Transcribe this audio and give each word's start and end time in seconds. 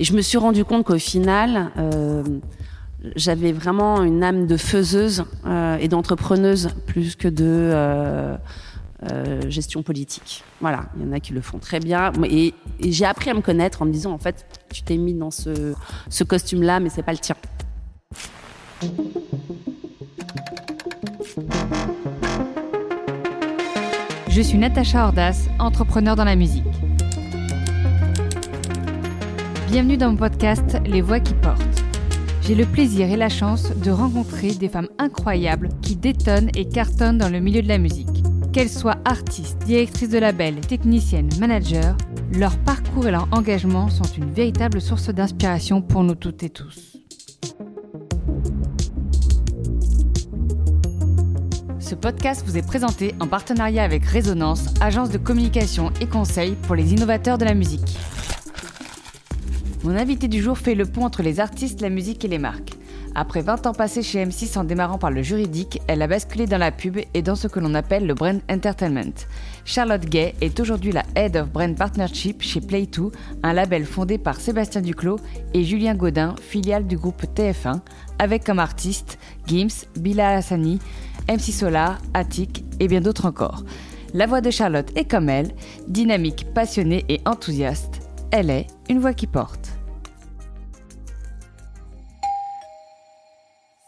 Et 0.00 0.04
je 0.04 0.14
me 0.14 0.22
suis 0.22 0.38
rendu 0.38 0.64
compte 0.64 0.86
qu'au 0.86 0.98
final, 0.98 1.70
euh, 1.76 2.24
j'avais 3.16 3.52
vraiment 3.52 4.02
une 4.02 4.24
âme 4.24 4.46
de 4.46 4.56
faiseuse 4.56 5.24
euh, 5.44 5.76
et 5.76 5.88
d'entrepreneuse 5.88 6.70
plus 6.86 7.16
que 7.16 7.28
de 7.28 7.44
euh, 7.44 8.38
gestion 9.48 9.82
politique. 9.82 10.42
Voilà, 10.62 10.86
il 10.96 11.04
y 11.04 11.06
en 11.06 11.12
a 11.12 11.20
qui 11.20 11.34
le 11.34 11.42
font 11.42 11.58
très 11.58 11.80
bien. 11.80 12.12
Et, 12.24 12.54
j'ai 12.80 13.04
appris 13.04 13.28
à 13.28 13.34
me 13.34 13.42
connaître 13.42 13.82
en 13.82 13.84
me 13.84 13.92
disant, 13.92 14.12
en 14.12 14.18
fait, 14.18 14.46
tu 14.72 14.82
t'es 14.82 14.96
mis 14.96 15.12
dans 15.12 15.30
ce, 15.30 15.74
ce 16.08 16.24
costume-là, 16.24 16.80
mais 16.80 16.88
c'est 16.88 17.02
pas 17.02 17.12
le 17.12 17.18
tien. 17.18 17.36
Je 24.30 24.40
suis 24.40 24.56
Natacha 24.56 25.04
Ordas, 25.04 25.48
entrepreneur 25.58 26.16
dans 26.16 26.24
la 26.24 26.36
musique. 26.36 26.64
Bienvenue 29.70 29.96
dans 29.96 30.10
mon 30.10 30.16
podcast 30.16 30.78
Les 30.84 31.00
Voix 31.00 31.20
qui 31.20 31.32
portent. 31.32 31.84
J'ai 32.42 32.56
le 32.56 32.66
plaisir 32.66 33.08
et 33.08 33.16
la 33.16 33.28
chance 33.28 33.70
de 33.76 33.92
rencontrer 33.92 34.52
des 34.52 34.68
femmes 34.68 34.88
incroyables 34.98 35.68
qui 35.80 35.94
détonnent 35.94 36.50
et 36.56 36.68
cartonnent 36.68 37.18
dans 37.18 37.28
le 37.28 37.38
milieu 37.38 37.62
de 37.62 37.68
la 37.68 37.78
musique. 37.78 38.24
Qu'elles 38.52 38.68
soient 38.68 38.98
artistes, 39.04 39.58
directrices 39.58 40.08
de 40.08 40.18
label, 40.18 40.56
techniciennes, 40.60 41.30
managers, 41.38 41.92
leur 42.32 42.58
parcours 42.58 43.06
et 43.06 43.12
leur 43.12 43.28
engagement 43.30 43.88
sont 43.90 44.10
une 44.18 44.32
véritable 44.32 44.80
source 44.80 45.08
d'inspiration 45.10 45.82
pour 45.82 46.02
nous 46.02 46.16
toutes 46.16 46.42
et 46.42 46.50
tous. 46.50 46.96
Ce 51.78 51.94
podcast 51.94 52.42
vous 52.44 52.58
est 52.58 52.66
présenté 52.66 53.14
en 53.20 53.28
partenariat 53.28 53.84
avec 53.84 54.04
Résonance, 54.04 54.74
agence 54.80 55.10
de 55.10 55.18
communication 55.18 55.92
et 56.00 56.06
conseil 56.06 56.56
pour 56.66 56.74
les 56.74 56.92
innovateurs 56.92 57.38
de 57.38 57.44
la 57.44 57.54
musique. 57.54 57.96
Mon 59.82 59.96
invité 59.96 60.28
du 60.28 60.42
jour 60.42 60.58
fait 60.58 60.74
le 60.74 60.84
pont 60.84 61.06
entre 61.06 61.22
les 61.22 61.40
artistes, 61.40 61.80
la 61.80 61.88
musique 61.88 62.22
et 62.26 62.28
les 62.28 62.38
marques. 62.38 62.74
Après 63.14 63.40
20 63.40 63.66
ans 63.66 63.72
passés 63.72 64.02
chez 64.02 64.22
M6 64.24 64.58
en 64.58 64.64
démarrant 64.64 64.98
par 64.98 65.10
le 65.10 65.22
juridique, 65.22 65.80
elle 65.86 66.02
a 66.02 66.06
basculé 66.06 66.44
dans 66.44 66.58
la 66.58 66.70
pub 66.70 66.98
et 67.14 67.22
dans 67.22 67.34
ce 67.34 67.48
que 67.48 67.60
l'on 67.60 67.74
appelle 67.74 68.06
le 68.06 68.12
brand 68.12 68.42
entertainment. 68.50 69.14
Charlotte 69.64 70.04
Gay 70.04 70.34
est 70.42 70.60
aujourd'hui 70.60 70.92
la 70.92 71.04
Head 71.16 71.36
of 71.36 71.50
Brand 71.50 71.74
Partnership 71.74 72.42
chez 72.42 72.60
Play2, 72.60 73.10
un 73.42 73.52
label 73.54 73.86
fondé 73.86 74.18
par 74.18 74.38
Sébastien 74.38 74.82
Duclos 74.82 75.18
et 75.54 75.64
Julien 75.64 75.94
Godin, 75.94 76.34
filiale 76.40 76.86
du 76.86 76.98
groupe 76.98 77.24
TF1, 77.34 77.80
avec 78.18 78.44
comme 78.44 78.58
artistes 78.58 79.18
Gims, 79.46 79.86
Bila 79.96 80.36
Hassani, 80.36 80.78
MC 81.26 81.52
Solar, 81.52 81.98
Attic 82.12 82.64
et 82.80 82.86
bien 82.86 83.00
d'autres 83.00 83.24
encore. 83.24 83.64
La 84.12 84.26
voix 84.26 84.42
de 84.42 84.50
Charlotte 84.50 84.90
est 84.94 85.10
comme 85.10 85.30
elle, 85.30 85.54
dynamique, 85.88 86.46
passionnée 86.52 87.06
et 87.08 87.20
enthousiaste. 87.24 87.99
Elle 88.32 88.50
est 88.50 88.68
une 88.88 89.00
voix 89.00 89.12
qui 89.12 89.26
porte. 89.26 89.70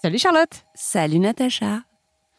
Salut 0.03 0.19
Charlotte. 0.19 0.65
Salut 0.75 1.21
Natacha. 1.21 1.85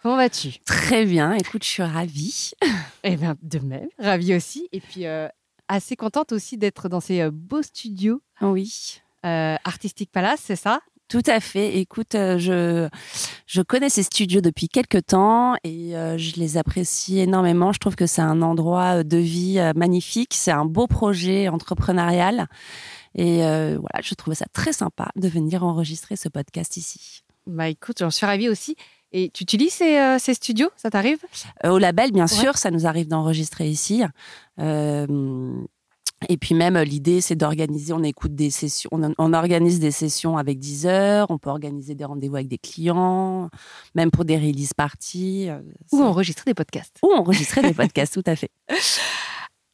Comment 0.02 0.18
vas-tu? 0.18 0.60
Très 0.66 1.06
bien. 1.06 1.32
Écoute, 1.36 1.64
je 1.64 1.70
suis 1.70 1.84
ravie. 1.84 2.52
Eh 3.06 3.18
bien, 3.18 3.36
de 3.42 3.60
même, 3.60 3.90
ravie 4.00 4.34
aussi. 4.34 4.70
Et 4.72 4.80
puis, 4.80 5.06
euh, 5.06 5.28
assez 5.68 5.98
contente 5.98 6.32
aussi 6.32 6.58
d'être 6.58 6.88
dans 6.88 7.02
ces 7.02 7.20
euh, 7.20 7.32
beaux 7.34 7.62
studios. 7.62 8.22
Oui. 8.40 9.02
Euh, 9.26 9.58
Artistic 9.66 10.10
Palace, 10.10 10.40
c'est 10.42 10.56
ça? 10.56 10.80
Tout 11.08 11.22
à 11.28 11.40
fait. 11.40 11.78
Écoute, 11.78 12.16
euh, 12.16 12.38
je, 12.40 12.90
je 13.46 13.62
connais 13.62 13.90
ces 13.90 14.04
studios 14.04 14.42
depuis 14.42 14.68
quelques 14.68 15.06
temps 15.06 15.56
et 15.64 15.95
euh, 15.95 16.18
je 16.18 16.36
les 16.38 16.58
apprécie 16.58 17.20
énormément. 17.20 17.72
Je 17.72 17.80
trouve 17.80 17.95
que 17.95 18.08
c'est 18.08 18.22
un 18.22 18.42
endroit 18.42 19.00
euh, 19.00 19.04
de 19.04 19.18
vie 19.18 19.60
magnifique. 19.76 20.34
C'est 20.34 20.52
un 20.52 20.66
beau 20.66 20.88
projet 20.88 21.50
entrepreneurial. 21.50 22.48
Et 23.16 23.38
voilà, 23.42 24.02
je 24.02 24.16
trouvais 24.16 24.36
ça 24.36 24.45
très 24.54 24.73
sympa 24.73 25.10
de 25.16 25.28
venir 25.28 25.64
enregistrer 25.64 26.16
ce 26.16 26.30
podcast 26.30 26.78
ici. 26.78 27.22
Bah 27.45 27.70
écoute, 27.70 27.98
j'en 28.00 28.10
suis 28.10 28.26
ravie 28.26 28.50
aussi. 28.50 28.76
Et 29.11 29.30
tu 29.30 29.44
utilises 29.44 29.73
ces, 29.73 30.17
ces 30.17 30.33
studios? 30.33 30.70
Ça 30.76 30.89
t'arrive? 30.89 31.20
Au 31.64 31.77
label, 31.77 32.11
bien 32.11 32.26
sûr, 32.26 32.58
ça 32.58 32.72
nous 32.72 32.88
arrive 32.88 33.08
d'enregistrer 33.08 33.70
ici. 33.70 34.02
Et 36.30 36.38
puis 36.38 36.56
même 36.56 36.78
l'idée, 36.80 37.22
c'est 37.22 37.36
d'organiser. 37.36 37.94
On 37.94 38.04
écoute 38.04 38.36
des 38.36 38.50
sessions, 38.50 38.89
on, 38.92 39.34
organise 39.34 39.80
des 39.80 39.92
sessions 39.92 40.38
avec 40.38 40.60
10 40.60 40.86
heures. 40.88 41.28
On 41.30 41.38
peut 41.38 41.50
organiser 41.50 41.95
des 41.95 42.06
rendez-vous 42.06 42.36
avec 42.36 42.48
des 42.48 42.58
clients, 42.58 43.50
même 43.95 44.11
pour 44.11 44.26
des 44.26 44.38
release 44.38 44.73
parties. 44.73 45.50
Euh, 45.50 45.60
Ou 45.92 46.02
enregistrer 46.04 46.45
des 46.45 46.54
podcasts. 46.54 46.98
Ou 47.04 47.12
enregistrer 47.12 47.62
des 47.62 47.73
podcasts, 47.73 48.14
tout 48.22 48.23
à 48.26 48.36
fait. 48.36 48.52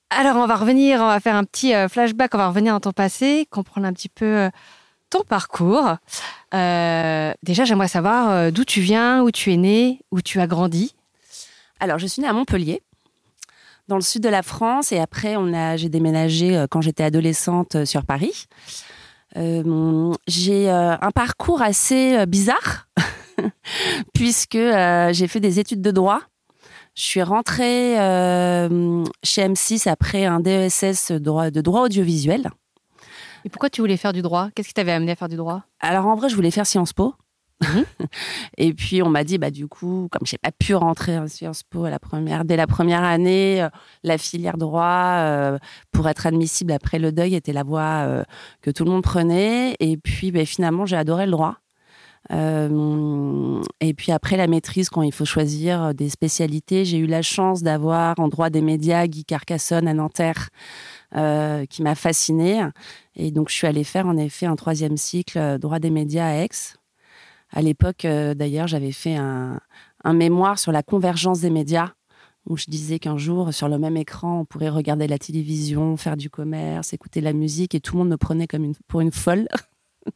Alors 0.10 0.38
on 0.38 0.48
va 0.48 0.56
revenir, 0.56 1.02
on 1.02 1.08
va 1.08 1.20
faire 1.20 1.36
un 1.36 1.44
petit 1.44 1.74
euh, 1.74 1.88
flashback. 1.88 2.34
On 2.34 2.38
va 2.38 2.50
revenir 2.50 2.74
dans 2.74 2.80
ton 2.80 2.92
passé, 2.92 3.48
comprendre 3.50 3.86
un 3.86 3.94
petit 3.94 4.10
peu 4.10 4.26
euh, 4.26 4.50
ton 5.10 5.22
parcours. 5.22 5.98
déjà, 6.52 7.66
j'aimerais 7.66 7.88
savoir 7.88 8.52
d'où 8.52 8.64
tu 8.64 8.82
viens, 8.82 9.24
où 9.24 9.32
tu 9.32 9.52
es 9.52 9.58
né, 9.58 10.02
où 10.12 10.22
tu 10.22 10.40
as 10.40 10.48
grandi. 10.48 10.96
Alors, 11.80 11.98
je 11.98 12.08
suis 12.08 12.22
née 12.22 12.28
à 12.28 12.34
Montpellier 12.34 12.82
dans 13.90 13.96
le 13.96 14.02
sud 14.02 14.24
de 14.24 14.30
la 14.30 14.44
France. 14.44 14.94
Et 14.94 15.00
après, 15.00 15.36
on 15.36 15.54
a, 15.54 15.76
j'ai 15.76 15.90
déménagé 15.90 16.56
euh, 16.56 16.68
quand 16.70 16.80
j'étais 16.80 17.04
adolescente 17.04 17.76
euh, 17.76 17.86
sur 17.86 18.06
Paris. 18.06 18.46
Euh, 19.36 20.14
j'ai 20.28 20.72
un 20.72 21.12
parcours 21.12 21.62
assez 21.62 22.26
bizarre, 22.26 22.88
puisque 24.16 24.58
j'ai 24.58 25.28
fait 25.28 25.40
des 25.40 25.60
études 25.60 25.82
de 25.84 25.92
droit. 25.92 26.22
Je 26.96 27.04
suis 27.04 27.22
rentrée 27.22 27.94
chez 29.24 29.48
M6 29.48 29.88
après 29.88 30.26
un 30.26 30.40
DESS 30.40 31.12
de 31.12 31.20
droit, 31.20 31.52
de 31.52 31.62
droit 31.62 31.84
audiovisuel. 31.84 32.50
Et 33.46 33.50
pourquoi 33.50 33.70
tu 33.70 33.82
voulais 33.82 33.98
faire 33.98 34.14
du 34.14 34.24
droit? 34.24 34.50
Qu'est-ce 34.56 34.70
qui 34.70 34.74
t'avait 34.74 34.94
amené 34.94 35.12
à 35.12 35.16
faire 35.16 35.30
du 35.30 35.38
droit? 35.38 35.64
Alors 35.80 36.08
en 36.08 36.16
vrai, 36.16 36.28
je 36.30 36.36
voulais 36.36 36.52
faire 36.52 36.66
Sciences 36.66 36.94
Po. 36.94 37.14
Mhm. 37.62 37.86
et 38.58 38.74
puis 38.74 39.04
on 39.04 39.10
m'a 39.10 39.24
dit 39.24 39.38
bah 39.38 39.52
du 39.52 39.68
coup 39.68 40.08
comme 40.12 40.26
j'ai 40.26 40.38
pas 40.38 40.52
pu 40.52 40.76
rentrer 40.76 41.18
en 41.18 41.28
Sciences 41.28 41.64
Po 41.64 41.84
à 41.84 41.90
la 41.90 42.00
première 42.00 42.46
dès 42.46 42.56
la 42.56 42.68
première 42.68 43.04
année 43.04 43.62
euh, 43.62 43.70
la 44.04 44.18
filière 44.18 44.58
droit 44.58 45.18
euh, 45.18 45.58
pour 45.92 46.08
être 46.08 46.26
admissible 46.26 46.72
après 46.72 47.00
le 47.00 47.12
deuil 47.12 47.36
était 47.36 47.52
la 47.52 47.64
voie 47.64 48.06
euh, 48.08 48.24
que 48.62 48.72
tout 48.72 48.86
le 48.86 48.92
monde 48.92 49.04
prenait. 49.04 49.76
Et 49.80 49.98
puis 49.98 50.32
bah, 50.32 50.46
finalement 50.46 50.86
j'ai 50.86 50.96
adoré 50.96 51.26
le 51.26 51.32
droit. 51.32 51.58
Et 52.32 53.94
puis 53.96 54.12
après 54.12 54.38
la 54.38 54.46
maîtrise 54.46 54.90
quand 54.90 55.02
il 55.02 55.14
faut 55.14 55.26
choisir 55.26 55.96
des 55.96 56.10
spécialités 56.10 56.86
j'ai 56.86 56.98
eu 56.98 57.08
la 57.08 57.22
chance 57.22 57.64
d'avoir 57.64 58.20
en 58.20 58.28
droit 58.28 58.50
des 58.50 58.62
médias 58.62 59.08
Guy 59.08 59.26
Carcassonne 59.26 59.88
à 59.88 59.94
Nanterre 59.94 60.50
qui 61.70 61.82
m'a 61.82 61.96
fascinée. 61.96 62.62
Et 63.16 63.32
donc 63.32 63.50
je 63.50 63.56
suis 63.56 63.68
allée 63.68 63.86
faire 63.86 64.06
en 64.06 64.18
effet 64.18 64.46
un 64.46 64.56
troisième 64.56 64.98
cycle 64.98 65.58
droit 65.60 65.80
des 65.80 65.90
médias 65.90 66.28
à 66.28 66.34
Aix 66.44 66.79
à 67.52 67.62
l'époque, 67.62 68.06
euh, 68.06 68.34
d'ailleurs, 68.34 68.68
j'avais 68.68 68.92
fait 68.92 69.16
un, 69.16 69.60
mémoire 70.14 70.60
sur 70.60 70.72
la 70.72 70.84
convergence 70.84 71.42
des 71.42 71.50
médias, 71.50 71.92
où 72.46 72.58
je 72.58 72.66
disais 72.68 73.00
qu'un 73.00 73.18
jour, 73.18 73.54
sur 73.54 73.68
le 73.68 73.78
même 73.78 73.98
écran, 73.98 74.42
on 74.42 74.46
pourrait 74.46 74.70
regarder 74.70 75.08
la 75.08 75.18
télévision, 75.18 75.98
faire 75.98 76.18
du 76.18 76.30
commerce, 76.30 76.94
écouter 76.94 77.22
la 77.22 77.34
musique, 77.34 77.76
et 77.76 77.80
tout 77.80 77.96
le 77.96 78.00
monde 78.00 78.10
me 78.10 78.18
prenait 78.18 78.48
comme 78.48 78.64
une, 78.64 78.76
pour 78.88 79.02
une 79.02 79.12
folle. 79.12 79.48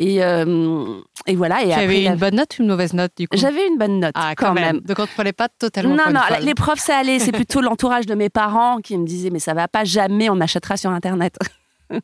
Et, 0.00 0.22
euh, 0.22 1.00
et, 1.26 1.34
voilà. 1.34 1.64
Et 1.64 1.70
tu 1.70 1.72
avais 1.72 2.04
une 2.04 2.14
bonne 2.14 2.36
note 2.36 2.56
ou 2.56 2.62
une 2.62 2.68
mauvaise 2.68 2.92
note 2.92 3.10
du 3.16 3.26
coup? 3.26 3.36
J'avais 3.36 3.66
une 3.66 3.78
bonne 3.78 3.98
note 3.98 4.12
ah, 4.14 4.34
quand, 4.36 4.54
même. 4.54 4.78
Donc 4.80 5.00
on 5.00 5.02
ne 5.02 5.08
prenait 5.08 5.32
pas 5.32 5.48
totalement. 5.48 5.96
Non, 5.96 6.12
non, 6.12 6.20
les 6.40 6.54
profs 6.54 6.78
ça 6.78 6.98
allait. 6.98 7.18
C'est 7.18 7.32
plutôt 7.32 7.60
l'entourage 7.60 8.06
de 8.06 8.14
mes 8.14 8.28
parents 8.28 8.78
qui 8.78 8.96
me 8.96 9.04
disaient 9.04 9.30
mais 9.30 9.40
ça 9.40 9.54
va 9.54 9.66
pas 9.66 9.84
jamais, 9.84 10.30
on 10.30 10.40
achètera 10.40 10.76
sur 10.76 10.90
internet. 10.90 11.36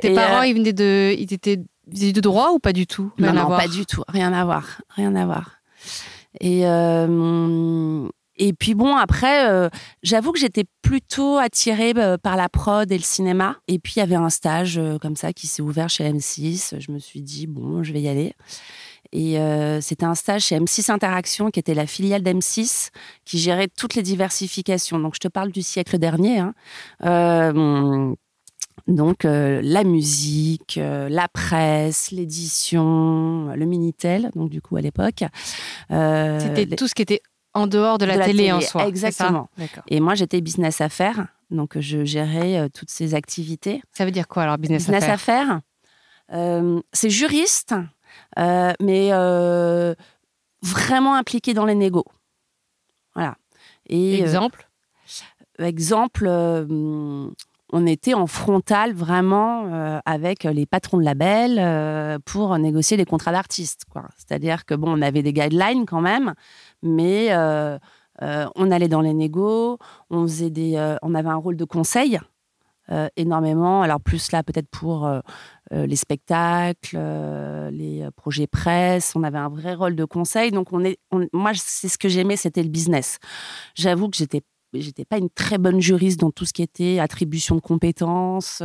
Tes 0.00 0.14
parents, 0.14 0.40
euh, 0.40 0.46
ils 0.46 0.54
venaient 0.54 0.72
de, 0.72 1.14
ils 1.16 1.32
étaient 1.32 1.60
de 1.86 2.20
droit 2.20 2.50
ou 2.52 2.58
pas 2.58 2.72
du 2.72 2.86
tout? 2.86 3.12
Non, 3.18 3.32
non, 3.32 3.48
pas 3.48 3.68
du 3.68 3.86
tout. 3.86 4.02
Rien 4.08 4.32
à 4.32 4.44
voir. 4.44 4.80
Rien 4.96 5.14
à 5.14 5.26
voir. 5.26 5.62
Et, 6.40 6.66
euh, 6.66 8.08
et 8.36 8.52
puis 8.52 8.74
bon, 8.74 8.96
après, 8.96 9.48
euh, 9.48 9.68
j'avoue 10.02 10.32
que 10.32 10.38
j'étais 10.38 10.64
plutôt 10.80 11.38
attirée 11.38 11.92
euh, 11.96 12.16
par 12.16 12.36
la 12.36 12.48
prod 12.48 12.90
et 12.90 12.96
le 12.96 13.04
cinéma. 13.04 13.56
Et 13.68 13.78
puis 13.78 13.94
il 13.96 13.98
y 13.98 14.02
avait 14.02 14.14
un 14.14 14.30
stage 14.30 14.80
comme 15.00 15.16
ça 15.16 15.32
qui 15.32 15.46
s'est 15.46 15.62
ouvert 15.62 15.88
chez 15.88 16.10
M6. 16.10 16.80
Je 16.80 16.92
me 16.92 16.98
suis 16.98 17.22
dit, 17.22 17.46
bon, 17.46 17.82
je 17.82 17.92
vais 17.92 18.00
y 18.00 18.08
aller. 18.08 18.34
Et 19.14 19.36
c'était 19.82 20.06
un 20.06 20.14
stage 20.14 20.44
chez 20.44 20.58
M6 20.58 20.90
Interaction, 20.90 21.50
qui 21.50 21.60
était 21.60 21.74
la 21.74 21.86
filiale 21.86 22.22
d'M6, 22.22 22.88
qui 23.26 23.38
gérait 23.38 23.68
toutes 23.68 23.94
les 23.94 24.00
diversifications. 24.00 24.98
Donc 24.98 25.16
je 25.16 25.20
te 25.20 25.28
parle 25.28 25.52
du 25.52 25.60
siècle 25.60 25.98
dernier. 25.98 26.38
Hein. 26.38 28.14
Donc 28.88 29.24
euh, 29.24 29.60
la 29.62 29.84
musique, 29.84 30.78
euh, 30.78 31.08
la 31.08 31.28
presse, 31.28 32.10
l'édition, 32.10 33.52
le 33.54 33.64
Minitel, 33.64 34.30
donc 34.34 34.50
du 34.50 34.60
coup 34.60 34.76
à 34.76 34.80
l'époque. 34.80 35.24
Euh, 35.90 36.40
C'était 36.40 36.76
tout 36.76 36.88
ce 36.88 36.94
qui 36.94 37.02
était 37.02 37.22
en 37.54 37.66
dehors 37.66 37.98
de 37.98 38.06
la, 38.06 38.18
télé, 38.18 38.50
en 38.50 38.60
soi. 38.60 38.86
Exactement. 38.86 39.48
Et 39.88 40.00
moi 40.00 40.14
j'étais 40.14 40.40
business 40.40 40.80
affaires, 40.80 41.26
donc 41.50 41.78
je 41.78 42.04
gérais 42.04 42.68
toutes 42.70 42.90
ces 42.90 43.14
activités. 43.14 43.82
Ça 43.92 44.04
veut 44.04 44.10
dire 44.10 44.26
quoi 44.26 44.44
alors 44.44 44.58
business, 44.58 44.84
business 44.84 45.04
affaires 45.04 45.60
C'est 46.92 47.10
juriste, 47.10 47.74
mais 48.36 49.10
vraiment 50.62 51.14
impliqué 51.14 51.54
dans 51.54 51.66
les 51.66 51.74
négos. 51.74 52.06
Voilà. 53.14 53.36
Et, 53.88 54.20
exemple? 54.20 54.68
Exemple 55.58 56.26
on 57.72 57.86
était 57.86 58.14
en 58.14 58.26
frontal 58.26 58.92
vraiment 58.92 60.00
avec 60.04 60.44
les 60.44 60.66
patrons 60.66 60.98
de 60.98 61.04
labels 61.04 62.20
pour 62.26 62.56
négocier 62.58 62.96
les 62.96 63.04
contrats 63.04 63.32
d'artistes. 63.32 63.84
C'est-à-dire 64.16 64.64
que 64.64 64.74
bon, 64.74 64.98
on 64.98 65.02
avait 65.02 65.22
des 65.22 65.32
guidelines 65.32 65.86
quand 65.86 66.00
même, 66.02 66.34
mais 66.82 67.34
on 68.20 68.70
allait 68.70 68.88
dans 68.88 69.00
les 69.00 69.14
négos, 69.14 69.78
on 70.10 70.22
faisait 70.22 70.50
des, 70.50 70.96
on 71.02 71.14
avait 71.14 71.30
un 71.30 71.36
rôle 71.36 71.56
de 71.56 71.64
conseil 71.64 72.20
euh, 72.90 73.08
énormément. 73.16 73.82
Alors 73.82 74.00
plus 74.00 74.32
là 74.32 74.42
peut-être 74.42 74.68
pour 74.68 75.06
euh, 75.06 75.20
euh, 75.72 75.86
les 75.86 75.94
spectacles, 75.96 76.98
les 77.70 78.08
projets 78.16 78.48
presse. 78.48 79.14
On 79.14 79.22
avait 79.22 79.38
un 79.38 79.48
vrai 79.48 79.74
rôle 79.74 79.94
de 79.94 80.04
conseil. 80.04 80.50
Donc 80.50 80.72
on 80.72 80.84
est, 80.84 80.98
moi 81.32 81.52
c'est 81.54 81.88
ce 81.88 81.96
que 81.96 82.08
j'aimais, 82.08 82.36
c'était 82.36 82.62
le 82.62 82.68
business. 82.68 83.18
J'avoue 83.74 84.10
que 84.10 84.16
j'étais 84.16 84.42
j'étais 84.74 85.04
pas 85.04 85.18
une 85.18 85.30
très 85.30 85.58
bonne 85.58 85.80
juriste 85.80 86.20
dans 86.20 86.30
tout 86.30 86.44
ce 86.44 86.52
qui 86.52 86.62
était 86.62 86.98
attribution 86.98 87.54
de 87.54 87.60
compétences, 87.60 88.62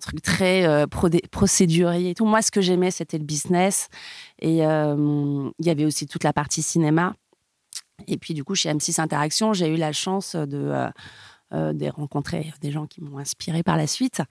truc 0.00 0.22
très 0.22 0.86
procédurier 1.30 2.10
et 2.10 2.14
tout. 2.14 2.26
Moi, 2.26 2.42
ce 2.42 2.50
que 2.50 2.60
j'aimais, 2.60 2.90
c'était 2.90 3.18
le 3.18 3.24
business. 3.24 3.88
Et 4.40 4.58
il 4.58 5.52
y 5.60 5.70
avait 5.70 5.84
aussi 5.84 6.06
toute 6.06 6.24
la 6.24 6.32
partie 6.32 6.62
cinéma. 6.62 7.14
Et 8.08 8.18
puis, 8.18 8.34
du 8.34 8.42
coup, 8.42 8.54
chez 8.54 8.70
M6 8.72 9.00
Interaction, 9.00 9.52
j'ai 9.52 9.68
eu 9.68 9.76
la 9.76 9.92
chance 9.92 10.34
de 10.34 10.72
euh, 11.52 11.74
de 11.74 11.86
rencontrer 11.88 12.52
des 12.62 12.70
gens 12.70 12.86
qui 12.86 13.02
m'ont 13.02 13.18
inspiré 13.18 13.62
par 13.62 13.76
la 13.76 13.86
suite 13.86 14.22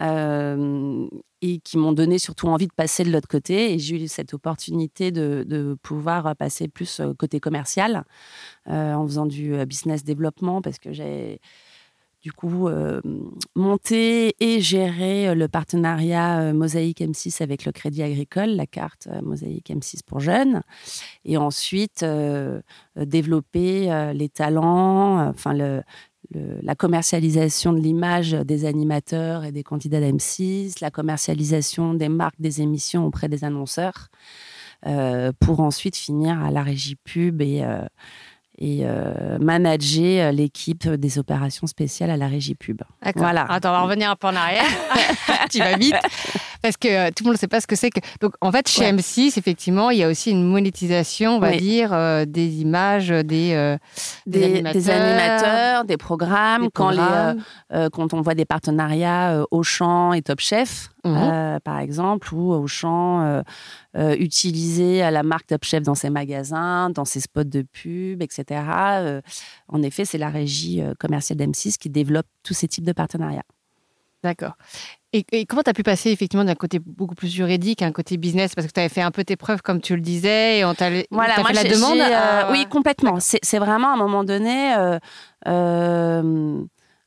euh, 0.00 1.06
et 1.42 1.58
qui 1.60 1.76
m'ont 1.76 1.92
donné 1.92 2.18
surtout 2.18 2.48
envie 2.48 2.66
de 2.66 2.72
passer 2.72 3.04
de 3.04 3.12
l'autre 3.12 3.28
côté. 3.28 3.74
Et 3.74 3.78
j'ai 3.78 4.02
eu 4.02 4.08
cette 4.08 4.32
opportunité 4.32 5.12
de, 5.12 5.76
pouvoir 5.82 6.34
passer 6.34 6.66
plus 6.66 7.00
euh, 7.00 7.12
côté 7.12 7.38
commercial 7.38 8.04
en 8.66 9.06
faisant 9.06 9.26
du 9.26 9.54
business 9.66 10.04
développement 10.04 10.62
parce 10.62 10.78
que 10.78 10.92
j'ai 10.92 11.38
du 12.22 12.32
coup 12.32 12.70
monté 13.54 14.34
et 14.40 14.60
géré 14.62 15.34
le 15.34 15.46
partenariat 15.46 16.54
Mosaïque 16.54 17.00
M6 17.00 17.42
avec 17.42 17.66
le 17.66 17.72
Crédit 17.72 18.02
Agricole, 18.02 18.50
la 18.50 18.66
carte 18.66 19.08
Mosaïque 19.22 19.68
M6 19.68 20.00
pour 20.06 20.20
jeunes, 20.20 20.62
et 21.26 21.36
ensuite 21.36 22.02
développer 22.96 24.12
les 24.14 24.28
talents, 24.30 25.28
enfin 25.28 25.52
le, 25.52 25.82
la 26.32 26.74
commercialisation 26.74 27.72
de 27.72 27.78
l'image 27.78 28.32
des 28.32 28.64
animateurs 28.64 29.44
et 29.44 29.52
des 29.52 29.62
candidats 29.62 30.00
d'M6, 30.00 30.80
la 30.80 30.90
commercialisation 30.90 31.94
des 31.94 32.08
marques 32.08 32.40
des 32.40 32.60
émissions 32.60 33.06
auprès 33.06 33.28
des 33.28 33.44
annonceurs, 33.44 34.08
euh, 34.86 35.32
pour 35.40 35.60
ensuite 35.60 35.96
finir 35.96 36.42
à 36.42 36.50
la 36.50 36.62
régie 36.62 36.96
pub 36.96 37.40
et, 37.40 37.62
euh, 37.62 37.86
et 38.58 38.80
euh, 38.82 39.38
manager 39.38 40.30
l'équipe 40.30 40.86
des 40.88 41.18
opérations 41.18 41.66
spéciales 41.66 42.10
à 42.10 42.18
la 42.18 42.28
régie 42.28 42.54
pub. 42.54 42.82
Voilà. 43.16 43.46
Attends, 43.50 43.70
on 43.70 43.72
va 43.72 43.82
revenir 43.82 44.10
un 44.10 44.16
peu 44.16 44.26
en 44.26 44.36
arrière. 44.36 44.66
tu 45.50 45.58
vas 45.58 45.76
vite. 45.76 45.94
Parce 46.64 46.78
que 46.78 46.88
euh, 46.88 47.10
tout 47.14 47.24
le 47.24 47.26
monde 47.26 47.34
ne 47.34 47.38
sait 47.38 47.46
pas 47.46 47.60
ce 47.60 47.66
que 47.66 47.76
c'est 47.76 47.90
que. 47.90 48.00
Donc, 48.22 48.36
en 48.40 48.50
fait, 48.50 48.66
chez 48.68 48.90
M6, 48.90 49.38
effectivement, 49.38 49.90
il 49.90 49.98
y 49.98 50.02
a 50.02 50.08
aussi 50.08 50.30
une 50.30 50.48
monétisation, 50.48 51.36
on 51.36 51.38
va 51.38 51.54
dire, 51.58 51.92
euh, 51.92 52.24
des 52.24 52.62
images, 52.62 53.10
des, 53.10 53.52
euh, 53.52 53.76
des, 54.24 54.64
animateurs. 54.88 55.84
des 55.84 55.98
programmes. 55.98 56.70
quand, 56.72 56.88
Les, 56.88 57.90
quand 57.90 58.14
on 58.14 58.22
voit 58.22 58.34
des 58.34 58.46
partenariats 58.46 59.44
Auchan 59.50 60.14
et 60.14 60.22
Top 60.22 60.40
Chef, 60.40 60.88
mhm. 61.04 61.60
par 61.62 61.80
exemple, 61.80 62.32
ou 62.32 62.54
Auchan 62.54 63.42
utiliser 63.94 65.10
la 65.10 65.22
marque 65.22 65.48
Top 65.48 65.64
Chef 65.64 65.82
dans 65.82 65.94
ses 65.94 66.08
magasins, 66.08 66.88
dans 66.88 67.04
ses 67.04 67.20
spots 67.20 67.44
de 67.44 67.60
pub, 67.60 68.22
etc. 68.22 68.62
en 69.68 69.82
effet, 69.82 70.06
c'est 70.06 70.16
la 70.16 70.30
régie 70.30 70.82
commerciale 70.98 71.38
d'M6 71.38 71.76
qui 71.76 71.90
développe 71.90 72.26
tous 72.42 72.54
ces 72.54 72.68
types 72.68 72.86
de 72.86 72.92
partenariats. 72.92 73.44
D'accord. 74.24 74.56
Et, 75.16 75.46
comment 75.46 75.62
tu 75.62 75.70
as 75.70 75.74
pu 75.74 75.84
passer 75.84 76.10
effectivement 76.10 76.44
d'un 76.44 76.56
côté 76.56 76.80
beaucoup 76.80 77.14
plus 77.14 77.28
juridique 77.28 77.82
à 77.82 77.86
un 77.86 77.92
côté 77.92 78.16
business? 78.16 78.56
Parce 78.56 78.66
que 78.66 78.72
tu 78.72 78.80
avais 78.80 78.88
fait 78.88 79.00
un 79.00 79.12
peu 79.12 79.22
tes 79.22 79.36
preuves, 79.36 79.62
comme 79.62 79.80
tu 79.80 79.94
le 79.94 80.00
disais, 80.00 80.58
et 80.58 80.64
on 80.64 80.74
t'a 80.74 80.90
voilà, 81.12 81.34
fait 81.34 81.52
la 81.52 81.62
demande 81.62 82.00
euh, 82.00 82.50
Oui, 82.50 82.66
complètement. 82.66 83.18
C'est 83.20 83.58
vraiment 83.58 83.90
à 83.90 83.92
un 83.92 83.96
moment 83.96 84.24
donné, 84.24 84.74
euh, 84.74 84.98
euh, 85.46 86.64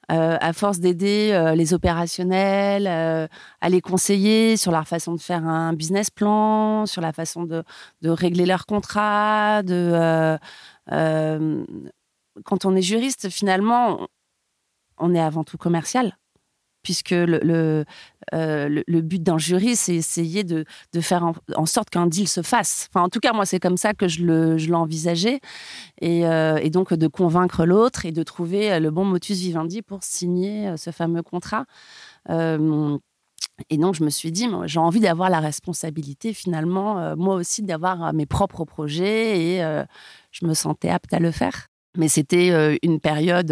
à 0.07 0.53
force 0.53 0.79
d'aider 0.79 1.51
les 1.53 1.73
opérationnels, 1.73 2.87
à 2.87 3.69
les 3.69 3.81
conseiller 3.81 4.55
sur 4.55 4.71
leur 4.71 4.87
façon 4.87 5.13
de 5.13 5.19
faire 5.19 5.45
un 5.45 5.73
business 5.73 6.09
plan, 6.09 6.85
sur 6.85 7.01
la 7.01 7.11
façon 7.11 7.43
de, 7.43 7.61
de 8.03 8.09
régler 8.09 8.45
leurs 8.45 8.65
contrats, 8.65 9.63
de. 9.63 10.37
quand 10.89 12.63
on 12.63 12.73
est 12.73 12.81
juriste, 12.81 13.29
finalement, 13.29 14.07
on 14.97 15.13
est 15.13 15.19
avant 15.19 15.43
tout 15.43 15.57
commercial 15.57 16.17
puisque 16.83 17.11
le, 17.11 17.85
euh, 18.33 18.69
le, 18.69 18.83
le, 18.87 19.01
but 19.01 19.21
d'un 19.21 19.37
jury, 19.37 19.75
c'est 19.75 19.95
essayer 19.95 20.43
de, 20.43 20.65
de 20.93 21.01
faire 21.01 21.31
en, 21.55 21.65
sorte 21.65 21.89
qu'un 21.89 22.07
deal 22.07 22.27
se 22.27 22.41
fasse. 22.41 22.87
Enfin, 22.89 23.05
en 23.05 23.09
tout 23.09 23.19
cas, 23.19 23.33
moi, 23.33 23.45
c'est 23.45 23.59
comme 23.59 23.77
ça 23.77 23.93
que 23.93 24.07
je 24.07 24.23
l'ai 24.23 24.73
envisagé. 24.73 25.39
Et, 26.01 26.25
euh, 26.27 26.57
et, 26.57 26.69
donc, 26.69 26.93
de 26.93 27.07
convaincre 27.07 27.65
l'autre 27.65 28.05
et 28.05 28.11
de 28.11 28.23
trouver 28.23 28.79
le 28.79 28.91
bon 28.91 29.05
motus 29.05 29.37
vivendi 29.37 29.81
pour 29.81 30.03
signer 30.03 30.67
euh, 30.67 30.77
ce 30.77 30.91
fameux 30.91 31.23
contrat. 31.23 31.65
et 33.69 33.77
donc, 33.77 33.95
je 33.95 34.03
me 34.03 34.09
suis 34.09 34.31
dit, 34.31 34.47
j'ai 34.65 34.79
envie 34.79 34.99
d'avoir 34.99 35.29
la 35.29 35.39
responsabilité, 35.39 36.33
finalement, 36.33 37.15
moi 37.15 37.35
aussi, 37.35 37.63
d'avoir 37.63 38.13
mes 38.13 38.25
propres 38.25 38.65
projets 38.65 39.39
et 39.39 39.85
je 40.31 40.45
me 40.45 40.53
sentais 40.53 40.89
apte 40.89 41.13
à 41.13 41.19
le 41.19 41.31
faire. 41.31 41.67
Mais 41.97 42.07
c'était 42.07 42.77
une 42.83 42.99
période 42.99 43.51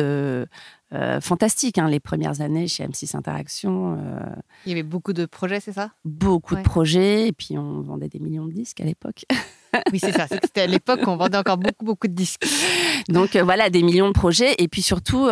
euh, 0.94 1.20
fantastique, 1.20 1.78
hein, 1.78 1.90
les 1.90 2.00
premières 2.00 2.42
années 2.42 2.68
chez 2.68 2.86
M6 2.86 3.18
Interaction. 3.18 3.98
Euh, 4.00 4.20
Il 4.66 4.70
y 4.70 4.72
avait 4.72 4.84
beaucoup 4.84 5.14
de 5.14 5.26
projets, 5.26 5.60
c'est 5.60 5.74
ça? 5.74 5.92
Beaucoup 6.06 6.56
de 6.56 6.62
projets, 6.62 7.28
et 7.28 7.32
puis 7.34 7.58
on 7.58 7.82
vendait 7.82 8.08
des 8.08 8.20
millions 8.20 8.46
de 8.46 8.54
disques 8.54 8.80
à 8.80 8.86
l'époque. 8.86 9.26
oui, 9.92 10.00
c'est 10.00 10.14
ça. 10.14 10.28
C'était 10.28 10.62
à 10.62 10.68
l'époque 10.68 11.02
on 11.08 11.18
vendait 11.18 11.38
encore 11.38 11.58
beaucoup, 11.58 11.84
beaucoup 11.86 12.08
de 12.08 12.14
disques. 12.14 12.46
Donc 13.10 13.36
euh, 13.36 13.44
voilà, 13.44 13.70
des 13.70 13.82
millions 13.82 14.08
de 14.08 14.14
projets. 14.14 14.56
Et 14.60 14.68
puis 14.68 14.82
surtout, 14.84 15.28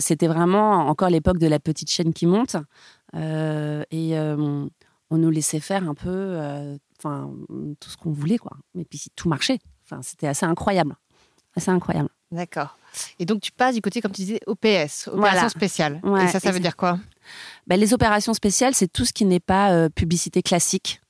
c'était 0.00 0.28
vraiment 0.28 0.88
encore 0.88 1.08
l'époque 1.08 1.38
de 1.38 1.48
la 1.48 1.58
petite 1.58 1.90
chaîne 1.90 2.12
qui 2.12 2.26
monte. 2.26 2.56
et 3.14 4.14
on 5.12 5.16
nous 5.16 5.30
laissait 5.30 5.60
faire 5.60 5.88
un 5.88 5.94
peu 5.94 6.38
tout 7.02 7.90
ce 7.90 7.96
qu'on 7.96 8.12
voulait. 8.12 8.38
quoi. 8.38 8.52
Et 8.78 8.84
puis 8.84 9.06
tout 9.16 9.28
marchait. 9.28 9.58
Enfin, 9.84 10.02
c'était 10.02 10.28
assez 10.28 10.46
incroyable. 10.46 10.94
Assez 11.56 11.70
incroyable. 11.70 12.08
D'accord. 12.30 12.76
Et 13.18 13.24
donc, 13.24 13.40
tu 13.40 13.52
passes 13.52 13.74
du 13.74 13.80
côté, 13.80 14.00
comme 14.00 14.12
tu 14.12 14.22
disais, 14.22 14.40
OPS, 14.46 15.08
opération 15.08 15.48
spéciale. 15.48 16.00
et 16.20 16.28
ça, 16.28 16.40
ça 16.40 16.50
veut 16.52 16.60
dire 16.60 16.76
quoi? 16.76 16.98
Ben, 17.66 17.78
Les 17.78 17.92
opérations 17.94 18.34
spéciales, 18.34 18.74
c'est 18.74 18.88
tout 18.92 19.04
ce 19.04 19.12
qui 19.12 19.24
n'est 19.24 19.40
pas 19.40 19.72
euh, 19.72 19.88
publicité 19.88 20.42
classique. 20.42 21.00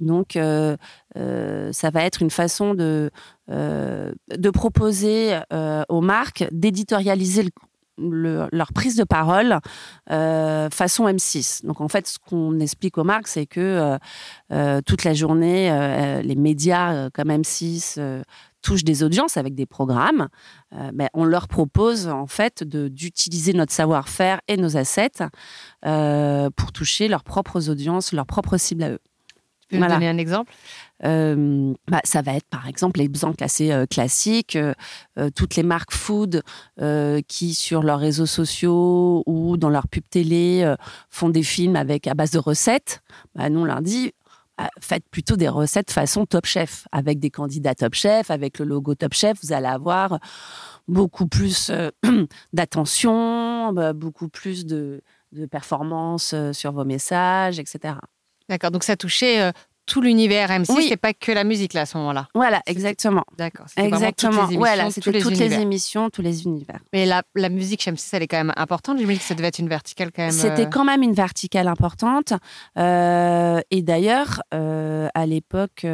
Donc, 0.00 0.36
euh, 0.36 0.76
euh, 1.16 1.72
ça 1.72 1.90
va 1.90 2.04
être 2.04 2.22
une 2.22 2.30
façon 2.30 2.74
de, 2.74 3.10
de 3.48 4.50
proposer 4.50 5.40
aux 5.88 6.00
marques 6.00 6.44
d'éditorialiser 6.52 7.48
leur 7.98 8.72
prise 8.72 8.96
de 8.96 9.04
parole 9.04 9.58
façon 10.08 11.06
M6. 11.06 11.66
Donc 11.66 11.80
en 11.80 11.88
fait, 11.88 12.06
ce 12.06 12.18
qu'on 12.18 12.58
explique 12.60 12.98
aux 12.98 13.04
marques, 13.04 13.28
c'est 13.28 13.46
que 13.46 13.98
toute 14.86 15.04
la 15.04 15.14
journée, 15.14 16.22
les 16.22 16.36
médias 16.36 17.10
comme 17.10 17.28
M6 17.28 17.98
touchent 18.62 18.84
des 18.84 19.02
audiences 19.02 19.36
avec 19.36 19.54
des 19.54 19.66
programmes, 19.66 20.28
euh, 20.74 20.90
ben, 20.92 21.08
on 21.14 21.24
leur 21.24 21.48
propose 21.48 22.08
en 22.08 22.26
fait 22.26 22.62
d'utiliser 22.64 23.52
notre 23.52 23.72
savoir-faire 23.72 24.40
et 24.48 24.56
nos 24.56 24.76
assets 24.76 25.24
euh, 25.86 26.50
pour 26.50 26.72
toucher 26.72 27.08
leurs 27.08 27.24
propres 27.24 27.68
audiences, 27.68 28.12
leurs 28.12 28.26
propres 28.26 28.56
cibles 28.56 28.82
à 28.82 28.90
eux. 28.90 29.00
Tu 29.60 29.76
peux 29.76 29.84
me 29.84 29.88
donner 29.88 30.08
un 30.08 30.18
exemple? 30.18 30.52
Euh, 31.04 31.72
bah, 31.88 32.00
ça 32.04 32.22
va 32.22 32.34
être 32.34 32.48
par 32.50 32.66
exemple 32.66 33.00
l'exemple 33.00 33.42
assez 33.42 33.72
classique, 33.90 34.58
toutes 35.34 35.56
les 35.56 35.62
marques 35.62 35.92
food 35.92 36.42
qui 37.28 37.54
sur 37.54 37.82
leurs 37.82 38.00
réseaux 38.00 38.26
sociaux 38.26 39.22
ou 39.26 39.56
dans 39.56 39.70
leur 39.70 39.88
pub 39.88 40.04
télé 40.08 40.74
font 41.08 41.28
des 41.28 41.42
films 41.42 41.76
avec 41.76 42.06
à 42.06 42.14
base 42.14 42.30
de 42.30 42.38
recettes. 42.38 43.02
Bah, 43.34 43.48
nous 43.48 43.66
dit 43.80 44.12
euh, 44.60 44.64
faites 44.80 45.08
plutôt 45.10 45.36
des 45.36 45.48
recettes 45.48 45.90
façon 45.90 46.26
Top 46.26 46.44
Chef, 46.44 46.86
avec 46.92 47.18
des 47.18 47.30
candidats 47.30 47.74
Top 47.74 47.94
Chef, 47.94 48.30
avec 48.30 48.58
le 48.58 48.66
logo 48.66 48.94
Top 48.94 49.14
Chef, 49.14 49.38
vous 49.42 49.52
allez 49.52 49.66
avoir 49.66 50.18
beaucoup 50.88 51.26
plus 51.26 51.70
euh, 51.70 51.90
d'attention, 52.52 53.72
bah, 53.72 53.92
beaucoup 53.92 54.28
plus 54.28 54.66
de, 54.66 55.02
de 55.32 55.46
performance 55.46 56.32
euh, 56.34 56.52
sur 56.52 56.72
vos 56.72 56.84
messages, 56.84 57.58
etc. 57.58 57.94
D'accord, 58.48 58.70
donc 58.72 58.82
ça 58.82 58.96
touchait 58.96 59.52
tout 59.90 60.00
l'univers 60.00 60.50
M6, 60.50 60.72
oui. 60.72 60.86
c'est 60.88 60.96
pas 60.96 61.12
que 61.12 61.32
la 61.32 61.42
musique 61.42 61.74
là 61.74 61.80
à 61.80 61.86
ce 61.86 61.98
moment-là. 61.98 62.28
Voilà, 62.32 62.62
exactement. 62.66 63.24
D'accord. 63.36 63.66
Exactement. 63.76 64.46
Voilà, 64.52 64.88
c'était 64.90 65.18
toutes 65.18 65.36
les 65.36 65.54
émissions, 65.54 66.10
tous 66.10 66.22
les 66.22 66.44
univers. 66.44 66.78
Mais 66.92 67.06
la, 67.06 67.24
la 67.34 67.48
musique 67.48 67.82
chez 67.82 67.90
M6, 67.90 68.08
elle 68.12 68.22
est 68.22 68.28
quand 68.28 68.36
même 68.36 68.52
importante. 68.56 68.98
J'imagine 68.98 69.18
que 69.18 69.26
ça 69.26 69.34
devait 69.34 69.48
être 69.48 69.58
une 69.58 69.68
verticale 69.68 70.12
quand 70.14 70.22
même. 70.22 70.30
C'était 70.30 70.66
euh, 70.66 70.70
quand 70.70 70.84
même 70.84 71.02
une 71.02 71.12
verticale 71.12 71.66
importante. 71.66 72.34
Euh, 72.78 73.60
et 73.72 73.82
d'ailleurs, 73.82 74.42
euh, 74.54 75.08
à 75.14 75.26
l'époque, 75.26 75.84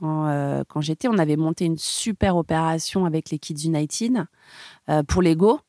quand, 0.00 0.64
quand 0.68 0.80
j'étais, 0.80 1.06
on 1.06 1.18
avait 1.18 1.36
monté 1.36 1.64
une 1.64 1.78
super 1.78 2.36
opération 2.36 3.04
avec 3.04 3.30
les 3.30 3.38
Kids 3.38 3.66
United 3.66 4.26
pour 5.06 5.22
Lego. 5.22 5.60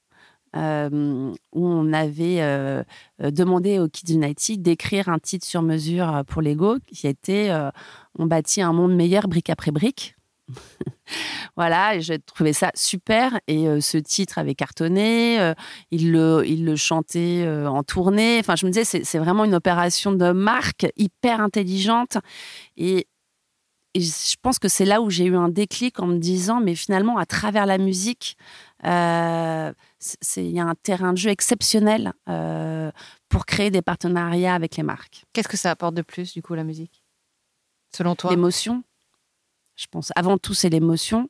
Où 0.56 1.68
on 1.68 1.94
avait 1.94 2.84
demandé 3.20 3.80
au 3.80 3.88
Kids 3.88 4.14
United 4.14 4.62
d'écrire 4.62 5.10
un 5.10 5.20
titre 5.20 5.46
sur 5.46 5.62
mesure 5.62 6.24
pour 6.28 6.42
Lego 6.42 6.78
qui 6.88 7.08
était 7.08 7.52
On 8.18 8.26
bâtit 8.26 8.62
un 8.62 8.74
monde 8.74 8.96
meilleur 8.96 9.28
brique 9.28 9.50
après 9.50 9.72
brique. 9.72 10.16
voilà, 11.58 12.00
j'ai 12.00 12.20
trouvé 12.20 12.54
ça 12.54 12.72
super. 12.76 13.40
Et 13.48 13.82
ce 13.82 13.98
titre 13.98 14.38
avait 14.38 14.56
cartonné. 14.56 15.54
il, 15.92 16.12
le, 16.12 16.44
il 16.46 16.66
le 16.66 16.76
chantait 16.76 17.48
en 17.68 17.84
tournée. 17.84 18.38
Enfin, 18.40 18.56
je 18.56 18.66
me 18.66 18.72
disais, 18.72 19.04
c'est 19.04 19.20
vraiment 19.20 19.44
une 19.44 19.56
opération 19.56 20.12
de 20.12 20.32
marque 20.32 20.88
hyper 20.96 21.42
intelligente. 21.42 22.18
Et, 22.78 23.08
je 24.02 24.36
pense 24.42 24.60
que 24.60 24.68
c'est 24.68 24.86
là 24.86 25.02
où 25.02 25.10
j'ai 25.10 25.26
eu 25.26 25.36
un 25.36 25.50
déclic 25.50 26.00
en 26.00 26.08
me 26.08 26.18
disant, 26.18 26.60
mais 26.60 26.76
finalement, 26.76 27.18
à 27.18 27.26
travers 27.26 27.66
la 27.66 27.78
musique, 27.78 28.38
il 28.84 28.88
y 28.90 30.60
a 30.60 30.66
un 30.66 30.76
terrain 30.84 31.14
de 31.14 31.18
jeu 31.18 31.30
exceptionnel 31.30 32.14
pour 33.30 33.46
créer 33.46 33.72
des 33.72 33.82
partenariats 33.82 34.54
avec 34.54 34.78
les 34.78 34.84
marques. 34.84 35.24
Qu'est-ce 35.34 35.48
que 35.48 35.58
ça 35.58 35.72
apporte 35.72 35.96
de 35.96 36.02
plus, 36.02 36.34
du 36.34 36.42
coup, 36.42 36.56
la 36.56 36.64
musique? 36.64 37.04
Selon 37.96 38.16
toi? 38.16 38.32
L'émotion 38.32 38.84
je 39.76 39.88
pense. 39.88 40.12
Avant 40.16 40.38
tout, 40.38 40.54
c'est 40.54 40.70
l'émotion. 40.70 41.30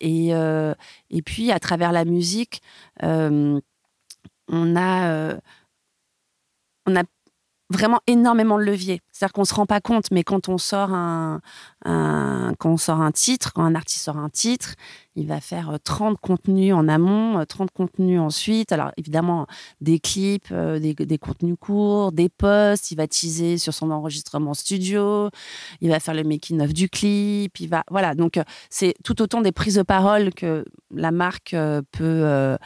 Et, 0.00 0.34
euh, 0.34 0.74
et 1.10 1.22
puis, 1.22 1.52
à 1.52 1.60
travers 1.60 1.92
la 1.92 2.04
musique, 2.04 2.60
euh, 3.02 3.60
on, 4.48 4.76
a, 4.76 5.10
euh, 5.10 5.38
on 6.86 6.96
a 6.96 7.04
vraiment 7.72 8.00
énormément 8.06 8.58
de 8.58 8.64
leviers. 8.64 9.00
C'est-à-dire 9.10 9.32
qu'on 9.32 9.44
se 9.44 9.54
rend 9.54 9.66
pas 9.66 9.80
compte, 9.80 10.10
mais 10.10 10.22
quand 10.22 10.48
on 10.48 10.58
sort 10.58 10.92
un, 10.92 11.40
quand 11.84 12.70
on 12.70 12.76
sort 12.76 13.00
un 13.00 13.12
titre, 13.12 13.52
quand 13.52 13.64
un 13.64 13.74
artiste 13.74 14.04
sort 14.04 14.18
un 14.18 14.28
titre, 14.28 14.74
il 15.16 15.26
va 15.26 15.40
faire 15.40 15.78
30 15.82 16.12
euh, 16.12 16.16
contenus 16.20 16.74
en 16.74 16.88
amont, 16.88 17.44
30 17.44 17.68
euh, 17.68 17.72
contenus 17.74 18.20
ensuite. 18.20 18.72
Alors 18.72 18.92
évidemment, 18.96 19.46
des 19.80 19.98
clips, 19.98 20.48
euh, 20.52 20.78
des, 20.78 20.94
des, 20.94 21.18
contenus 21.18 21.56
courts, 21.58 22.12
des 22.12 22.28
posts, 22.28 22.90
il 22.92 22.96
va 22.96 23.06
teaser 23.06 23.58
sur 23.58 23.74
son 23.74 23.90
enregistrement 23.90 24.54
studio, 24.54 25.30
il 25.80 25.90
va 25.90 26.00
faire 26.00 26.14
le 26.14 26.24
making 26.24 26.60
of 26.60 26.72
du 26.72 26.88
clip, 26.88 27.58
il 27.60 27.68
va 27.68 27.84
voilà. 27.90 28.14
Donc 28.14 28.38
c'est 28.70 28.94
tout 29.04 29.20
autant 29.22 29.40
des 29.40 29.52
prises 29.52 29.76
de 29.76 29.82
parole 29.82 30.32
que 30.34 30.64
la 30.94 31.10
marque 31.10 31.56
peut 31.92 32.56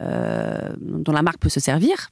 dont 0.00 1.12
la 1.12 1.22
marque 1.22 1.38
peut 1.38 1.48
se 1.48 1.60
servir. 1.60 2.10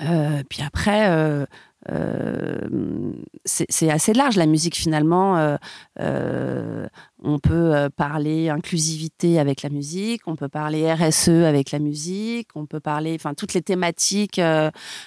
Euh, 0.00 0.42
puis 0.48 0.62
après, 0.62 1.10
euh, 1.10 1.46
euh, 1.90 3.12
c'est 3.44 3.90
assez 3.90 4.12
large 4.12 4.36
la 4.36 4.46
musique 4.46 4.76
finalement. 4.76 5.56
on 5.98 7.38
peut 7.40 7.88
parler 7.96 8.48
inclusivité 8.48 9.38
avec 9.38 9.62
la 9.62 9.70
musique, 9.70 10.22
on 10.26 10.36
peut 10.36 10.48
parler 10.48 10.92
RSE 10.92 11.28
avec 11.28 11.70
la 11.70 11.78
musique, 11.78 12.48
on 12.54 12.66
peut 12.66 12.80
parler, 12.80 13.14
enfin 13.14 13.34
toutes 13.34 13.54
les 13.54 13.62
thématiques, 13.62 14.38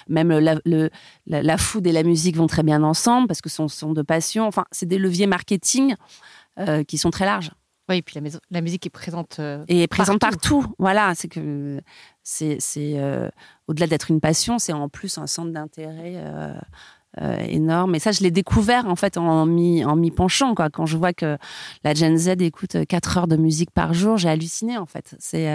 même 0.08 0.38
la, 0.38 0.56
le, 0.64 0.90
la, 1.26 1.58
food 1.58 1.86
et 1.86 1.92
la 1.92 2.02
musique 2.02 2.36
vont 2.36 2.48
très 2.48 2.62
bien 2.62 2.82
ensemble 2.82 3.28
parce 3.28 3.40
que 3.40 3.48
ce 3.48 3.68
sont, 3.68 3.92
de 3.92 4.02
passion. 4.02 4.46
Enfin, 4.46 4.64
c'est 4.72 4.86
des 4.86 4.98
leviers 4.98 5.26
marketing 5.26 5.94
qui 6.88 6.98
sont 6.98 7.10
très 7.10 7.26
larges. 7.26 7.50
Oui, 7.88 7.96
et 7.96 8.02
puis 8.02 8.18
la, 8.20 8.30
la 8.50 8.60
musique 8.60 8.86
est 8.86 8.90
présente. 8.90 9.40
et 9.68 9.82
est 9.82 9.88
présente 9.88 10.20
partout. 10.20 10.64
Voilà, 10.78 11.14
c'est 11.14 11.28
que 11.28 11.80
c'est 12.22 12.58
euh, 12.78 13.28
au-delà 13.72 13.86
d'être 13.86 14.10
une 14.10 14.20
passion, 14.20 14.58
c'est 14.58 14.74
en 14.74 14.88
plus 14.90 15.16
un 15.16 15.26
centre 15.26 15.50
d'intérêt 15.50 16.14
euh, 16.16 16.52
euh, 17.22 17.38
énorme. 17.48 17.94
Et 17.94 17.98
ça, 17.98 18.12
je 18.12 18.20
l'ai 18.20 18.30
découvert 18.30 18.86
en 18.86 18.96
fait 18.96 19.16
en 19.16 19.46
m'y 19.46 19.82
en 19.84 19.96
penchant. 20.10 20.54
Quoi. 20.54 20.68
Quand 20.68 20.84
je 20.84 20.98
vois 20.98 21.14
que 21.14 21.38
la 21.82 21.94
Gen 21.94 22.16
Z 22.18 22.28
écoute 22.40 22.76
4 22.86 23.18
heures 23.18 23.28
de 23.28 23.36
musique 23.36 23.70
par 23.70 23.94
jour, 23.94 24.18
j'ai 24.18 24.28
halluciné 24.28 24.76
en 24.76 24.86
fait. 24.86 25.16
C'est 25.18 25.46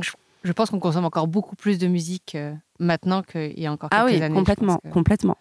je, 0.00 0.52
pense 0.52 0.70
qu'on 0.70 0.80
consomme 0.80 1.04
encore 1.04 1.26
beaucoup 1.26 1.54
plus 1.54 1.78
de 1.78 1.86
musique 1.86 2.36
maintenant 2.80 3.22
qu'il 3.22 3.58
y 3.58 3.66
a 3.66 3.72
encore 3.72 3.90
quelques 3.90 4.22
ah 4.22 4.26
oui, 4.26 4.34
Complètement, 4.34 4.80
complètement. 4.90 5.36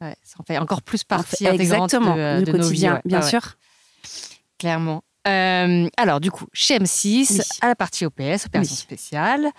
ça 0.00 0.36
en 0.38 0.42
fait 0.44 0.58
encore 0.58 0.82
plus 0.82 1.04
partie 1.04 1.46
exactement 1.46 2.14
de, 2.14 2.44
du 2.44 2.52
quotidien, 2.52 3.00
bien 3.06 3.22
sûr. 3.22 3.56
Clairement. 4.58 5.02
alors, 5.24 6.20
du 6.20 6.30
coup, 6.30 6.46
chez 6.52 6.78
M6, 6.78 7.58
à 7.62 7.68
la 7.68 7.74
partie 7.74 8.04
OPS, 8.04 8.46
opération 8.46 8.76
spéciale, 8.76 9.52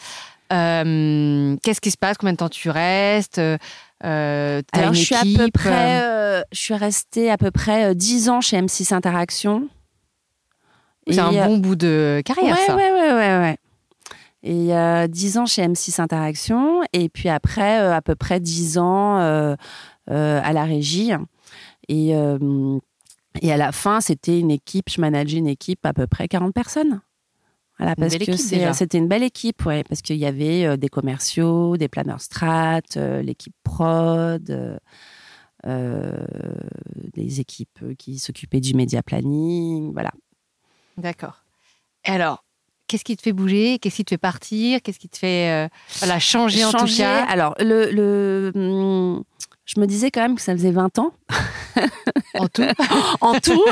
euh, 0.52 1.56
qu'est-ce 1.64 1.82
qui 1.82 1.92
se 1.92 1.98
passe? 1.98 2.18
Combien 2.18 2.34
de 2.34 2.38
temps 2.38 2.50
tu 2.50 2.70
restes? 2.70 3.40
Euh, 3.40 3.58
Alors, 4.72 4.94
je 4.94 5.04
suis 5.04 5.16
à 5.16 5.24
peu 5.24 5.50
près, 5.52 6.02
euh, 6.04 6.42
je 6.52 6.60
suis 6.60 6.74
restée 6.74 7.30
à 7.32 7.38
peu 7.38 7.52
près 7.52 7.96
10 7.96 8.30
ans 8.30 8.42
chez 8.42 8.58
M6 8.60 8.94
Interaction. 8.94 9.68
C'est 11.10 11.20
un 11.20 11.32
bon 11.48 11.58
bout 11.58 11.76
de 11.76 12.22
carrière, 12.26 12.56
ouais, 12.56 12.66
ça. 12.66 12.76
Ouais, 12.76 12.92
ouais, 12.92 13.14
ouais, 13.14 13.38
ouais. 13.40 13.58
Et 14.44 15.08
10 15.08 15.38
ans 15.38 15.46
chez 15.46 15.66
M6 15.66 16.02
Interaction. 16.02 16.82
Et 16.94 17.10
puis 17.10 17.30
après, 17.30 17.78
à 17.78 18.02
peu 18.02 18.16
près 18.16 18.40
10 18.40 18.78
ans 18.78 19.18
à 19.18 20.54
la 20.54 20.64
régie. 20.64 21.12
Et, 21.88 22.14
et 23.42 23.52
à 23.52 23.58
la 23.58 23.72
fin, 23.72 24.02
c'était 24.02 24.40
une 24.40 24.52
équipe, 24.52 24.90
je 24.90 25.00
manageais 25.02 25.38
une 25.38 25.48
équipe 25.48 25.86
à 25.86 25.94
peu 25.94 26.08
près 26.08 26.28
40 26.28 26.54
personnes. 26.54 27.02
Voilà, 27.80 27.96
parce 27.96 28.18
que 28.18 28.36
c'était 28.36 28.98
une 28.98 29.08
belle 29.08 29.24
équipe, 29.24 29.66
ouais, 29.66 29.84
parce 29.84 30.02
qu'il 30.02 30.18
y 30.18 30.26
avait 30.26 30.66
euh, 30.66 30.78
des 30.78 30.90
commerciaux, 30.90 31.78
des 31.78 31.88
planeurs 31.88 32.22
strat, 32.22 32.82
euh, 32.96 33.22
l'équipe 33.22 33.54
prod, 33.64 34.80
euh, 35.66 36.26
des 37.14 37.40
équipes 37.40 37.96
qui 37.98 38.18
s'occupaient 38.18 38.62
du 38.62 38.74
média 38.74 39.04
planning, 39.04 39.94
voilà. 39.94 40.12
D'accord. 40.98 41.44
Et 42.06 42.10
alors, 42.10 42.44
qu'est-ce 42.88 43.04
qui 43.04 43.16
te 43.16 43.22
fait 43.22 43.34
bouger? 43.34 43.78
Qu'est-ce 43.78 43.98
qui 43.98 44.06
te 44.06 44.10
fait 44.10 44.18
partir? 44.18 44.82
Qu'est-ce 44.82 45.00
qui 45.00 45.10
te 45.10 45.18
fait 45.18 45.70
voilà, 46.00 46.18
changer, 46.18 46.66
en 46.66 46.72
tout 46.72 46.88
cas? 46.98 47.26
Alors, 47.26 47.54
le, 47.60 47.92
le 47.92 48.52
hum, 48.56 49.24
je 49.68 49.80
me 49.82 49.86
disais 49.86 50.12
quand 50.12 50.22
même 50.22 50.36
que 50.36 50.42
ça 50.42 50.54
faisait 50.54 50.72
20 50.72 50.98
ans. 50.98 51.12
en 52.36 52.48
tout. 52.48 52.64
en 53.22 53.34
tout. 53.40 53.66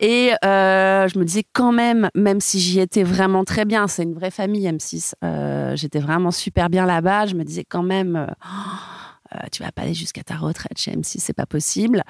Et 0.00 0.32
euh, 0.44 1.08
je 1.08 1.18
me 1.18 1.24
disais 1.24 1.44
quand 1.52 1.72
même, 1.72 2.08
même 2.14 2.40
si 2.40 2.60
j'y 2.60 2.78
étais 2.78 3.02
vraiment 3.02 3.44
très 3.44 3.64
bien, 3.64 3.88
c'est 3.88 4.04
une 4.04 4.14
vraie 4.14 4.30
famille 4.30 4.66
M6, 4.66 5.14
euh, 5.24 5.74
j'étais 5.74 5.98
vraiment 5.98 6.30
super 6.30 6.70
bien 6.70 6.86
là-bas, 6.86 7.26
je 7.26 7.34
me 7.34 7.44
disais 7.44 7.64
quand 7.68 7.82
même... 7.82 8.16
Euh, 8.16 9.38
tu 9.52 9.62
vas 9.62 9.70
pas 9.70 9.82
aller 9.82 9.94
jusqu'à 9.94 10.24
ta 10.24 10.34
retraite 10.34 10.76
chez 10.76 10.90
M6, 10.90 11.18
c'est 11.20 11.32
pas 11.32 11.46
possible. 11.46 12.02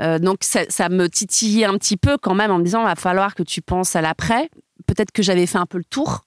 donc 0.00 0.38
ça, 0.40 0.88
me 0.88 1.08
titillait 1.08 1.66
un 1.66 1.76
petit 1.76 1.98
peu 1.98 2.16
quand 2.16 2.34
même 2.34 2.50
en 2.50 2.58
me 2.58 2.64
disant, 2.64 2.80
il 2.80 2.86
va 2.86 2.94
falloir 2.94 3.34
que 3.34 3.42
tu 3.42 3.60
penses 3.60 3.96
à 3.96 4.00
l'après. 4.00 4.48
Peut-être 4.86 5.12
que 5.12 5.22
j'avais 5.22 5.44
fait 5.44 5.58
un 5.58 5.66
peu 5.66 5.76
le 5.76 5.84
tour. 5.84 6.24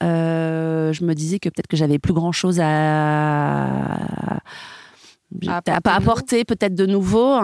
je 0.00 1.04
me 1.04 1.14
disais 1.14 1.38
que 1.38 1.48
peut-être 1.48 1.68
que 1.68 1.76
j'avais 1.76 2.00
plus 2.00 2.14
grand 2.14 2.32
chose 2.32 2.60
à 2.60 4.40
à 5.46 5.80
pas 5.80 5.94
apporté 5.94 6.44
peut-être 6.44 6.74
de 6.74 6.86
nouveau, 6.86 7.38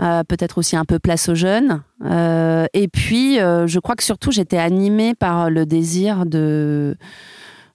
euh, 0.00 0.24
peut-être 0.24 0.58
aussi 0.58 0.76
un 0.76 0.84
peu 0.84 0.98
place 0.98 1.28
aux 1.28 1.34
jeunes. 1.34 1.82
Euh, 2.04 2.66
et 2.72 2.88
puis, 2.88 3.40
euh, 3.40 3.66
je 3.66 3.78
crois 3.78 3.94
que 3.94 4.02
surtout, 4.02 4.30
j'étais 4.30 4.58
animée 4.58 5.14
par 5.14 5.50
le 5.50 5.66
désir 5.66 6.26
de 6.26 6.96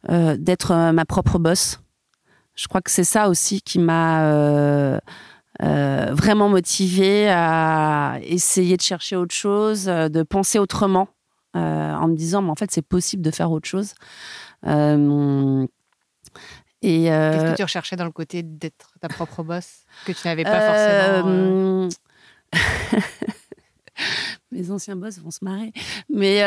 d'être 0.09 0.91
ma 0.91 1.05
propre 1.05 1.37
boss. 1.37 1.79
Je 2.55 2.67
crois 2.67 2.81
que 2.81 2.89
c'est 2.89 3.03
ça 3.03 3.29
aussi 3.29 3.61
qui 3.61 3.77
m'a 3.77 4.99
vraiment 5.59 6.49
motivée 6.49 7.29
à 7.29 8.17
essayer 8.23 8.77
de 8.77 8.81
chercher 8.81 9.15
autre 9.15 9.35
chose, 9.35 9.85
de 9.85 10.23
penser 10.23 10.57
autrement, 10.57 11.07
en 11.53 12.07
me 12.07 12.15
disant, 12.15 12.41
mais 12.41 12.49
en 12.49 12.55
fait, 12.55 12.71
c'est 12.71 12.81
possible 12.81 13.21
de 13.21 13.29
faire 13.29 13.51
autre 13.51 13.69
chose. 13.69 13.93
Qu'est-ce 16.81 17.43
que 17.43 17.49
euh, 17.49 17.55
tu 17.55 17.63
recherchais 17.63 17.95
dans 17.95 18.05
le 18.05 18.11
côté 18.11 18.41
d'être 18.41 18.93
ta 18.99 19.07
propre 19.07 19.43
boss 19.43 19.83
que 20.05 20.11
tu 20.11 20.19
n'avais 20.25 20.43
pas 20.43 20.61
forcément 20.61 21.29
euh, 21.29 21.89
euh 22.55 22.57
Mes 24.51 24.71
anciens 24.71 24.95
boss 24.95 25.19
vont 25.19 25.29
se 25.29 25.43
marrer. 25.43 25.71
Mais 26.09 26.39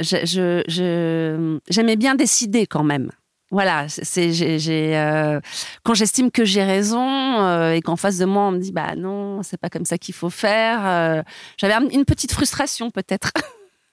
j'aimais 0.00 0.64
je, 0.68 1.96
bien 1.96 2.16
décider 2.16 2.66
quand 2.66 2.82
même. 2.82 3.12
Voilà, 3.50 3.88
c'est 3.88 4.32
j'ai 4.32 5.40
quand 5.84 5.94
j'estime 5.94 6.30
que 6.30 6.44
j'ai 6.44 6.64
raison 6.64 7.70
et 7.70 7.80
qu'en 7.80 7.96
face 7.96 8.18
de 8.18 8.26
moi 8.26 8.42
on 8.42 8.50
me 8.50 8.58
dit 8.58 8.72
bah 8.72 8.94
non 8.96 9.42
c'est 9.42 9.56
pas 9.56 9.70
comme 9.70 9.86
ça 9.86 9.96
qu'il 9.96 10.14
faut 10.14 10.30
faire. 10.30 11.24
J'avais 11.56 11.74
une 11.92 12.04
petite 12.04 12.32
frustration 12.32 12.90
peut-être. 12.90 13.32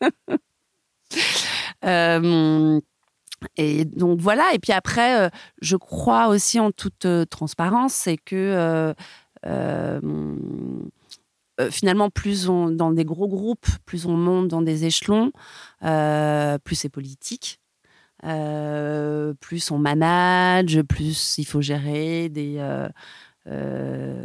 Et 3.57 3.85
donc 3.85 4.19
voilà. 4.19 4.53
Et 4.53 4.59
puis 4.59 4.71
après, 4.71 5.25
euh, 5.25 5.29
je 5.61 5.75
crois 5.75 6.27
aussi 6.27 6.59
en 6.59 6.71
toute 6.71 7.05
euh, 7.05 7.25
transparence, 7.25 7.93
c'est 7.93 8.17
que 8.17 8.93
euh, 9.45 10.01
finalement, 11.71 12.09
plus 12.09 12.49
on 12.49 12.69
dans 12.69 12.91
des 12.91 13.05
gros 13.05 13.27
groupes, 13.27 13.67
plus 13.85 14.05
on 14.05 14.17
monte 14.17 14.47
dans 14.47 14.61
des 14.61 14.85
échelons, 14.85 15.31
plus 15.81 16.75
c'est 16.75 16.89
politique. 16.89 17.59
plus 18.21 19.71
on 19.71 19.77
manage, 19.77 20.81
plus 20.83 21.37
il 21.37 21.45
faut 21.45 21.61
gérer 21.61 22.29
des 22.29 22.59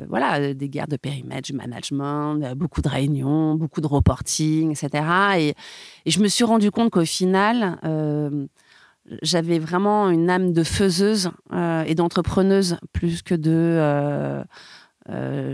voilà 0.08 0.54
des 0.54 0.68
guerres 0.70 0.88
de 0.88 0.96
périmètre, 0.96 1.42
du 1.42 1.52
management, 1.52 2.54
beaucoup 2.54 2.80
de 2.80 2.88
réunions, 2.88 3.54
beaucoup 3.54 3.82
de 3.82 3.86
reporting, 3.86 4.70
etc. 4.72 5.04
Et, 5.38 5.54
et 6.06 6.10
je 6.10 6.20
me 6.20 6.28
suis 6.28 6.44
rendu 6.44 6.70
compte 6.70 6.90
qu'au 6.90 7.04
final 7.04 7.78
j'avais 9.22 9.58
vraiment 9.58 10.10
une 10.10 10.30
âme 10.30 10.52
de 10.52 10.62
faiseuse 10.62 11.30
et 11.86 11.94
d'entrepreneuse 11.94 12.78
plus 12.92 13.22
que 13.22 13.34
de 13.34 14.44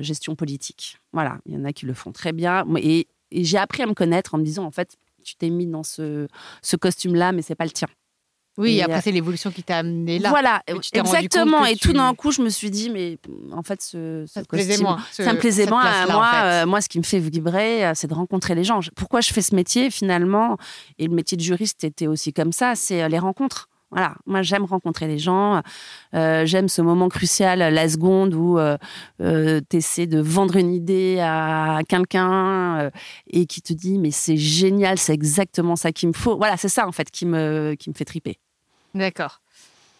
gestion 0.00 0.34
politique. 0.36 0.98
Voilà, 1.12 1.38
il 1.46 1.54
y 1.54 1.56
en 1.56 1.64
a 1.64 1.72
qui 1.72 1.86
le 1.86 1.94
font 1.94 2.12
très 2.12 2.32
bien. 2.32 2.64
Et, 2.76 3.08
et 3.30 3.44
j'ai 3.44 3.58
appris 3.58 3.82
à 3.82 3.86
me 3.86 3.94
connaître 3.94 4.34
en 4.34 4.38
me 4.38 4.44
disant, 4.44 4.64
en 4.64 4.70
fait, 4.70 4.96
tu 5.24 5.34
t'es 5.36 5.50
mis 5.50 5.66
dans 5.66 5.82
ce, 5.82 6.28
ce 6.62 6.76
costume-là, 6.76 7.32
mais 7.32 7.42
c'est 7.42 7.54
pas 7.54 7.64
le 7.64 7.70
tien. 7.70 7.88
Oui, 8.58 8.78
et 8.78 8.82
après, 8.82 9.02
c'est 9.02 9.12
l'évolution 9.12 9.50
qui 9.50 9.62
t'a 9.62 9.78
amené 9.78 10.18
là. 10.18 10.30
Voilà, 10.30 10.62
exactement. 10.66 11.64
Et 11.66 11.76
tout 11.76 11.92
d'un 11.92 12.14
coup, 12.14 12.30
je 12.30 12.40
me 12.40 12.48
suis 12.48 12.70
dit, 12.70 12.88
mais 12.90 13.18
en 13.52 13.62
fait, 13.62 13.82
ce, 13.82 14.24
ça 14.26 14.42
costume, 14.44 14.82
moins, 14.82 14.98
ça 15.12 15.32
me 15.32 15.38
plaisait 15.38 15.66
moins. 15.66 16.06
Moi, 16.06 16.30
euh, 16.34 16.66
moi, 16.66 16.80
ce 16.80 16.88
qui 16.88 16.98
me 16.98 17.04
fait 17.04 17.18
vibrer, 17.18 17.86
euh, 17.86 17.92
c'est 17.94 18.06
de 18.06 18.14
rencontrer 18.14 18.54
les 18.54 18.64
gens. 18.64 18.80
Pourquoi 18.94 19.20
je 19.20 19.32
fais 19.32 19.42
ce 19.42 19.54
métier, 19.54 19.90
finalement? 19.90 20.56
Et 20.98 21.06
le 21.06 21.14
métier 21.14 21.36
de 21.36 21.42
juriste 21.42 21.84
était 21.84 22.06
aussi 22.06 22.32
comme 22.32 22.52
ça, 22.52 22.74
c'est 22.74 23.02
euh, 23.02 23.08
les 23.08 23.18
rencontres. 23.18 23.68
Voilà, 23.92 24.14
moi 24.26 24.42
j'aime 24.42 24.64
rencontrer 24.64 25.06
les 25.06 25.16
gens, 25.16 25.62
j'aime 26.12 26.68
ce 26.68 26.82
moment 26.82 27.08
crucial, 27.08 27.60
la 27.60 27.88
seconde 27.88 28.34
où 28.34 28.58
tu 29.20 29.76
essaies 29.76 30.08
de 30.08 30.20
vendre 30.20 30.56
une 30.56 30.74
idée 30.74 31.20
à 31.20 31.78
quelqu'un 31.88 32.90
et 33.30 33.46
qui 33.46 33.62
te 33.62 33.72
dit 33.72 33.98
mais 33.98 34.10
c'est 34.10 34.36
génial, 34.36 34.98
c'est 34.98 35.14
exactement 35.14 35.76
ça 35.76 35.92
qu'il 35.92 36.08
me 36.08 36.14
faut. 36.14 36.36
Voilà, 36.36 36.56
c'est 36.56 36.68
ça 36.68 36.88
en 36.88 36.92
fait 36.92 37.12
qui 37.12 37.26
me, 37.26 37.76
qui 37.78 37.88
me 37.88 37.94
fait 37.94 38.04
triper. 38.04 38.40
D'accord. 38.96 39.40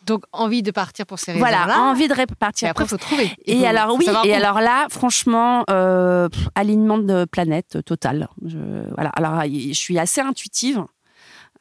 Donc 0.07 0.23
envie 0.33 0.63
de 0.63 0.71
partir 0.71 1.05
pour 1.05 1.19
ces 1.19 1.33
raisons-là. 1.33 1.65
Voilà, 1.65 1.83
envie 1.83 2.07
de 2.07 2.15
repartir. 2.15 2.69
Et 2.69 2.71
après, 2.71 2.85
il 2.85 2.89
faut 2.89 2.97
trouver. 2.97 3.31
et 3.45 3.67
alors 3.67 3.97
oui, 3.97 4.07
et 4.25 4.35
alors 4.35 4.61
là, 4.61 4.87
franchement, 4.89 5.65
euh, 5.69 6.29
alignement 6.55 6.99
de 6.99 7.25
planète 7.25 7.79
total. 7.85 8.29
Je, 8.45 8.59
voilà. 8.95 9.11
Alors 9.11 9.43
je 9.45 9.73
suis 9.73 9.99
assez 9.99 10.21
intuitive. 10.21 10.85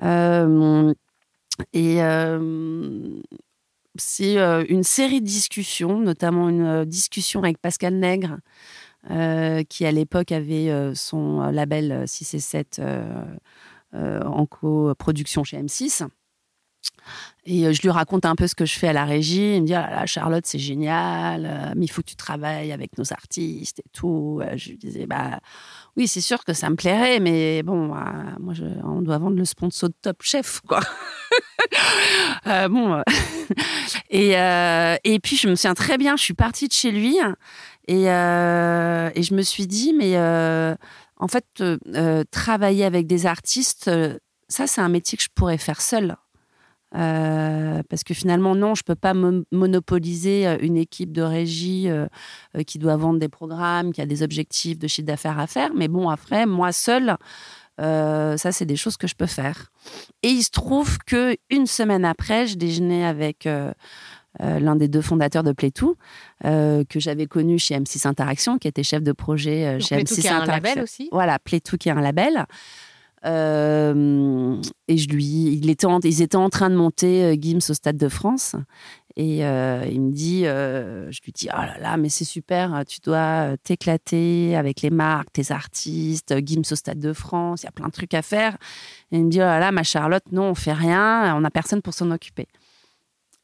Euh, 0.04 0.94
et 1.74 2.04
euh, 2.04 3.20
c'est 3.96 4.38
une 4.70 4.84
série 4.84 5.22
de 5.22 5.25
discussions, 5.25 6.00
notamment 6.00 6.50
une 6.50 6.86
discussion 6.86 7.42
avec 7.42 7.58
Pascal 7.58 7.96
Nègre, 7.96 8.38
qui 9.70 9.86
à 9.86 9.92
l'époque 9.92 10.32
avait 10.32 10.94
son 10.94 11.42
label 11.50 12.04
6 12.06 12.34
et 12.36 12.39
7 12.39 12.82
en 13.94 14.46
coproduction 14.46 15.44
chez 15.44 15.58
M6. 15.58 16.08
Et 17.48 17.65
euh, 17.65 17.74
je 17.74 17.82
lui 17.82 17.89
raconte 17.89 18.25
un 18.25 18.36
peu 18.36 18.48
ce 18.48 18.56
que 18.56 18.65
je 18.65 18.77
fais 18.77 18.88
à 18.88 18.94
la 18.94 19.06
régie. 19.06 19.56
Il 19.56 19.62
me 19.62 19.68
dit 19.68 19.75
ah 19.75 19.89
là, 19.89 20.06
Charlotte, 20.06 20.46
c'est 20.46 20.60
génial, 20.60 21.46
euh, 21.46 21.74
mais 21.75 21.86
il 21.86 21.88
faut 21.88 22.01
que 22.01 22.08
tu 22.08 22.15
travailles 22.15 22.72
avec 22.72 22.98
nos 22.98 23.13
artistes 23.13 23.80
et 23.80 23.89
tout. 23.94 24.42
Euh, 24.42 24.58
je 24.58 24.70
lui 24.70 24.77
disais 24.77 25.06
bah 25.06 25.39
oui, 25.96 26.08
c'est 26.08 26.22
sûr 26.22 26.44
que 26.44 26.54
ça 26.54 26.70
me 26.70 26.75
plairait, 26.75 27.20
mais 27.20 27.62
bon, 27.62 27.88
moi, 27.88 28.54
on 28.84 29.01
doit 29.01 29.20
vendre 29.20 29.38
le 29.38 29.46
sponsor 29.46 29.89
de 29.89 29.96
Top 30.01 30.24
Chef, 30.24 30.62
quoi. 30.68 30.80
bon. 32.70 33.01
et, 34.10 34.32
et 34.32 35.20
puis, 35.20 35.38
je 35.38 35.48
me 35.48 35.56
souviens 35.56 35.75
très 35.75 35.98
bien, 35.98 36.18
je 36.18 36.24
suis 36.24 36.34
partie 36.34 36.68
de 36.68 36.74
chez 36.74 36.92
lui 36.92 37.18
et, 37.88 38.04
et 38.06 39.24
je 39.24 39.34
me 39.34 39.42
suis 39.42 39.68
dit, 39.68 39.94
mais 39.94 40.18
en 40.18 41.27
fait, 41.30 41.63
travailler 42.32 42.84
avec 42.84 43.08
des 43.08 43.25
artistes, 43.25 43.89
ça, 44.50 44.68
c'est 44.68 44.82
un 44.82 44.89
métier 44.89 45.18
que 45.18 45.24
je 45.24 45.30
pourrais 45.34 45.58
faire 45.58 45.82
seule. 45.82 46.18
Euh, 46.94 47.82
parce 47.89 48.04
que 48.04 48.13
finalement, 48.13 48.56
non, 48.56 48.75
je 48.75 48.82
ne 48.82 48.86
peux 48.86 48.96
pas 48.96 49.13
monopoliser 49.13 50.48
euh, 50.48 50.58
une 50.62 50.77
équipe 50.77 51.12
de 51.12 51.22
régie 51.22 51.89
euh, 51.89 52.08
qui 52.65 52.80
doit 52.80 52.96
vendre 52.96 53.20
des 53.20 53.27
programmes, 53.27 53.92
qui 53.92 54.01
a 54.01 54.06
des 54.06 54.24
objectifs 54.24 54.80
de 54.80 54.88
chiffre 54.88 55.08
d'affaires 55.08 55.39
à 55.39 55.48
faire. 55.48 55.72
Mais 55.75 55.88
bon, 55.88 56.10
après, 56.10 56.46
moi 56.46 56.72
seule, 56.72 57.18
ça, 57.77 58.51
c'est 58.51 58.65
des 58.65 58.77
choses 58.77 58.98
que 58.98 59.08
je 59.08 59.15
peux 59.15 59.25
faire. 59.25 59.72
Et 60.24 60.30
il 60.30 60.44
se 60.44 60.51
trouve 60.51 60.98
que 61.06 61.36
une 61.50 61.68
semaine 61.68 62.06
après, 62.06 62.48
je 62.48 62.56
déjeunais 62.56 63.04
avec 63.04 63.50
l'un 64.39 64.75
des 64.77 64.88
deux 64.88 65.01
fondateurs 65.01 65.44
de 65.44 65.51
Playtoo, 65.51 65.98
que 66.42 67.00
j'avais 67.00 67.25
connu 67.25 67.60
chez 67.60 67.75
M6 67.75 68.07
Interaction, 68.07 68.57
qui 68.60 68.70
était 68.70 68.83
chef 68.83 69.03
de 69.03 69.12
projet 69.12 69.77
chez 69.81 69.98
M6 69.98 70.22
qui 70.22 70.27
Interaction. 70.29 70.42
un 70.42 70.46
label 70.46 70.83
aussi. 70.83 71.10
Voilà, 71.12 71.38
Playtoo 71.38 71.75
qui 71.75 71.90
est 71.90 71.92
un 71.92 72.00
label. 72.00 72.46
Euh, 73.25 74.61
et 74.88 74.98
je 74.98 75.09
lui, 75.09 75.25
il 75.25 75.70
était 75.70 75.88
ils 76.03 76.22
étaient 76.22 76.35
en 76.35 76.50
train 76.50 76.70
de 76.70 76.75
monter 76.75 77.24
euh, 77.24 77.35
Gims 77.40 77.70
au 77.70 77.74
Stade 77.74 77.98
de 77.98 78.09
France. 78.09 78.55
Et 79.18 79.46
euh, 79.46 79.85
il 79.90 80.01
me 80.01 80.11
dit, 80.11 80.44
je 80.44 81.24
lui 81.24 81.31
dis, 81.31 81.48
oh 81.50 81.61
là 81.61 81.77
là, 81.79 81.96
mais 81.96 82.09
c'est 82.09 82.25
super, 82.25 82.83
tu 82.85 83.00
dois 83.00 83.55
t'éclater 83.64 84.57
avec 84.57 84.81
les 84.81 84.90
marques, 84.90 85.31
tes 85.31 85.53
artistes, 85.53 86.35
Gims 86.46 86.64
au 86.70 86.75
Stade 86.75 87.00
de 87.00 87.14
France, 87.14 87.64
il 87.64 87.66
y 87.66 87.70
a 87.70 87.72
plein 87.72 87.88
de 87.88 87.94
trucs 87.94 88.14
à 88.14 88.22
faire. 88.22 88.57
Et 89.11 89.18
il 89.18 89.25
me 89.25 89.29
dit, 89.29 89.40
oh 89.40 89.46
là 89.46 89.59
là, 89.59 89.72
ma 89.72 89.83
Charlotte, 89.83 90.25
non, 90.33 90.50
on 90.50 90.55
fait 90.55 90.74
rien, 90.74 91.33
on 91.33 91.40
n'a 91.40 91.50
personne 91.50 91.81
pour 91.81 91.94
s'en 91.94 92.11
occuper. 92.11 92.48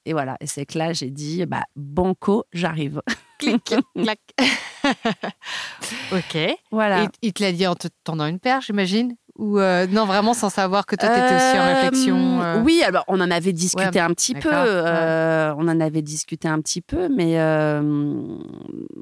Et 0.06 0.14
voilà, 0.14 0.36
et 0.42 0.48
c'est 0.48 0.66
que 0.66 0.78
là, 0.78 0.94
j'ai 0.94 1.10
dit, 1.10 1.46
bah, 1.46 1.64
banco, 1.76 2.46
j'arrive. 2.52 3.02
Clic, 3.38 3.74
clac. 3.96 4.20
ok. 6.12 6.58
Voilà. 6.72 7.04
Et 7.04 7.08
il 7.22 7.34
te 7.34 7.44
l'a 7.44 7.52
dit 7.52 7.66
en 7.66 7.76
te 7.76 7.88
tendant 8.04 8.26
une 8.26 8.40
paire, 8.40 8.62
j'imagine? 8.62 9.16
Ou 9.38 9.60
euh, 9.60 9.88
non, 9.88 10.06
vraiment 10.06 10.34
sans 10.34 10.50
savoir 10.50 10.86
que 10.86 10.96
toi, 10.96 11.10
tu 11.10 11.16
étais 11.16 11.36
aussi 11.36 11.58
en 11.58 11.62
euh, 11.62 11.74
réflexion 11.74 12.42
euh 12.42 12.62
Oui, 12.62 12.82
alors 12.86 13.04
on 13.08 13.20
en 13.22 13.32
avait 13.32 13.54
discuté 13.54 14.00
un 14.00 14.10
petit 14.10 14.34
peu. 14.34 14.50
On 14.52 15.68
en 15.68 15.80
avait 15.80 16.02
discuté 16.02 16.48
un 16.48 16.60
petit 16.62 16.82
peu, 16.82 17.10
mais 17.10 17.36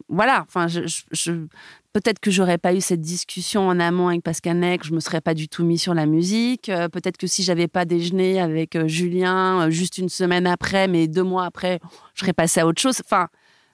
voilà. 0.08 0.46
Enfin, 0.48 0.68
je, 0.68 1.32
peut-être 1.94 2.20
que 2.20 2.32
j'aurais 2.32 2.58
pas 2.58 2.74
eu 2.74 2.82
cette 2.82 3.02
discussion 3.02 3.68
en 3.68 3.80
amont 3.80 4.10
avec 4.10 4.24
Pascal 4.24 4.58
Nec, 4.58 4.86
je 4.86 4.94
me 4.94 5.00
serais 5.00 5.22
pas 5.22 5.34
du 5.34 5.48
tout 5.50 5.64
mis 5.64 5.78
sur 5.78 5.94
la 5.94 6.06
musique. 6.06 6.72
peut-être 6.92 7.18
que 7.18 7.28
si 7.28 7.44
j'avais 7.44 7.68
pas 7.68 7.86
déjeuné 7.86 8.40
avec 8.40 8.78
Julien 8.88 9.70
juste 9.70 9.98
une 9.98 10.10
semaine 10.10 10.48
après, 10.48 10.88
mais 10.88 11.08
deux 11.08 11.24
mois 11.24 11.46
après, 11.46 11.80
je 12.14 12.22
serais 12.22 12.34
passé 12.34 12.60
à 12.60 12.68
autre 12.68 12.82
chose. 12.82 13.02
Enfin, 13.04 13.28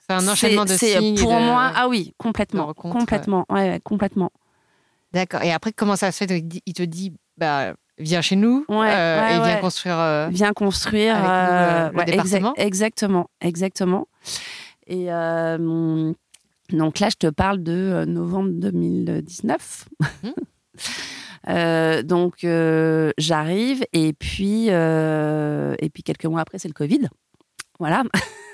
c'est 0.08 0.14
un 0.14 0.28
enchaînement 0.28 0.64
de 0.64 0.70
signes. 0.70 1.18
Pour 1.18 1.32
moi, 1.32 1.72
ah 1.74 1.88
oui, 1.88 2.14
complètement, 2.16 2.72
complètement, 2.74 3.44
ouais, 3.50 3.80
complètement. 3.82 4.30
D'accord. 5.16 5.42
Et 5.42 5.50
après, 5.50 5.72
comment 5.72 5.96
ça 5.96 6.12
se 6.12 6.18
fait? 6.26 6.44
Il 6.66 6.74
te 6.74 6.82
dit, 6.82 7.14
bah, 7.38 7.72
viens 7.96 8.20
chez 8.20 8.36
nous 8.36 8.66
euh, 8.68 9.28
et 9.28 9.40
viens 9.40 9.56
construire. 9.56 9.98
Euh, 9.98 10.28
viens 10.30 10.52
construire 10.52 11.16
euh, 11.16 11.88
le 11.90 12.04
département. 12.04 12.52
exactement, 12.56 13.30
exactement. 13.40 14.08
Et 14.86 15.06
donc 15.06 16.98
là, 16.98 17.08
je 17.08 17.16
te 17.16 17.28
parle 17.28 17.62
de 17.62 18.04
novembre 18.06 18.50
2019. 18.52 19.88
Mmh. 20.22 20.28
donc 22.02 22.46
j'arrive 23.16 23.86
et 23.94 24.12
puis 24.12 24.68
et 24.68 25.90
puis 25.94 26.02
quelques 26.02 26.26
mois 26.26 26.42
après 26.42 26.58
c'est 26.58 26.68
le 26.68 26.74
Covid 26.74 27.08
voilà 27.78 28.02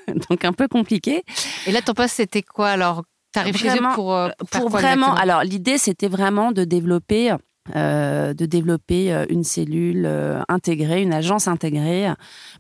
donc 0.29 0.45
un 0.45 0.53
peu 0.53 0.69
compliqué 0.69 1.25
et 1.67 1.73
là 1.73 1.81
ton 1.81 1.95
poste 1.95 2.17
c'était 2.17 2.43
quoi 2.43 2.69
alors? 2.69 3.03
T'arrives 3.33 3.57
chez 3.57 3.71
eux 3.71 3.95
pour, 3.95 4.15
euh, 4.15 4.29
pour, 4.51 4.69
vraiment. 4.69 5.15
Alors 5.15 5.43
l'idée 5.43 5.79
c'était 5.79 6.09
vraiment 6.09 6.53
de 6.53 6.65
développer. 6.65 7.35
Euh, 7.77 8.35
de 8.35 8.45
développer 8.45 9.15
euh, 9.15 9.25
une 9.29 9.45
cellule 9.45 10.09
intégrée, 10.49 11.01
une 11.01 11.13
agence 11.13 11.47
intégrée, 11.47 12.09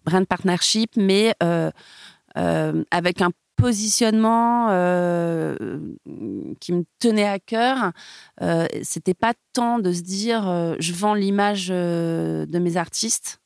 brand 0.04 0.24
partnership, 0.24 0.92
mais 0.96 1.34
avec 2.36 3.20
un 3.20 3.30
positionnement 3.56 4.68
qui 6.60 6.72
me 6.72 6.84
tenait 7.00 7.28
à 7.28 7.40
cœur. 7.40 7.90
C'était 8.82 9.14
pas 9.14 9.34
tant 9.52 9.80
de 9.80 9.92
se 9.92 10.02
dire 10.02 10.76
je 10.78 10.92
vends 10.92 11.14
l'image 11.14 11.68
de 11.68 12.58
mes 12.58 12.76
artistes. 12.76 13.40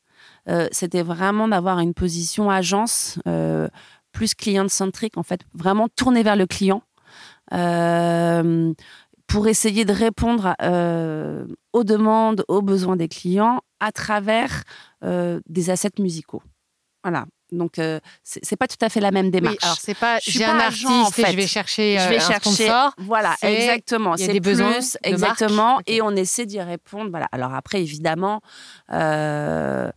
C'était 0.73 1.03
vraiment 1.03 1.49
d'avoir 1.49 1.79
une 1.81 1.95
position 1.95 2.51
agence 2.51 3.19
plus 4.13 4.35
client-centrique, 4.35 5.19
en 5.19 5.23
fait, 5.23 5.41
vraiment 5.55 5.89
tournée 5.89 6.23
vers 6.23 6.37
le 6.37 6.47
client. 6.47 6.83
Euh, 7.53 8.73
pour 9.27 9.49
essayer 9.49 9.85
de 9.85 9.93
répondre 9.93 10.55
euh, 10.63 11.47
aux 11.73 11.85
demandes, 11.85 12.45
aux 12.49 12.63
besoins 12.63 12.97
des 12.97 13.09
clients 13.09 13.61
à 13.81 13.91
travers 13.91 14.63
euh, 15.05 15.41
des 15.49 15.71
assets 15.71 15.91
musicaux. 15.99 16.43
Voilà. 17.03 17.27
Donc 17.53 17.81
c'est 18.25 18.57
pas 18.57 18.67
tout 18.67 18.77
à 18.81 18.89
fait 18.89 18.99
la 18.99 19.13
même 19.13 19.31
démarche. 19.31 19.55
Oui, 19.55 19.59
alors 19.63 19.77
c'est 19.81 19.95
pas 19.95 20.19
j'ai 20.21 20.45
un 20.45 20.59
artiste 20.59 20.87
en 20.89 21.11
fait. 21.13 21.23
et 21.23 21.31
je 21.31 21.37
vais 21.37 21.47
chercher 21.47 21.97
je 21.97 22.09
vais 22.09 22.17
un 22.17 22.21
chercher, 22.21 22.65
sponsor. 22.65 22.93
Voilà, 22.99 23.37
exactement. 23.41 24.17
C'est 24.17 24.33
des 24.33 24.41
plus, 24.41 24.51
besoins 24.51 24.81
exactement 25.05 25.79
et 25.87 26.03
on 26.03 26.11
essaie 26.11 26.45
d'y 26.45 26.61
répondre. 26.61 27.11
Voilà. 27.11 27.29
Alors 27.31 27.55
après 27.55 27.81
évidemment 27.81 28.41
euh, 28.93 29.93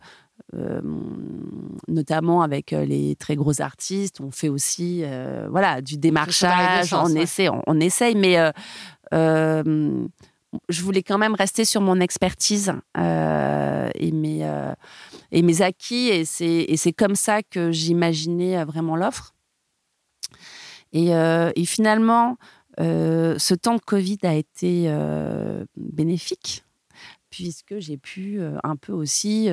notamment 1.88 2.42
avec 2.42 2.72
euh, 2.72 2.84
les 2.84 3.16
très 3.16 3.36
gros 3.36 3.60
artistes. 3.60 4.20
On 4.20 4.30
fait 4.30 4.48
aussi 4.48 5.02
euh, 5.04 5.48
voilà, 5.50 5.80
du 5.80 5.96
démarchage, 5.96 6.92
on, 6.92 7.14
essaie, 7.14 7.48
on, 7.48 7.80
essaye, 7.80 8.14
mais 8.14 8.36
je 9.12 10.82
voulais 10.82 11.02
quand 11.02 11.18
même 11.18 11.34
rester 11.34 11.64
sur 11.64 11.80
mon 11.80 12.00
expertise 12.00 12.72
et, 12.96 14.12
mes, 14.12 14.74
et 15.32 15.42
mes 15.42 15.62
acquis. 15.62 16.08
Et 16.08 16.24
c'est 16.24 16.92
comme 16.92 17.14
ça 17.14 17.42
que 17.42 17.70
j'imaginais 17.70 18.64
vraiment 18.64 18.96
l'offre. 18.96 19.34
Et, 20.92 21.10
et, 21.10 21.64
finalement, 21.64 22.36
ce 22.78 23.54
temps 23.54 23.76
de 23.76 23.80
Covid 23.80 24.18
a 24.24 24.34
été 24.34 24.92
bénéfique 25.76 26.64
puisque 27.30 27.78
j'ai 27.78 27.96
pu 27.96 28.40
un 28.62 28.76
peu 28.76 28.92
aussi 28.92 29.48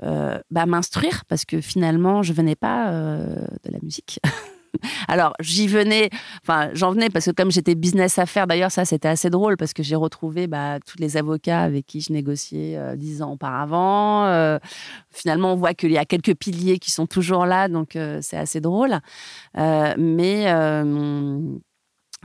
bah, 0.00 0.66
m'instruire, 0.66 1.24
parce 1.26 1.44
que 1.44 1.60
finalement, 1.60 2.22
je 2.22 2.32
venais 2.32 2.56
pas 2.56 2.90
de 2.90 3.70
la 3.70 3.78
musique. 3.82 4.20
Alors, 5.08 5.34
j'y 5.38 5.68
venais, 5.68 6.10
enfin, 6.42 6.70
j'en 6.72 6.90
venais 6.90 7.08
parce 7.08 7.26
que 7.26 7.30
comme 7.30 7.52
j'étais 7.52 7.76
business 7.76 8.18
à 8.18 8.26
faire, 8.26 8.48
d'ailleurs, 8.48 8.72
ça, 8.72 8.84
c'était 8.84 9.06
assez 9.06 9.30
drôle 9.30 9.56
parce 9.56 9.72
que 9.72 9.84
j'ai 9.84 9.94
retrouvé 9.94 10.48
bah, 10.48 10.78
tous 10.80 10.98
les 10.98 11.16
avocats 11.16 11.60
avec 11.60 11.86
qui 11.86 12.00
je 12.00 12.12
négociais 12.12 12.78
dix 12.96 13.22
ans 13.22 13.32
auparavant. 13.32 14.58
Finalement, 15.12 15.52
on 15.52 15.56
voit 15.56 15.74
qu'il 15.74 15.92
y 15.92 15.98
a 15.98 16.04
quelques 16.04 16.34
piliers 16.34 16.78
qui 16.78 16.90
sont 16.90 17.06
toujours 17.06 17.46
là, 17.46 17.68
donc 17.68 17.96
c'est 18.20 18.36
assez 18.36 18.60
drôle. 18.60 18.98
mais 19.54 20.52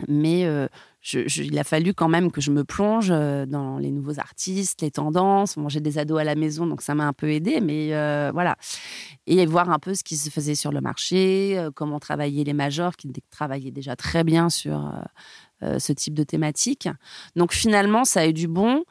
mais 0.08 0.70
il 1.14 1.58
a 1.60 1.64
fallu 1.64 1.94
quand 1.94 2.08
même 2.08 2.32
que 2.32 2.42
je 2.42 2.52
me 2.52 2.64
plonge 2.64 3.10
euh, 3.12 3.46
dans 3.46 3.78
les 3.78 3.92
nouveaux 3.92 4.20
artistes, 4.20 4.82
les 4.82 4.92
tendances. 4.92 5.56
Bon, 5.56 5.70
j'ai 5.70 5.80
des 5.80 5.98
ados 5.98 6.20
à 6.20 6.24
la 6.24 6.36
maison, 6.36 6.68
donc 6.68 6.82
ça 6.82 6.96
m'a 6.96 7.06
un 7.06 7.14
peu 7.14 7.32
aidé, 7.32 7.62
mais 7.62 7.94
euh, 7.94 8.32
voilà. 8.34 8.56
Et 9.28 9.46
voir 9.46 9.70
un 9.70 9.80
peu 9.80 9.94
ce 9.94 10.04
qui 10.04 10.18
se 10.18 10.30
faisait 10.30 10.56
sur 10.56 10.72
le 10.72 10.82
marché, 10.82 11.58
euh, 11.58 11.72
comment 11.74 12.00
travailler 12.00 12.44
les 12.44 12.54
majors, 12.54 12.96
qui 12.96 13.12
travaillaient 13.32 13.72
déjà 13.72 13.96
très 13.96 14.24
bien 14.24 14.50
sur 14.50 14.92
ce 15.62 15.92
type 15.92 16.14
de 16.14 16.24
thématique. 16.24 16.88
Donc 17.36 17.52
finalement, 17.52 18.06
ça 18.06 18.22
a 18.22 18.28
eu 18.28 18.34
du 18.34 18.48
bon. 18.48 18.86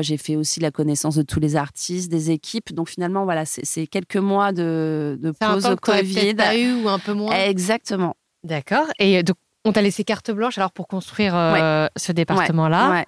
j'ai 0.00 0.16
fait 0.16 0.36
aussi 0.36 0.58
la 0.58 0.70
connaissance 0.70 1.16
de 1.16 1.22
tous 1.22 1.38
les 1.38 1.54
artistes, 1.54 2.10
des 2.10 2.30
équipes. 2.30 2.72
Donc 2.72 2.88
finalement, 2.88 3.24
voilà, 3.24 3.44
c'est 3.44 3.86
quelques 3.86 4.16
mois 4.16 4.52
de, 4.52 5.18
de 5.20 5.30
pause 5.32 5.66
un 5.66 5.76
Covid. 5.76 6.34
Pas 6.34 6.56
eu 6.56 6.82
ou 6.82 6.88
un 6.88 6.98
peu 6.98 7.12
moins. 7.12 7.34
Exactement. 7.34 8.16
D'accord. 8.42 8.86
Et 8.98 9.22
donc 9.22 9.36
on 9.68 9.72
t'a 9.72 9.82
laissé 9.82 10.02
carte 10.02 10.30
blanche 10.30 10.56
alors 10.58 10.72
pour 10.72 10.88
construire 10.88 11.36
euh, 11.36 11.86
ce 11.96 12.12
département-là, 12.12 13.04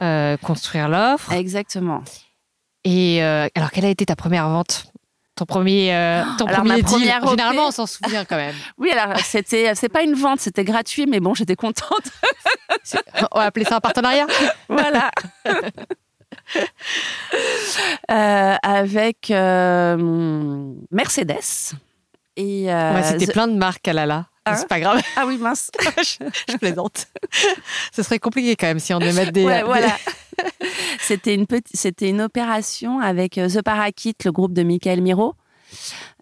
euh, 0.00 0.36
construire 0.36 0.88
l'offre. 0.88 1.32
Exactement. 1.32 2.02
Et 2.84 3.22
euh, 3.22 3.46
alors, 3.54 3.70
quelle 3.70 3.84
a 3.84 3.88
été 3.88 4.04
ta 4.04 4.16
première 4.16 4.48
vente? 4.48 4.86
Ton 5.36 5.46
premier, 5.46 5.92
ton 6.38 6.46
premier 6.46 6.82
deal? 6.82 7.14
Généralement, 7.28 7.68
on 7.68 7.70
s'en 7.70 7.86
souvient 7.86 8.24
quand 8.24 8.36
même. 8.36 8.54
oui, 8.78 8.90
alors 8.90 9.16
c'était, 9.18 9.74
c'est 9.76 9.88
pas 9.88 10.02
une 10.02 10.14
vente, 10.14 10.40
c'était 10.40 10.64
gratuit, 10.64 11.06
mais 11.06 11.20
bon, 11.20 11.34
j'étais 11.34 11.54
contente. 11.56 12.10
on 13.32 13.38
va 13.38 13.44
appeler 13.44 13.64
ça 13.64 13.76
un 13.76 13.80
partenariat. 13.80 14.26
voilà. 14.68 15.10
avec 18.08 19.30
Mercedes. 20.90 21.76
Et 22.36 22.68
c'était 23.04 23.32
plein 23.32 23.46
de 23.46 23.54
marques, 23.54 23.86
à 23.86 23.92
là. 23.92 24.26
Ah. 24.44 24.56
c'est 24.56 24.68
pas 24.68 24.80
grave. 24.80 25.00
Ah 25.16 25.24
oui, 25.26 25.36
mince. 25.38 25.70
je, 26.48 26.56
plaisante. 26.56 27.06
Ce 27.92 28.02
serait 28.02 28.18
compliqué 28.18 28.56
quand 28.56 28.66
même 28.66 28.80
si 28.80 28.92
on 28.92 28.98
devait 28.98 29.12
mettre 29.12 29.32
des. 29.32 29.44
Ouais, 29.44 29.62
voilà. 29.62 29.96
c'était 31.00 31.34
une 31.34 31.46
petite, 31.46 31.76
c'était 31.76 32.08
une 32.08 32.20
opération 32.20 32.98
avec 32.98 33.38
euh, 33.38 33.48
The 33.48 33.62
Parakit, 33.62 34.16
le 34.24 34.32
groupe 34.32 34.52
de 34.52 34.62
Michael 34.62 35.00
Miro. 35.00 35.34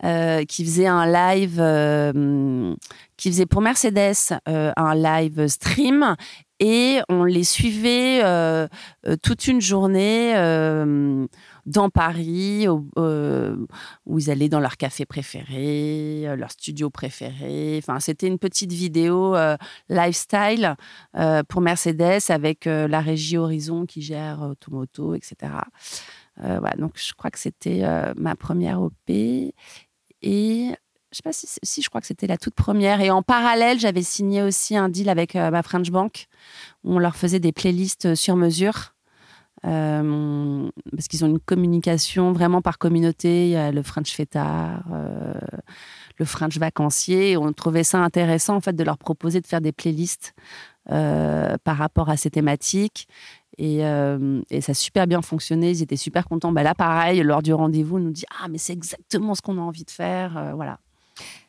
Euh, 0.04 0.44
qui 0.44 0.64
faisait 0.64 0.86
un 0.86 1.06
live, 1.06 1.58
euh, 1.58 2.72
qui 3.16 3.32
faisait 3.32 3.46
pour 3.46 3.60
Mercedes 3.60 4.38
un 4.46 4.94
live 4.94 5.48
stream 5.48 6.14
et 6.60 7.00
on 7.08 7.24
les 7.24 7.42
suivait 7.42 8.22
toute 9.22 9.48
une 9.48 9.60
journée 9.60 10.34
dans 11.70 11.90
Paris, 11.90 12.66
où 12.68 14.18
ils 14.18 14.30
allaient 14.30 14.48
dans 14.48 14.60
leur 14.60 14.76
café 14.76 15.06
préféré, 15.06 16.26
euh, 16.26 16.36
leur 16.36 16.50
studio 16.50 16.90
préféré. 16.90 17.78
Enfin, 17.78 18.00
c'était 18.00 18.26
une 18.26 18.38
petite 18.38 18.72
vidéo 18.72 19.36
euh, 19.36 19.56
lifestyle 19.88 20.76
euh, 21.16 21.42
pour 21.44 21.60
Mercedes 21.60 22.30
avec 22.30 22.64
la 22.64 23.00
régie 23.00 23.36
Horizon 23.36 23.86
qui 23.86 24.02
gère 24.02 24.42
Automoto, 24.42 25.14
etc. 25.14 25.52
donc 26.78 26.92
je 26.96 27.12
crois 27.14 27.30
que 27.30 27.38
c'était 27.38 27.82
ma 28.16 28.34
première 28.34 28.80
OP. 28.80 28.94
Et 29.08 29.54
je 30.22 31.16
sais 31.16 31.22
pas 31.22 31.32
si, 31.32 31.46
si 31.62 31.82
je 31.82 31.88
crois 31.88 32.00
que 32.00 32.06
c'était 32.06 32.26
la 32.26 32.38
toute 32.38 32.54
première. 32.54 33.00
Et 33.00 33.10
en 33.10 33.22
parallèle, 33.22 33.78
j'avais 33.78 34.02
signé 34.02 34.42
aussi 34.42 34.76
un 34.76 34.88
deal 34.88 35.08
avec 35.08 35.34
ma 35.34 35.62
French 35.62 35.90
Bank 35.90 36.26
où 36.84 36.94
on 36.94 36.98
leur 36.98 37.16
faisait 37.16 37.40
des 37.40 37.52
playlists 37.52 38.14
sur 38.14 38.36
mesure. 38.36 38.94
Euh, 39.66 40.70
parce 40.90 41.08
qu'ils 41.08 41.24
ont 41.24 41.28
une 41.28 41.38
communication 41.38 42.32
vraiment 42.32 42.62
par 42.62 42.78
communauté. 42.78 43.46
Il 43.46 43.50
y 43.50 43.56
a 43.56 43.72
le 43.72 43.82
French 43.82 44.10
Fêtard, 44.10 44.84
euh, 44.92 45.34
le 46.18 46.24
French 46.24 46.56
Vacancier. 46.58 47.32
Et 47.32 47.36
on 47.36 47.52
trouvait 47.52 47.84
ça 47.84 47.98
intéressant 47.98 48.56
en 48.56 48.60
fait 48.60 48.74
de 48.74 48.84
leur 48.84 48.98
proposer 48.98 49.40
de 49.40 49.46
faire 49.46 49.60
des 49.60 49.72
playlists 49.72 50.34
euh, 50.90 51.56
par 51.62 51.76
rapport 51.76 52.08
à 52.08 52.16
ces 52.16 52.30
thématiques. 52.30 53.06
Et, 53.58 53.80
et, 53.80 54.60
ça 54.62 54.70
a 54.70 54.74
super 54.74 55.06
bien 55.06 55.20
fonctionné. 55.20 55.70
Ils 55.70 55.82
étaient 55.82 55.96
super 55.96 56.26
contents. 56.26 56.50
Bah 56.50 56.62
là, 56.62 56.74
pareil, 56.74 57.22
lors 57.22 57.42
du 57.42 57.52
rendez-vous, 57.52 57.96
on 57.96 58.00
nous 58.00 58.10
dit 58.10 58.24
Ah, 58.42 58.48
mais 58.48 58.56
c'est 58.56 58.72
exactement 58.72 59.34
ce 59.34 59.42
qu'on 59.42 59.58
a 59.58 59.60
envie 59.60 59.84
de 59.84 59.90
faire. 59.90 60.52
voilà. 60.54 60.78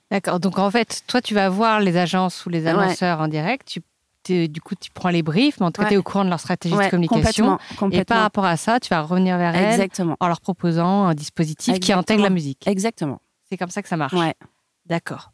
D'accord. 0.10 0.42
Donc 0.42 0.60
en 0.60 0.70
fait, 0.70 1.04
toi, 1.08 1.22
tu 1.22 1.34
vas 1.34 1.48
voir 1.48 1.80
les 1.80 1.96
agences 1.96 2.46
ou 2.46 2.50
les 2.50 2.68
annonceurs 2.68 3.22
en 3.22 3.30
direct. 3.30 3.66
Tu 3.66 3.82
du 4.30 4.62
coup, 4.62 4.76
tu 4.76 4.92
prends 4.92 5.10
les 5.10 5.24
briefs, 5.24 5.60
mais 5.60 5.66
en 5.66 5.72
tout 5.72 5.82
cas, 5.82 5.88
tu 5.88 5.94
es 5.96 5.98
au 5.98 6.04
courant 6.04 6.26
de 6.26 6.30
leur 6.30 6.40
stratégie 6.40 6.76
de 6.76 6.90
communication. 6.90 7.58
Et 7.92 8.04
par 8.04 8.22
rapport 8.22 8.46
à 8.46 8.58
ça, 8.58 8.80
tu 8.80 8.90
vas 8.90 9.02
revenir 9.02 9.38
vers 9.38 9.56
elles 9.56 9.90
en 10.20 10.28
leur 10.28 10.42
proposant 10.42 11.06
un 11.06 11.14
dispositif 11.14 11.80
qui 11.80 11.94
intègre 11.94 12.24
la 12.24 12.30
musique. 12.30 12.68
Exactement. 12.68 13.22
C'est 13.50 13.58
comme 13.58 13.70
ça 13.70 13.82
que 13.82 13.90
ça 13.90 13.98
marche. 13.98 14.14
Ouais. 14.14 14.34
D'accord. 14.86 15.32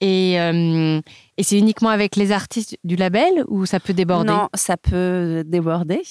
Et, 0.00 0.40
euh, 0.40 1.00
et 1.36 1.42
c'est 1.44 1.56
uniquement 1.56 1.90
avec 1.90 2.16
les 2.16 2.32
artistes 2.32 2.76
du 2.82 2.96
label 2.96 3.44
ou 3.46 3.66
ça 3.66 3.78
peut 3.78 3.92
déborder? 3.92 4.32
Non, 4.32 4.48
ça 4.52 4.76
peut 4.76 5.44
déborder. 5.46 6.02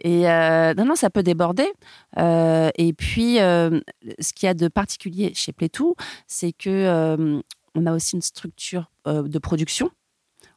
Et 0.00 0.28
euh, 0.28 0.74
non, 0.74 0.84
non, 0.84 0.96
ça 0.96 1.08
peut 1.08 1.22
déborder. 1.22 1.72
Euh, 2.18 2.70
et 2.74 2.92
puis, 2.92 3.36
ce 3.36 4.32
qu'il 4.34 4.46
y 4.46 4.50
a 4.50 4.54
de 4.54 4.66
particulier 4.66 5.32
chez 5.34 5.52
Playtoo, 5.52 5.94
c'est 6.26 6.52
que 6.52 7.42
on 7.74 7.86
a 7.86 7.92
aussi 7.92 8.16
une 8.16 8.22
structure 8.22 8.90
de 9.06 9.38
production 9.38 9.90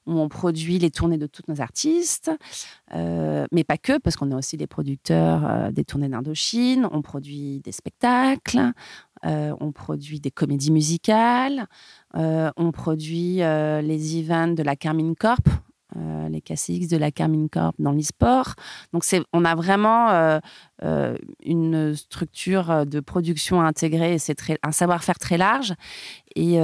où 0.06 0.20
on 0.20 0.30
produit 0.30 0.80
les 0.80 0.92
tournées 0.92 1.18
de 1.18 1.28
tous 1.28 1.44
nos 1.48 1.62
artistes, 1.62 2.32
euh, 2.94 3.46
mais 3.52 3.64
pas 3.64 3.78
que, 3.78 3.98
parce 3.98 4.16
qu'on 4.16 4.32
est 4.32 4.36
aussi 4.36 4.58
les 4.58 4.68
producteurs 4.68 5.46
euh, 5.46 5.72
des 5.72 5.84
tournées 5.84 6.10
d'Indochine, 6.10 6.88
on 6.92 7.02
produit 7.02 7.60
des 7.62 7.72
spectacles, 7.72 8.72
euh, 9.26 9.56
on 9.60 9.72
produit 9.72 10.20
des 10.20 10.32
comédies 10.32 10.72
musicales, 10.72 11.68
on 12.14 12.72
produit 12.72 13.38
les 13.38 14.18
events 14.20 14.54
de 14.54 14.64
la 14.64 14.78
Carmine 14.78 15.16
Corp, 15.16 15.46
euh, 15.98 16.28
les 16.28 16.42
KCX 16.42 16.90
de 16.90 16.98
la 16.98 17.10
Carmine 17.10 17.48
Corp 17.48 17.74
dans 17.80 17.94
l'e-sport. 17.94 18.56
Donc, 18.92 19.06
on 19.32 19.46
a 19.46 19.56
vraiment 19.56 20.10
euh, 20.10 20.40
euh, 20.84 21.16
une 21.42 21.96
structure 21.96 22.86
de 22.86 23.00
production 23.00 23.62
intégrée 23.62 24.16
et 24.16 24.20
c'est 24.20 24.38
un 24.62 24.74
savoir-faire 24.74 25.20
très 25.20 25.38
large. 25.38 25.74
Et, 26.36 26.60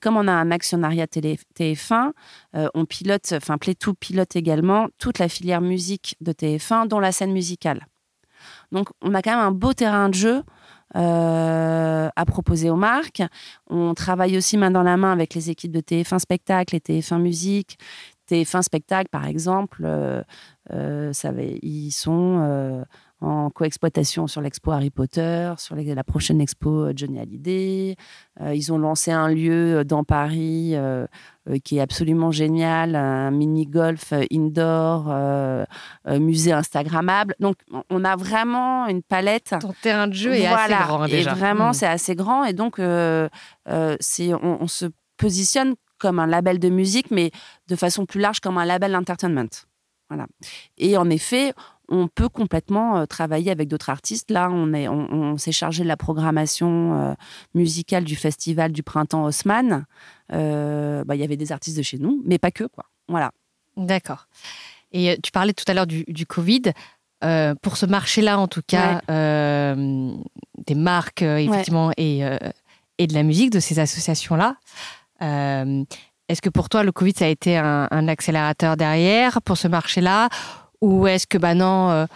comme 0.00 0.16
on 0.16 0.26
a 0.28 0.32
un 0.32 0.50
actionnariat 0.50 1.04
TF1, 1.04 2.12
on 2.54 2.86
pilote, 2.86 3.34
enfin, 3.36 3.58
Playtoo 3.58 3.92
pilote 3.92 4.34
également 4.34 4.88
toute 4.96 5.18
la 5.18 5.28
filière 5.28 5.60
musique 5.60 6.16
de 6.22 6.32
TF1, 6.32 6.88
dont 6.88 7.00
la 7.00 7.12
scène 7.12 7.32
musicale. 7.32 7.86
Donc, 8.72 8.88
on 9.02 9.12
a 9.14 9.20
quand 9.20 9.32
même 9.32 9.46
un 9.46 9.52
beau 9.52 9.74
terrain 9.74 10.08
de 10.08 10.14
jeu. 10.14 10.42
à 10.94 12.24
proposer 12.26 12.70
aux 12.70 12.76
marques. 12.76 13.22
On 13.68 13.94
travaille 13.94 14.38
aussi 14.38 14.56
main 14.56 14.70
dans 14.70 14.82
la 14.82 14.96
main 14.96 15.12
avec 15.12 15.34
les 15.34 15.50
équipes 15.50 15.72
de 15.72 15.80
TF1 15.80 16.18
Spectacle 16.18 16.74
et 16.74 16.80
TF1 16.80 17.20
Musique, 17.20 17.78
TF1 18.30 18.62
Spectacle, 18.62 19.08
par 19.10 19.26
exemple, 19.26 19.82
euh, 19.84 20.22
euh, 20.72 21.12
ça 21.12 21.32
ils 21.62 21.90
sont 21.90 22.38
euh, 22.40 22.84
en 23.20 23.50
coexploitation 23.50 24.26
sur 24.28 24.40
l'expo 24.40 24.70
Harry 24.70 24.90
Potter, 24.90 25.52
sur 25.58 25.74
la 25.74 26.04
prochaine 26.04 26.40
expo 26.40 26.90
Johnny 26.94 27.18
Hallyday. 27.18 27.96
ils 28.54 28.72
ont 28.72 28.78
lancé 28.78 29.10
un 29.10 29.28
lieu 29.28 29.84
dans 29.84 30.04
Paris 30.04 30.74
qui 31.62 31.76
est 31.76 31.80
absolument 31.80 32.30
génial, 32.30 32.96
un 32.96 33.30
mini-golf 33.30 34.14
indoor, 34.32 35.12
musée 36.08 36.52
Instagrammable. 36.52 37.34
Donc, 37.40 37.56
on 37.90 38.04
a 38.06 38.16
vraiment 38.16 38.86
une 38.86 39.02
palette. 39.02 39.54
Ton 39.60 39.74
terrain 39.82 40.08
de 40.08 40.14
jeu 40.14 40.34
est 40.34 40.46
assez 40.46 40.72
grand 40.72 41.06
déjà. 41.06 41.32
Et 41.32 41.34
vraiment, 41.34 41.70
hmm. 41.70 41.74
c'est 41.74 41.86
assez 41.86 42.14
grand. 42.14 42.44
Et 42.44 42.54
donc, 42.54 42.78
on 42.78 43.18
se 43.66 44.86
positionne 45.18 45.74
comme 46.00 46.18
un 46.18 46.26
label 46.26 46.58
de 46.58 46.68
musique, 46.68 47.10
mais 47.12 47.30
de 47.68 47.76
façon 47.76 48.06
plus 48.06 48.20
large 48.20 48.40
comme 48.40 48.58
un 48.58 48.64
label 48.64 48.96
entertainment. 48.96 49.50
Voilà. 50.08 50.26
Et 50.76 50.96
en 50.96 51.08
effet, 51.08 51.54
on 51.90 52.08
peut 52.08 52.28
complètement 52.28 52.98
euh, 52.98 53.06
travailler 53.06 53.50
avec 53.50 53.68
d'autres 53.68 53.90
artistes. 53.90 54.30
Là, 54.30 54.48
on 54.50 54.72
est, 54.72 54.88
on, 54.88 55.36
s'est 55.36 55.52
chargé 55.52 55.82
de 55.82 55.88
la 55.88 55.96
programmation 55.96 56.94
euh, 56.94 57.14
musicale 57.54 58.04
du 58.04 58.16
festival 58.16 58.72
du 58.72 58.82
printemps 58.82 59.24
Haussmann. 59.24 59.84
Euh, 60.32 61.04
bah, 61.04 61.16
il 61.16 61.20
y 61.20 61.24
avait 61.24 61.36
des 61.36 61.52
artistes 61.52 61.76
de 61.76 61.82
chez 61.82 61.98
nous, 61.98 62.22
mais 62.24 62.38
pas 62.38 62.50
que, 62.50 62.64
quoi. 62.64 62.84
Voilà. 63.08 63.32
D'accord. 63.76 64.26
Et 64.92 65.18
tu 65.22 65.32
parlais 65.32 65.52
tout 65.52 65.64
à 65.68 65.74
l'heure 65.74 65.86
du, 65.86 66.26
Covid. 66.26 66.72
pour 67.62 67.76
ce 67.76 67.86
marché-là, 67.86 68.38
en 68.38 68.48
tout 68.48 68.62
cas, 68.66 69.00
des 69.06 70.74
marques, 70.74 71.22
effectivement, 71.22 71.92
et, 71.96 72.22
et 72.98 73.06
de 73.06 73.14
la 73.14 73.22
musique, 73.22 73.50
de 73.50 73.60
ces 73.60 73.78
associations-là, 73.78 74.56
est-ce 75.20 76.42
que 76.42 76.48
pour 76.48 76.68
toi, 76.68 76.82
le 76.82 76.92
Covid, 76.92 77.12
ça 77.16 77.24
a 77.26 77.28
été 77.28 77.56
un, 77.56 78.08
accélérateur 78.08 78.76
derrière 78.76 79.42
pour 79.42 79.56
ce 79.56 79.68
marché-là? 79.68 80.28
Ou 80.80 81.06
est-ce 81.06 81.26
que, 81.26 81.36
bah 81.36 81.54
non, 81.54 82.06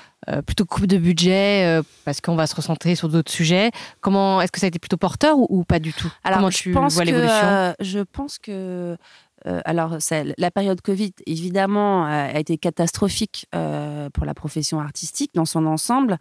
plutôt 0.47 0.65
coupe 0.65 0.87
de 0.87 0.97
budget 0.97 1.81
parce 2.05 2.21
qu'on 2.21 2.35
va 2.35 2.47
se 2.47 2.55
recentrer 2.55 2.95
sur 2.95 3.09
d'autres 3.09 3.33
sujets? 3.33 3.71
Comment 4.01 4.41
Est-ce 4.41 4.53
que 4.53 4.61
ça 4.61 4.67
a 4.67 4.69
été 4.69 4.79
plutôt 4.79 4.97
porteur 4.97 5.37
ou, 5.37 5.65
pas 5.65 5.79
du 5.79 5.93
tout? 5.93 6.11
Alors, 6.23 6.39
Comment 6.39 6.51
tu 6.51 6.73
vois 6.73 7.05
l'évolution? 7.05 7.75
Je 7.81 8.01
pense 8.01 8.39
que 8.39 8.97
alors, 9.45 9.99
la 10.39 10.51
période 10.51 10.81
Covid, 10.81 11.13
évidemment, 11.27 12.07
a 12.07 12.39
été 12.39 12.57
catastrophique 12.57 13.47
pour 13.51 14.25
la 14.25 14.35
profession 14.35 14.81
artistique 14.81 15.33
dans 15.35 15.45
son 15.45 15.67
ensemble. 15.67 16.19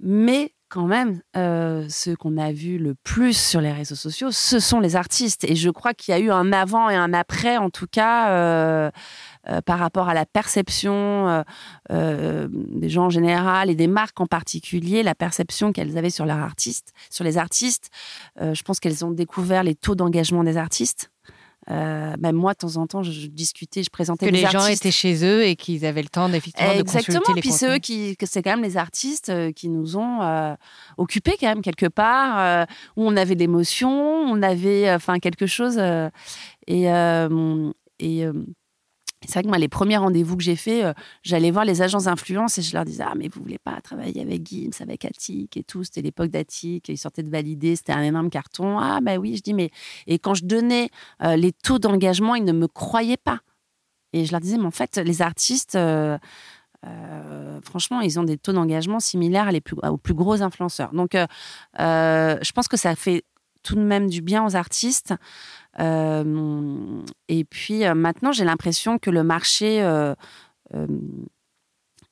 Mais 0.00 0.52
quand 0.68 0.86
même, 0.86 1.22
euh, 1.36 1.86
ceux 1.88 2.14
qu'on 2.14 2.36
a 2.36 2.52
vus 2.52 2.78
le 2.78 2.94
plus 2.94 3.36
sur 3.36 3.60
les 3.60 3.72
réseaux 3.72 3.94
sociaux, 3.94 4.30
ce 4.30 4.60
sont 4.60 4.80
les 4.80 4.96
artistes. 4.96 5.44
Et 5.44 5.56
je 5.56 5.70
crois 5.70 5.94
qu'il 5.94 6.12
y 6.12 6.16
a 6.16 6.20
eu 6.20 6.30
un 6.30 6.52
avant 6.52 6.90
et 6.90 6.94
un 6.94 7.12
après, 7.12 7.56
en 7.56 7.70
tout 7.70 7.86
cas, 7.90 8.30
euh, 8.30 8.90
euh, 9.48 9.60
par 9.62 9.78
rapport 9.78 10.08
à 10.08 10.14
la 10.14 10.26
perception 10.26 11.44
des 11.90 12.88
gens 12.88 13.06
en 13.06 13.10
général 13.10 13.70
et 13.70 13.74
des 13.74 13.86
marques 13.86 14.20
en 14.20 14.26
particulier, 14.26 15.02
la 15.02 15.14
perception 15.14 15.72
qu'elles 15.72 15.96
avaient 15.96 16.10
sur 16.10 16.26
leurs 16.26 16.38
artistes, 16.38 16.92
sur 17.10 17.24
les 17.24 17.38
artistes. 17.38 17.90
je 18.40 18.62
pense 18.62 18.80
qu'elles 18.80 19.04
ont 19.04 19.10
découvert 19.10 19.62
les 19.62 19.74
taux 19.74 19.94
d'engagement 19.94 20.44
des 20.44 20.56
artistes. 20.56 21.10
Euh, 21.70 22.14
même 22.18 22.36
moi, 22.36 22.52
de 22.54 22.58
temps 22.58 22.76
en 22.76 22.86
temps, 22.86 23.02
je, 23.02 23.26
discutais, 23.26 23.82
je 23.82 23.90
présentais 23.90 24.26
que 24.26 24.32
les 24.32 24.46
gens 24.46 24.66
étaient 24.66 24.90
chez 24.90 25.24
eux 25.24 25.44
et 25.44 25.56
qu'ils 25.56 25.84
avaient 25.84 26.02
le 26.02 26.08
temps 26.08 26.28
d'effectivement 26.28 26.74
de 26.74 26.82
consulter 26.82 27.32
les 27.34 27.40
puis 27.40 27.50
c'est 27.50 27.76
eux 27.76 27.78
qui, 27.78 28.16
c'est 28.22 28.42
quand 28.42 28.52
même 28.52 28.62
les 28.62 28.76
artistes 28.76 29.28
euh, 29.28 29.52
qui 29.52 29.68
nous 29.68 29.96
ont 29.96 30.22
euh, 30.22 30.54
occupés 30.96 31.36
quand 31.38 31.48
même 31.48 31.62
quelque 31.62 31.86
part, 31.86 32.66
où 32.96 33.04
on 33.06 33.16
avait 33.16 33.34
l'émotion, 33.34 33.90
on 33.90 34.42
avait 34.42 34.92
enfin 34.92 35.18
quelque 35.18 35.46
chose 35.46 35.78
et 36.66 36.88
et 38.00 38.24
c'est 39.26 39.32
vrai 39.34 39.42
que 39.42 39.48
moi, 39.48 39.58
les 39.58 39.68
premiers 39.68 39.96
rendez-vous 39.96 40.36
que 40.36 40.42
j'ai 40.42 40.54
faits, 40.54 40.84
euh, 40.84 40.92
j'allais 41.22 41.50
voir 41.50 41.64
les 41.64 41.82
agences 41.82 42.04
d'influence 42.04 42.58
et 42.58 42.62
je 42.62 42.72
leur 42.72 42.84
disais 42.84 43.02
Ah, 43.04 43.14
mais 43.16 43.28
vous 43.28 43.42
voulez 43.42 43.58
pas 43.58 43.80
travailler 43.80 44.22
avec 44.22 44.46
Gims, 44.46 44.70
avec 44.80 45.04
Attic 45.04 45.56
et 45.56 45.64
tout? 45.64 45.82
C'était 45.82 46.02
l'époque 46.02 46.30
d'Attic, 46.30 46.88
ils 46.88 46.98
sortaient 46.98 47.24
de 47.24 47.30
valider, 47.30 47.74
c'était 47.74 47.92
un 47.92 48.02
énorme 48.02 48.30
carton. 48.30 48.78
Ah, 48.78 49.00
ben 49.02 49.18
oui, 49.18 49.36
je 49.36 49.42
dis 49.42 49.54
Mais. 49.54 49.70
Et 50.06 50.18
quand 50.18 50.34
je 50.34 50.44
donnais 50.44 50.90
euh, 51.22 51.34
les 51.36 51.52
taux 51.52 51.80
d'engagement, 51.80 52.36
ils 52.36 52.44
ne 52.44 52.52
me 52.52 52.68
croyaient 52.68 53.16
pas. 53.16 53.40
Et 54.12 54.24
je 54.24 54.30
leur 54.30 54.40
disais 54.40 54.56
Mais 54.56 54.66
en 54.66 54.70
fait, 54.70 54.96
les 54.98 55.22
artistes. 55.22 55.74
Euh, 55.74 56.18
franchement, 57.64 58.00
ils 58.00 58.20
ont 58.20 58.22
des 58.22 58.38
taux 58.38 58.52
d'engagement 58.52 59.00
similaires 59.00 59.50
aux 59.82 59.96
plus 59.96 60.14
gros 60.14 60.42
influenceurs. 60.42 60.92
Donc, 60.92 61.14
je 61.14 62.52
pense 62.52 62.68
que 62.68 62.76
ça 62.76 62.94
fait 62.94 63.24
tout 63.64 63.74
de 63.74 63.80
même 63.80 64.08
du 64.08 64.22
bien 64.22 64.46
aux 64.46 64.56
artistes. 64.56 65.12
Euh, 65.80 67.02
et 67.28 67.44
puis 67.44 67.84
euh, 67.84 67.94
maintenant, 67.94 68.32
j'ai 68.32 68.44
l'impression 68.44 68.98
que 68.98 69.10
le 69.10 69.22
marché 69.22 69.82
euh, 69.82 70.14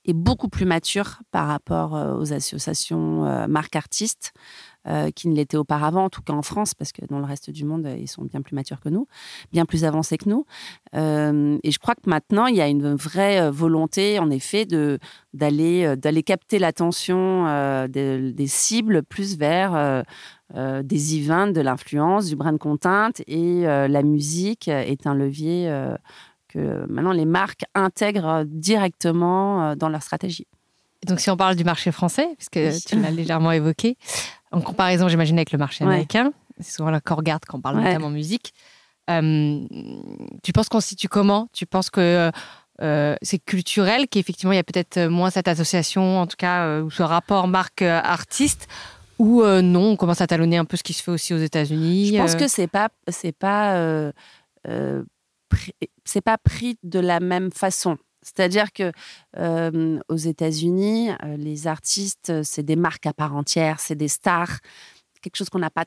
est 0.05 0.13
beaucoup 0.13 0.49
plus 0.49 0.67
mature 0.67 1.21
par 1.33 1.49
rapport 1.49 1.93
aux 2.19 2.33
associations 2.33 3.47
marques 3.49 3.77
artistes. 3.77 4.33
Qui 5.17 5.27
ne 5.27 5.35
l'étaient 5.35 5.57
auparavant, 5.57 6.05
en 6.05 6.11
tout 6.11 6.23
cas 6.23 6.33
en 6.33 6.43
France, 6.43 6.73
parce 6.73 6.93
que 6.93 7.05
dans 7.07 7.19
le 7.19 7.25
reste 7.25 7.51
du 7.51 7.65
monde, 7.65 7.93
ils 7.99 8.07
sont 8.07 8.23
bien 8.23 8.41
plus 8.41 8.55
matures 8.55 8.79
que 8.79 8.89
nous, 8.89 9.09
bien 9.51 9.65
plus 9.65 9.85
avancés 9.85 10.17
que 10.17 10.29
nous. 10.29 10.47
Et 10.93 11.71
je 11.73 11.79
crois 11.81 11.97
que 11.97 12.09
maintenant, 12.09 12.47
il 12.47 12.55
y 12.55 12.61
a 12.61 12.69
une 12.69 12.95
vraie 12.95 13.51
volonté, 13.51 14.21
en 14.21 14.31
effet, 14.31 14.65
d'aller 15.35 15.97
d'aller 15.97 16.23
capter 16.23 16.61
l'attention 16.61 17.89
des, 17.89 18.47
cibles 18.47 19.03
plus 19.03 19.37
vers 19.37 20.05
des 20.55 21.19
events, 21.19 21.53
de 21.53 21.61
l'influence, 21.61 22.27
du 22.27 22.37
brand 22.37 22.59
content, 22.59 23.11
et 23.27 23.63
la 23.63 24.03
musique 24.03 24.69
est 24.69 25.07
un 25.07 25.15
levier 25.15 25.69
que 26.49 26.87
maintenant 26.89 27.13
les 27.13 27.25
marques 27.25 27.65
intègrent 27.75 28.45
directement 28.47 29.75
dans 29.75 29.89
leur 29.89 30.03
stratégie. 30.03 30.47
Donc, 31.07 31.21
si 31.21 31.31
on 31.31 31.37
parle 31.37 31.57
du 31.57 31.65
marché 31.65 31.93
français, 31.93 32.29
puisque 32.37 32.87
tu 32.87 33.01
l'as 33.01 33.11
légèrement 33.11 33.53
évoqué, 33.53 33.97
en 34.53 34.61
comparaison, 34.61 35.09
j'imagine, 35.09 35.37
avec 35.37 35.53
le 35.53 35.59
marché 35.59 35.85
américain, 35.85 36.33
c'est 36.61 36.77
souvent 36.77 36.91
là 36.91 37.01
qu'on 37.01 37.17
regarde 37.17 37.45
quand 37.47 37.59
on 37.59 37.61
parle 37.61 37.77
notamment 37.77 38.11
musique. 38.11 38.55
Euh, 39.11 39.61
tu 40.43 40.53
penses 40.53 40.69
qu'on 40.69 40.81
se 40.81 40.89
situe 40.89 41.09
comment? 41.09 41.49
Tu 41.53 41.67
penses 41.67 41.91
que 41.91 42.31
euh, 42.83 43.15
c'est 43.23 43.39
culturel, 43.39 44.09
qu'effectivement, 44.09 44.53
il 44.53 44.57
y 44.57 44.61
a 44.61 44.65
peut-être 44.65 45.07
moins 45.07 45.31
cette 45.31 45.49
association, 45.49 46.21
en 46.21 46.27
tout 46.27 46.37
cas, 46.37 46.65
euh, 46.65 46.83
ou 46.83 46.91
ce 46.91 47.03
rapport 47.03 47.47
marque-artiste 47.49 48.69
ou 49.19 49.43
non, 49.45 49.91
on 49.91 49.97
commence 49.97 50.21
à 50.21 50.27
talonner 50.27 50.57
un 50.57 50.65
peu 50.65 50.77
ce 50.77 50.83
qui 50.83 50.93
se 50.93 51.03
fait 51.03 51.11
aussi 51.11 51.35
aux 51.35 51.39
États-Unis. 51.39 52.09
Je 52.09 52.17
pense 52.17 52.35
que 52.35 52.49
c'est 52.49 52.67
pas 52.69 52.89
c'est 53.09 53.37
pas 53.37 54.13
c'est 56.05 56.21
pas 56.21 56.39
pris 56.39 56.79
de 56.83 57.01
la 57.01 57.21
même 57.21 57.51
façon. 57.53 57.97
C'est-à-dire 58.23 58.73
que 58.73 58.93
aux 60.09 60.17
États-Unis, 60.17 61.11
les 61.37 61.67
artistes, 61.67 62.43
c'est 62.43 62.65
des 62.65 62.77
marques 62.77 63.07
à 63.07 63.13
part 63.13 63.37
entière, 63.37 63.79
c'est 63.81 63.95
des 63.95 64.09
stars, 64.09 64.59
quelque 65.23 65.37
chose 65.37 65.49
qu'on 65.49 65.61
n'a 65.61 65.71
pas 65.71 65.85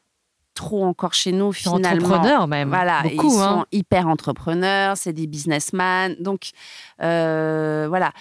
trop 0.56 0.84
encore 0.84 1.14
chez 1.14 1.32
nous 1.32 1.52
finalement. 1.54 2.06
Entrepreneurs 2.06 2.48
même. 2.48 2.70
Voilà, 2.70 3.04
Beaucoup, 3.04 3.34
ils 3.34 3.40
hein. 3.40 3.60
sont 3.60 3.66
hyper 3.72 4.08
entrepreneurs, 4.08 4.98
c'est 4.98 5.14
des 5.14 5.28
businessmen. 5.28 6.16
Donc 6.20 6.52
voilà. 6.98 8.12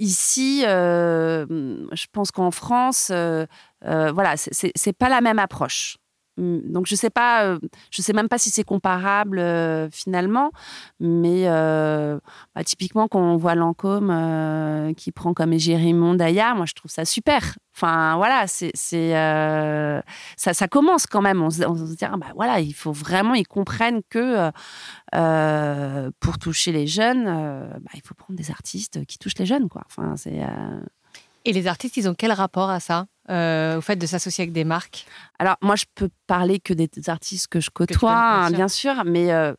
Ici, 0.00 0.60
je 0.62 2.06
pense 2.12 2.30
qu'en 2.30 2.50
France, 2.50 3.10
voilà, 3.10 4.34
c'est 4.36 4.92
pas 4.92 5.08
la 5.08 5.20
même 5.20 5.38
approche. 5.38 5.96
Mmh, 6.38 6.72
donc 6.72 6.86
je 6.86 6.94
sais 6.94 7.10
pas, 7.10 7.44
euh, 7.44 7.58
je 7.90 8.00
sais 8.00 8.12
même 8.12 8.28
pas 8.28 8.38
si 8.38 8.50
c'est 8.50 8.62
comparable 8.62 9.40
euh, 9.40 9.90
finalement, 9.90 10.52
mais 11.00 11.48
euh, 11.48 12.18
bah, 12.54 12.62
typiquement 12.62 13.08
quand 13.08 13.20
on 13.20 13.36
voit 13.36 13.56
Lancôme 13.56 14.94
qui 14.96 15.10
prend 15.10 15.34
comme 15.34 15.52
égérie 15.52 15.92
Mondaya, 15.94 16.54
moi 16.54 16.64
je 16.66 16.74
trouve 16.74 16.90
ça 16.90 17.04
super. 17.04 17.58
Enfin 17.74 18.16
voilà, 18.16 18.46
c'est 18.46 18.72
ça, 18.74 20.54
ça 20.54 20.68
commence 20.68 21.06
quand 21.06 21.22
même. 21.22 21.42
On 21.42 21.50
se, 21.50 21.94
dit 21.96 22.04
ah, 22.04 22.16
bah 22.16 22.26
voilà, 22.34 22.60
il 22.60 22.72
faut 22.74 22.92
vraiment 22.92 23.34
ils 23.34 23.46
comprennent 23.46 24.00
que 24.08 24.50
pour 26.20 26.38
toucher 26.38 26.72
les 26.72 26.86
jeunes, 26.86 27.24
bah, 27.24 27.90
il 27.94 28.02
faut 28.04 28.14
prendre 28.14 28.38
des 28.38 28.50
artistes 28.50 29.04
qui 29.06 29.18
touchent 29.18 29.38
les 29.38 29.46
jeunes 29.46 29.68
quoi. 29.68 29.82
Enfin 29.86 30.14
c'est 30.16 30.40
et 31.48 31.52
les 31.52 31.66
artistes, 31.66 31.96
ils 31.96 32.08
ont 32.08 32.14
quel 32.14 32.30
rapport 32.30 32.68
à 32.68 32.78
ça, 32.78 33.06
euh, 33.30 33.78
au 33.78 33.80
fait 33.80 33.96
de 33.96 34.06
s'associer 34.06 34.42
avec 34.42 34.52
des 34.52 34.64
marques? 34.64 35.06
Alors, 35.38 35.56
moi, 35.62 35.76
je 35.76 35.86
peux 35.94 36.10
parler 36.26 36.60
que 36.60 36.74
des 36.74 36.90
artistes 37.06 37.46
que 37.46 37.58
je 37.58 37.70
côtoie, 37.70 38.12
hein, 38.12 38.50
bien, 38.50 38.68
sûr. 38.68 39.02
mais 39.06 39.32
euh, 39.32 39.54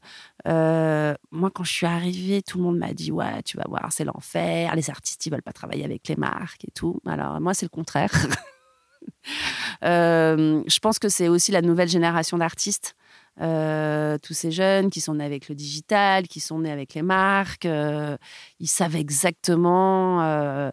euh, 0.47 1.15
moi, 1.31 1.49
quand 1.49 1.63
je 1.63 1.71
suis 1.71 1.87
arrivée, 1.87 2.43
tout 2.43 2.59
le 2.59 2.63
monde 2.63 2.77
m'a 2.77 2.93
dit 2.93 3.11
Ouais, 3.11 3.41
tu 3.43 3.57
vas 3.57 3.65
voir, 3.67 3.87
c'est 3.91 4.05
l'enfer, 4.05 4.75
les 4.75 4.91
artistes, 4.91 5.25
ils 5.25 5.31
veulent 5.31 5.41
pas 5.41 5.51
travailler 5.51 5.83
avec 5.83 6.07
les 6.07 6.15
marques 6.15 6.63
et 6.63 6.71
tout. 6.71 7.01
Alors, 7.07 7.41
moi, 7.41 7.55
c'est 7.55 7.65
le 7.65 7.69
contraire. 7.69 8.11
je 9.81 10.79
pense 10.79 10.99
que 10.99 11.09
c'est 11.09 11.27
aussi 11.27 11.51
la 11.51 11.63
nouvelle 11.63 11.89
génération 11.89 12.37
d'artistes 12.37 12.95
euh, 13.41 14.17
tous 14.21 14.33
ces 14.33 14.51
jeunes 14.51 14.89
qui 14.89 14.99
sont 14.99 15.15
nés 15.15 15.23
avec 15.23 15.47
le 15.47 15.55
digital, 15.55 16.27
qui 16.27 16.39
sont 16.39 16.59
nés 16.59 16.71
avec 16.71 16.93
les 16.93 17.01
marques, 17.01 17.65
euh, 17.65 18.17
ils 18.59 18.67
savent 18.67 18.97
exactement 18.97 20.21
euh, 20.23 20.71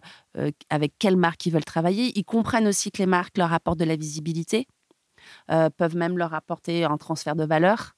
avec 0.69 0.93
quelles 0.99 1.17
marques 1.17 1.47
ils 1.47 1.53
veulent 1.53 1.65
travailler. 1.65 2.13
Ils 2.19 2.25
comprennent 2.25 2.67
aussi 2.67 2.91
que 2.91 2.99
les 2.99 3.07
marques 3.07 3.39
leur 3.39 3.53
apportent 3.53 3.79
de 3.79 3.85
la 3.85 3.97
visibilité, 3.97 4.67
peuvent 5.49 5.97
même 5.97 6.19
leur 6.19 6.35
apporter 6.35 6.85
un 6.85 6.97
transfert 6.97 7.37
de 7.37 7.45
valeur. 7.45 7.97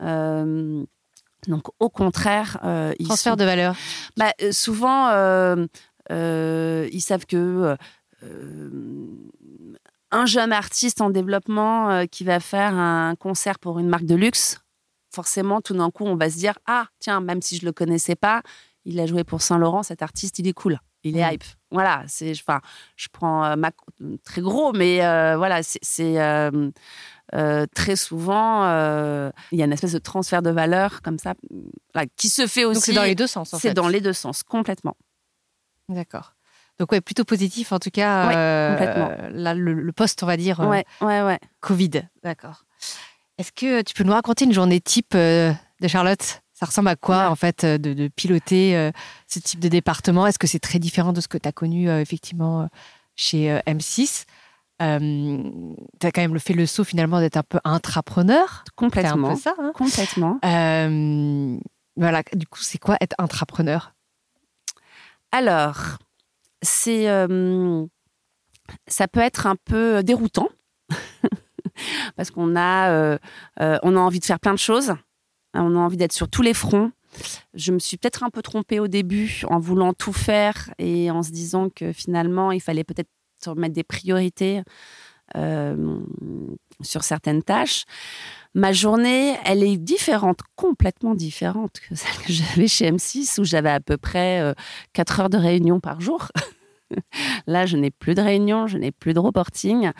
donc, 0.00 1.64
au 1.78 1.90
contraire, 1.90 2.58
ils 2.98 3.06
transfert 3.06 3.36
de 3.36 3.44
valeur. 3.44 3.74
Bah, 4.16 4.32
souvent, 4.50 5.08
ils 6.10 7.02
savent 7.02 7.26
que 7.26 7.76
un 10.14 10.26
jeune 10.26 10.52
artiste 10.52 11.00
en 11.00 11.10
développement 11.10 11.90
euh, 11.90 12.06
qui 12.06 12.24
va 12.24 12.38
faire 12.38 12.74
un 12.74 13.16
concert 13.16 13.58
pour 13.58 13.80
une 13.80 13.88
marque 13.88 14.04
de 14.04 14.14
luxe, 14.14 14.60
forcément, 15.12 15.60
tout 15.60 15.74
d'un 15.74 15.90
coup, 15.90 16.04
on 16.04 16.16
va 16.16 16.30
se 16.30 16.36
dire 16.36 16.54
Ah, 16.66 16.86
tiens, 17.00 17.20
même 17.20 17.42
si 17.42 17.56
je 17.56 17.66
le 17.66 17.72
connaissais 17.72 18.14
pas, 18.14 18.42
il 18.84 19.00
a 19.00 19.06
joué 19.06 19.24
pour 19.24 19.42
Saint-Laurent, 19.42 19.82
cet 19.82 20.02
artiste, 20.02 20.38
il 20.38 20.46
est 20.46 20.52
cool, 20.52 20.78
il 21.02 21.18
est 21.18 21.28
mm. 21.28 21.32
hype. 21.32 21.44
Voilà, 21.72 22.04
c'est, 22.06 22.30
enfin, 22.30 22.60
je 22.96 23.08
prends 23.12 23.44
euh, 23.44 23.56
très 24.24 24.40
gros, 24.40 24.72
mais 24.72 25.04
euh, 25.04 25.36
voilà, 25.36 25.62
c'est 25.64 26.14
très 27.74 27.96
souvent, 27.96 28.64
il 29.50 29.58
y 29.58 29.62
a 29.62 29.64
une 29.64 29.72
espèce 29.72 29.92
de 29.92 29.98
transfert 29.98 30.42
de 30.42 30.50
valeur 30.50 31.02
comme 31.02 31.18
ça, 31.18 31.34
qui 32.16 32.28
se 32.28 32.46
fait 32.46 32.64
aussi. 32.64 32.80
c'est 32.80 32.92
dans 32.92 33.02
les 33.02 33.16
deux 33.16 33.26
sens, 33.26 33.52
en 33.52 33.58
fait. 33.58 33.68
C'est 33.68 33.74
dans 33.74 33.88
les 33.88 34.00
deux 34.00 34.12
sens, 34.12 34.44
complètement. 34.44 34.96
D'accord. 35.88 36.34
Donc 36.78 36.90
ouais, 36.92 37.00
plutôt 37.00 37.24
positif 37.24 37.72
en 37.72 37.78
tout 37.78 37.90
cas. 37.90 38.30
Euh, 38.32 39.30
là, 39.32 39.54
le, 39.54 39.92
poste, 39.92 40.22
on 40.22 40.26
va 40.26 40.36
dire. 40.36 40.60
Euh, 40.60 40.66
ouais, 40.66 40.84
ouais, 41.00 41.22
ouais. 41.22 41.38
Covid, 41.60 42.02
d'accord. 42.22 42.64
Est-ce 43.38 43.52
que 43.52 43.82
tu 43.82 43.94
peux 43.94 44.04
nous 44.04 44.12
raconter 44.12 44.44
une 44.44 44.52
journée 44.52 44.80
type 44.80 45.14
euh, 45.14 45.52
de 45.80 45.88
Charlotte? 45.88 46.42
Ça 46.52 46.66
ressemble 46.66 46.88
à 46.88 46.96
quoi 46.96 47.30
en 47.30 47.36
fait 47.36 47.64
de, 47.64 48.08
piloter 48.08 48.90
ce 49.26 49.40
type 49.40 49.58
de 49.58 49.68
département? 49.68 50.26
Est-ce 50.26 50.38
que 50.38 50.46
c'est 50.46 50.60
très 50.60 50.78
différent 50.78 51.12
de 51.12 51.20
ce 51.20 51.26
que 51.26 51.36
tu 51.36 51.48
as 51.48 51.52
connu 51.52 51.90
effectivement 51.90 52.68
chez 53.16 53.60
M6 53.66 54.24
tu 54.80 54.86
as 56.06 56.12
quand 56.12 56.20
même 56.20 56.38
fait 56.38 56.52
le 56.52 56.66
saut 56.66 56.84
finalement 56.84 57.20
d'être 57.20 57.36
un 57.36 57.42
peu 57.42 57.58
intrapreneur. 57.64 58.64
Complètement. 58.76 59.30
Un 59.30 59.34
peu 59.34 59.40
ça, 59.40 59.54
hein? 59.58 59.72
Complètement. 59.74 60.38
voilà, 61.96 62.22
du 62.34 62.46
coup, 62.46 62.60
c'est 62.60 62.78
quoi 62.78 62.96
être 63.00 63.14
intrapreneur? 63.18 63.94
Alors, 65.32 65.98
c'est, 66.64 67.06
ça 68.86 69.08
peut 69.08 69.20
être 69.20 69.46
un 69.46 69.56
peu 69.56 70.02
déroutant 70.02 70.48
parce 72.16 72.30
qu'on 72.30 72.56
a, 72.56 73.18
on 73.58 73.96
a 73.96 74.00
envie 74.00 74.20
de 74.20 74.24
faire 74.24 74.40
plein 74.40 74.54
de 74.54 74.58
choses. 74.58 74.94
On 75.54 75.76
a 75.76 75.78
envie 75.78 75.96
d'être 75.96 76.12
sur 76.12 76.28
tous 76.28 76.42
les 76.42 76.54
fronts. 76.54 76.90
Je 77.54 77.70
me 77.70 77.78
suis 77.78 77.96
peut-être 77.96 78.24
un 78.24 78.30
peu 78.30 78.42
trompée 78.42 78.80
au 78.80 78.88
début 78.88 79.42
en 79.48 79.60
voulant 79.60 79.92
tout 79.92 80.12
faire 80.12 80.74
et 80.78 81.10
en 81.12 81.22
se 81.22 81.30
disant 81.30 81.68
que 81.70 81.92
finalement, 81.92 82.50
il 82.50 82.60
fallait 82.60 82.82
peut-être 82.82 83.10
mettre 83.54 83.74
des 83.74 83.84
priorités 83.84 84.62
sur 86.82 87.04
certaines 87.04 87.42
tâches. 87.42 87.84
Ma 88.54 88.72
journée, 88.72 89.36
elle 89.44 89.64
est 89.64 89.76
différente, 89.76 90.40
complètement 90.54 91.14
différente 91.14 91.80
que 91.88 91.94
celle 91.94 92.16
que 92.24 92.32
j'avais 92.32 92.68
chez 92.68 92.90
M6 92.90 93.40
où 93.40 93.44
j'avais 93.44 93.70
à 93.70 93.80
peu 93.80 93.96
près 93.96 94.54
4 94.92 95.18
euh, 95.18 95.22
heures 95.22 95.30
de 95.30 95.38
réunion 95.38 95.80
par 95.80 96.00
jour. 96.00 96.28
Là, 97.46 97.66
je 97.66 97.76
n'ai 97.76 97.90
plus 97.90 98.14
de 98.14 98.22
réunion, 98.22 98.66
je 98.66 98.78
n'ai 98.78 98.92
plus 98.92 99.14
de 99.14 99.18
reporting. 99.18 99.90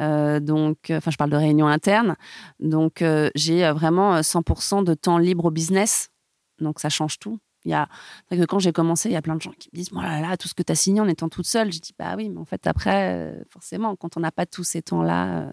Euh, 0.00 0.40
donc, 0.40 0.90
enfin, 0.90 1.10
je 1.10 1.16
parle 1.16 1.30
de 1.30 1.36
réunion 1.36 1.66
interne. 1.66 2.16
Donc, 2.60 3.04
j'ai 3.34 3.70
vraiment 3.72 4.20
100% 4.20 4.84
de 4.84 4.94
temps 4.94 5.18
libre 5.18 5.46
au 5.46 5.50
business. 5.50 6.10
Donc, 6.60 6.80
ça 6.80 6.88
change 6.88 7.18
tout. 7.18 7.38
Il 7.64 7.72
y 7.72 7.74
a, 7.74 7.88
que 8.30 8.44
quand 8.44 8.58
j'ai 8.58 8.72
commencé, 8.72 9.08
il 9.08 9.12
y 9.12 9.16
a 9.16 9.22
plein 9.22 9.36
de 9.36 9.42
gens 9.42 9.52
qui 9.58 9.68
me 9.72 9.76
disent 9.76 9.90
voilà 9.92 10.20
là, 10.20 10.36
tout 10.36 10.48
ce 10.48 10.54
que 10.54 10.62
tu 10.62 10.72
as 10.72 10.74
signé 10.74 11.00
en 11.00 11.08
étant 11.08 11.28
toute 11.28 11.46
seule. 11.46 11.72
Je 11.72 11.80
dis 11.80 11.92
Bah 11.98 12.14
oui, 12.16 12.28
mais 12.28 12.38
en 12.38 12.44
fait, 12.44 12.66
après, 12.66 13.12
euh, 13.12 13.42
forcément, 13.50 13.96
quand 13.96 14.16
on 14.16 14.20
n'a 14.20 14.32
pas 14.32 14.46
tous 14.46 14.64
ces 14.64 14.82
temps-là. 14.82 15.40
Euh, 15.40 15.52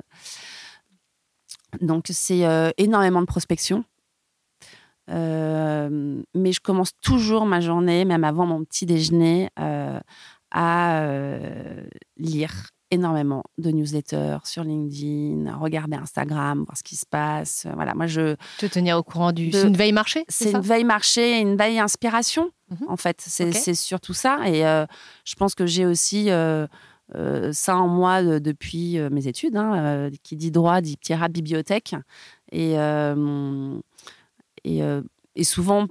donc, 1.82 2.06
c'est 2.10 2.46
euh, 2.46 2.72
énormément 2.78 3.22
de 3.22 3.26
prospection. 3.26 3.84
mais 5.08 6.52
je 6.52 6.60
commence 6.62 6.92
toujours 7.02 7.46
ma 7.46 7.60
journée, 7.60 8.06
même 8.06 8.24
avant 8.24 8.46
mon 8.46 8.64
petit 8.64 8.86
déjeuner, 8.86 9.50
à 10.56 11.06
lire 12.18 12.70
énormément 12.92 13.44
de 13.58 13.72
newsletters 13.72 14.38
sur 14.44 14.64
LinkedIn, 14.64 15.56
regarder 15.58 15.98
Instagram, 15.98 16.64
voir 16.66 16.78
ce 16.78 16.84
qui 16.84 16.96
se 16.96 17.06
passe. 17.06 17.68
Voilà, 17.74 17.94
moi 17.94 18.08
je 18.08 18.36
te 18.58 18.66
tenir 18.66 18.98
au 18.98 19.04
courant 19.04 19.32
du. 19.32 19.52
C'est 19.52 19.68
une 19.68 19.78
veille 19.78 19.92
marché. 19.92 20.26
C'est 20.28 20.52
une 20.52 20.62
veille 20.62 20.84
marché, 20.84 21.40
une 21.40 21.58
veille 21.58 21.80
inspiration. 21.80 22.52
Mhm. 22.70 22.90
En 22.90 22.98
fait, 22.98 23.22
c'est 23.22 23.76
surtout 23.76 24.14
ça. 24.14 24.40
Et 24.48 24.66
euh, 24.66 24.86
je 25.26 25.36
pense 25.36 25.56
que 25.56 25.66
j'ai 25.66 25.86
aussi 25.86 26.30
euh, 26.30 26.68
euh, 27.16 27.52
ça 27.54 27.78
en 27.78 27.88
moi 27.88 28.24
depuis 28.40 29.00
mes 29.12 29.28
études. 29.28 29.58
Hein, 29.58 30.10
qui 30.24 30.36
dit 30.36 30.52
droit 30.52 30.82
dit 30.82 30.98
petit 30.98 31.14
rat 31.14 31.30
bibliothèque. 31.30 31.96
Et 32.52 32.76
et, 34.64 34.82
et 35.36 35.44
souvent 35.44 35.88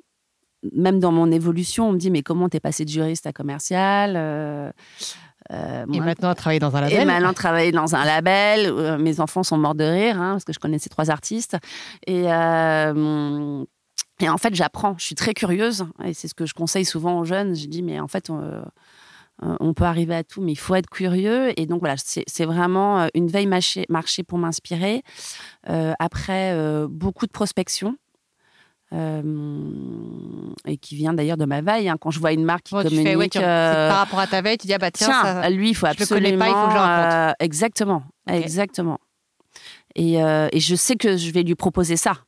même 0.72 0.98
dans 0.98 1.12
mon 1.12 1.30
évolution, 1.30 1.88
on 1.88 1.92
me 1.92 1.98
dit 1.98 2.10
mais 2.10 2.22
comment 2.22 2.48
t'es 2.48 2.60
passé 2.60 2.84
de 2.84 2.90
juriste 2.90 3.26
à 3.26 3.32
commercial 3.32 4.72
euh, 5.52 5.84
et 5.92 6.00
maintenant, 6.00 6.34
travailler 6.34 6.60
dans 6.60 6.74
un 6.74 6.80
label. 6.80 7.00
Et 7.00 7.04
maintenant, 7.04 7.32
travailler 7.32 7.72
dans 7.72 7.94
un 7.94 8.04
label. 8.04 8.66
Euh, 8.66 8.98
mes 8.98 9.20
enfants 9.20 9.42
sont 9.42 9.58
morts 9.58 9.74
de 9.74 9.84
rire 9.84 10.20
hein, 10.20 10.32
parce 10.32 10.44
que 10.44 10.52
je 10.52 10.58
connais 10.58 10.78
ces 10.78 10.88
trois 10.88 11.10
artistes. 11.10 11.56
Et, 12.06 12.32
euh, 12.32 13.64
et 14.20 14.28
en 14.28 14.38
fait, 14.38 14.54
j'apprends. 14.54 14.94
Je 14.98 15.04
suis 15.04 15.14
très 15.14 15.34
curieuse 15.34 15.84
et 16.04 16.14
c'est 16.14 16.28
ce 16.28 16.34
que 16.34 16.46
je 16.46 16.54
conseille 16.54 16.84
souvent 16.84 17.18
aux 17.18 17.24
jeunes. 17.24 17.54
Je 17.54 17.66
dis, 17.66 17.82
mais 17.82 18.00
en 18.00 18.08
fait, 18.08 18.30
on, 18.30 19.74
peut 19.74 19.84
arriver 19.84 20.14
à 20.14 20.24
tout, 20.24 20.40
mais 20.40 20.52
il 20.52 20.58
faut 20.58 20.76
être 20.76 20.88
curieux. 20.88 21.58
Et 21.60 21.66
donc 21.66 21.80
voilà, 21.80 21.96
c'est 21.98 22.44
vraiment 22.44 23.08
une 23.14 23.28
veille 23.28 23.46
marché, 23.46 23.84
marché 23.90 24.22
pour 24.22 24.38
m'inspirer. 24.38 25.02
après, 25.66 26.56
beaucoup 26.88 27.26
de 27.26 27.32
prospection. 27.32 27.96
Euh, 28.92 29.22
et 30.66 30.76
qui 30.76 30.94
vient 30.94 31.14
d'ailleurs 31.14 31.36
de 31.36 31.46
ma 31.46 31.62
veille. 31.62 31.88
Hein. 31.88 31.96
Quand 32.00 32.10
je 32.10 32.20
vois 32.20 32.32
une 32.32 32.44
marque 32.44 32.64
qui 32.64 32.74
communique, 32.74 33.36
euh, 33.36 33.88
par 33.88 33.98
rapport 33.98 34.20
à 34.20 34.26
ta 34.26 34.40
veille, 34.40 34.58
tu 34.58 34.66
dis 34.66 34.74
ah 34.74 34.78
bah 34.78 34.90
tiens, 34.90 35.48
lui 35.50 35.70
il 35.70 35.74
faut 35.74 35.86
absolument. 35.86 36.38
pas, 36.38 36.48
il 36.48 36.52
faut 36.52 36.68
que 36.68 37.30
euh, 37.30 37.32
exactement, 37.40 38.04
exactement. 38.28 38.98
Et, 39.96 40.14
et, 40.14 40.60
je 40.60 40.74
sais 40.74 40.96
que 40.96 41.16
je 41.16 41.30
vais 41.30 41.42
lui 41.42 41.54
proposer 41.54 41.96
ça. 41.96 42.18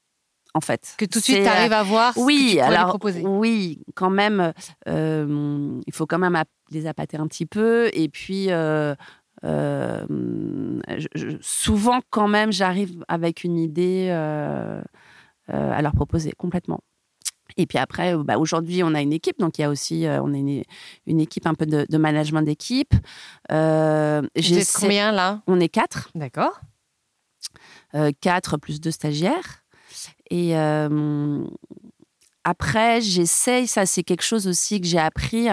En 0.55 0.61
fait. 0.62 0.95
Que 0.97 1.05
tout 1.05 1.19
de 1.19 1.25
suite, 1.25 1.42
tu 1.42 1.47
arrives 1.47 1.73
à 1.73 1.83
voir 1.83 2.14
oui, 2.16 2.38
ce 2.38 2.55
que 2.55 2.61
tu 2.61 2.61
alors, 2.61 2.85
lui 2.85 2.88
proposer. 2.88 3.23
Oui, 3.27 3.83
quand 3.95 4.09
même, 4.09 4.53
il 4.87 5.92
faut 5.92 6.07
quand 6.07 6.19
même 6.19 6.42
les 6.71 6.87
appâter 6.87 7.19
un 7.19 7.27
petit 7.27 7.47
peu. 7.47 7.90
Et 7.92 8.09
puis, 8.09 8.49
souvent, 11.42 12.01
quand 12.11 12.29
même, 12.29 12.53
j'arrive 12.53 13.05
avec 13.09 13.45
une 13.45 13.59
idée 13.59 14.09
euh, 14.11 14.81
à 15.48 15.82
leur 15.82 15.92
proposer 15.92 16.32
complètement. 16.32 16.80
Et 17.56 17.66
puis 17.66 17.78
après, 17.78 18.14
euh, 18.14 18.22
bah, 18.22 18.38
aujourd'hui, 18.38 18.82
on 18.82 18.94
a 18.94 19.00
une 19.00 19.12
équipe, 19.12 19.38
donc 19.38 19.59
il 19.59 19.62
y 19.62 19.64
a 19.64 19.70
aussi, 19.70 20.06
euh, 20.06 20.20
on 20.22 20.35
est 20.35 20.64
une, 21.06 21.20
équipe 21.20 21.46
un 21.46 21.54
peu 21.54 21.66
de, 21.66 21.96
management 21.96 22.42
d'équipe. 22.42 22.94
Euh, 23.52 24.22
Vous 24.37 24.59
êtes 24.59 24.72
combien 24.74 25.12
là? 25.12 25.42
On 25.46 25.61
est 25.61 25.68
quatre. 25.68 26.11
D'accord. 26.14 26.61
quatre 28.20 28.56
plus 28.59 28.80
deux 28.80 28.90
stagiaires. 28.90 29.64
Et 30.30 30.52
après, 32.48 33.00
j'essaye, 33.00 33.66
ça 33.66 33.87
c'est 33.87 34.04
quelque 34.04 34.22
chose 34.22 34.46
aussi 34.46 34.80
que 34.80 34.87
j'ai 34.87 35.00
appris. 35.00 35.48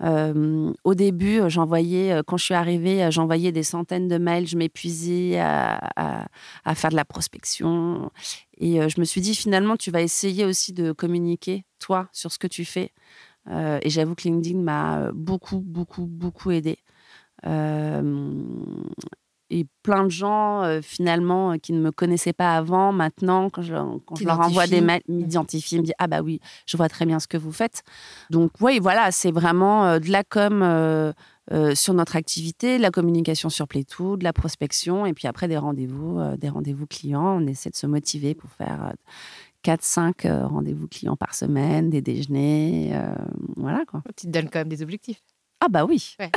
Euh, 0.00 0.72
au 0.84 0.94
début, 0.94 1.40
j'envoyais, 1.48 2.12
euh, 2.12 2.22
quand 2.24 2.36
je 2.36 2.44
suis 2.44 2.54
arrivée, 2.54 3.02
euh, 3.02 3.10
j'envoyais 3.10 3.50
des 3.50 3.64
centaines 3.64 4.06
de 4.06 4.16
mails, 4.16 4.46
je 4.46 4.56
m'épuisais 4.56 5.40
à, 5.40 6.28
faire 6.76 6.90
de 6.90 6.94
la 6.94 7.04
prospection. 7.04 8.12
Et 8.58 8.88
je 8.88 9.00
me 9.00 9.04
suis 9.04 9.20
dit, 9.20 9.34
finalement, 9.34 9.76
tu 9.76 9.90
vas 9.90 10.02
essayer 10.02 10.44
aussi 10.44 10.72
de 10.72 10.92
communiquer, 10.92 11.64
toi, 11.80 12.08
sur 12.12 12.30
ce 12.30 12.38
que 12.38 12.46
tu 12.46 12.64
fais. 12.64 12.92
et 13.50 13.90
j'avoue 13.90 14.14
que 14.14 14.22
LinkedIn 14.28 14.60
m'a 14.60 15.10
beaucoup, 15.12 15.58
beaucoup, 15.58 16.06
beaucoup 16.06 16.52
aidé 16.52 16.78
et 19.50 19.66
plein 19.82 20.04
de 20.04 20.10
gens 20.10 20.62
euh, 20.62 20.80
finalement 20.82 21.52
euh, 21.52 21.56
qui 21.56 21.72
ne 21.72 21.80
me 21.80 21.92
connaissaient 21.92 22.32
pas 22.32 22.56
avant, 22.56 22.92
maintenant 22.92 23.50
quand 23.50 23.62
je, 23.62 23.74
quand 24.04 24.16
je 24.16 24.24
leur 24.24 24.40
envoie 24.40 24.66
des 24.66 24.80
mails, 24.80 25.02
m'identifient, 25.08 25.78
me 25.78 25.84
disent 25.84 25.94
ah 25.98 26.06
bah 26.06 26.20
oui, 26.22 26.40
je 26.66 26.76
vois 26.76 26.88
très 26.88 27.06
bien 27.06 27.20
ce 27.20 27.28
que 27.28 27.36
vous 27.36 27.52
faites. 27.52 27.82
Donc 28.30 28.52
oui, 28.60 28.78
voilà, 28.80 29.12
c'est 29.12 29.30
vraiment 29.30 29.86
euh, 29.86 29.98
de 29.98 30.10
la 30.10 30.24
com 30.24 31.14
sur 31.74 31.94
notre 31.94 32.16
activité, 32.16 32.76
de 32.76 32.82
la 32.82 32.90
communication 32.90 33.50
sur 33.50 33.68
Playtoo, 33.68 34.16
de 34.16 34.24
la 34.24 34.32
prospection 34.32 35.06
et 35.06 35.12
puis 35.12 35.28
après 35.28 35.46
des 35.46 35.56
rendez-vous, 35.56 36.18
des 36.36 36.48
rendez-vous 36.48 36.88
clients. 36.88 37.40
On 37.40 37.46
essaie 37.46 37.70
de 37.70 37.76
se 37.76 37.86
motiver 37.86 38.34
pour 38.34 38.50
faire 38.50 38.94
4-5 39.62 40.44
rendez-vous 40.44 40.88
clients 40.88 41.14
par 41.14 41.36
semaine, 41.36 41.88
des 41.88 42.02
déjeuners, 42.02 43.00
voilà 43.56 43.84
quoi. 43.86 44.02
Tu 44.16 44.26
te 44.26 44.32
donnes 44.32 44.50
quand 44.50 44.58
même 44.58 44.68
des 44.68 44.82
objectifs. 44.82 45.22
Ah 45.60 45.68
bah 45.68 45.84
oui. 45.84 46.16
Là, 46.20 46.28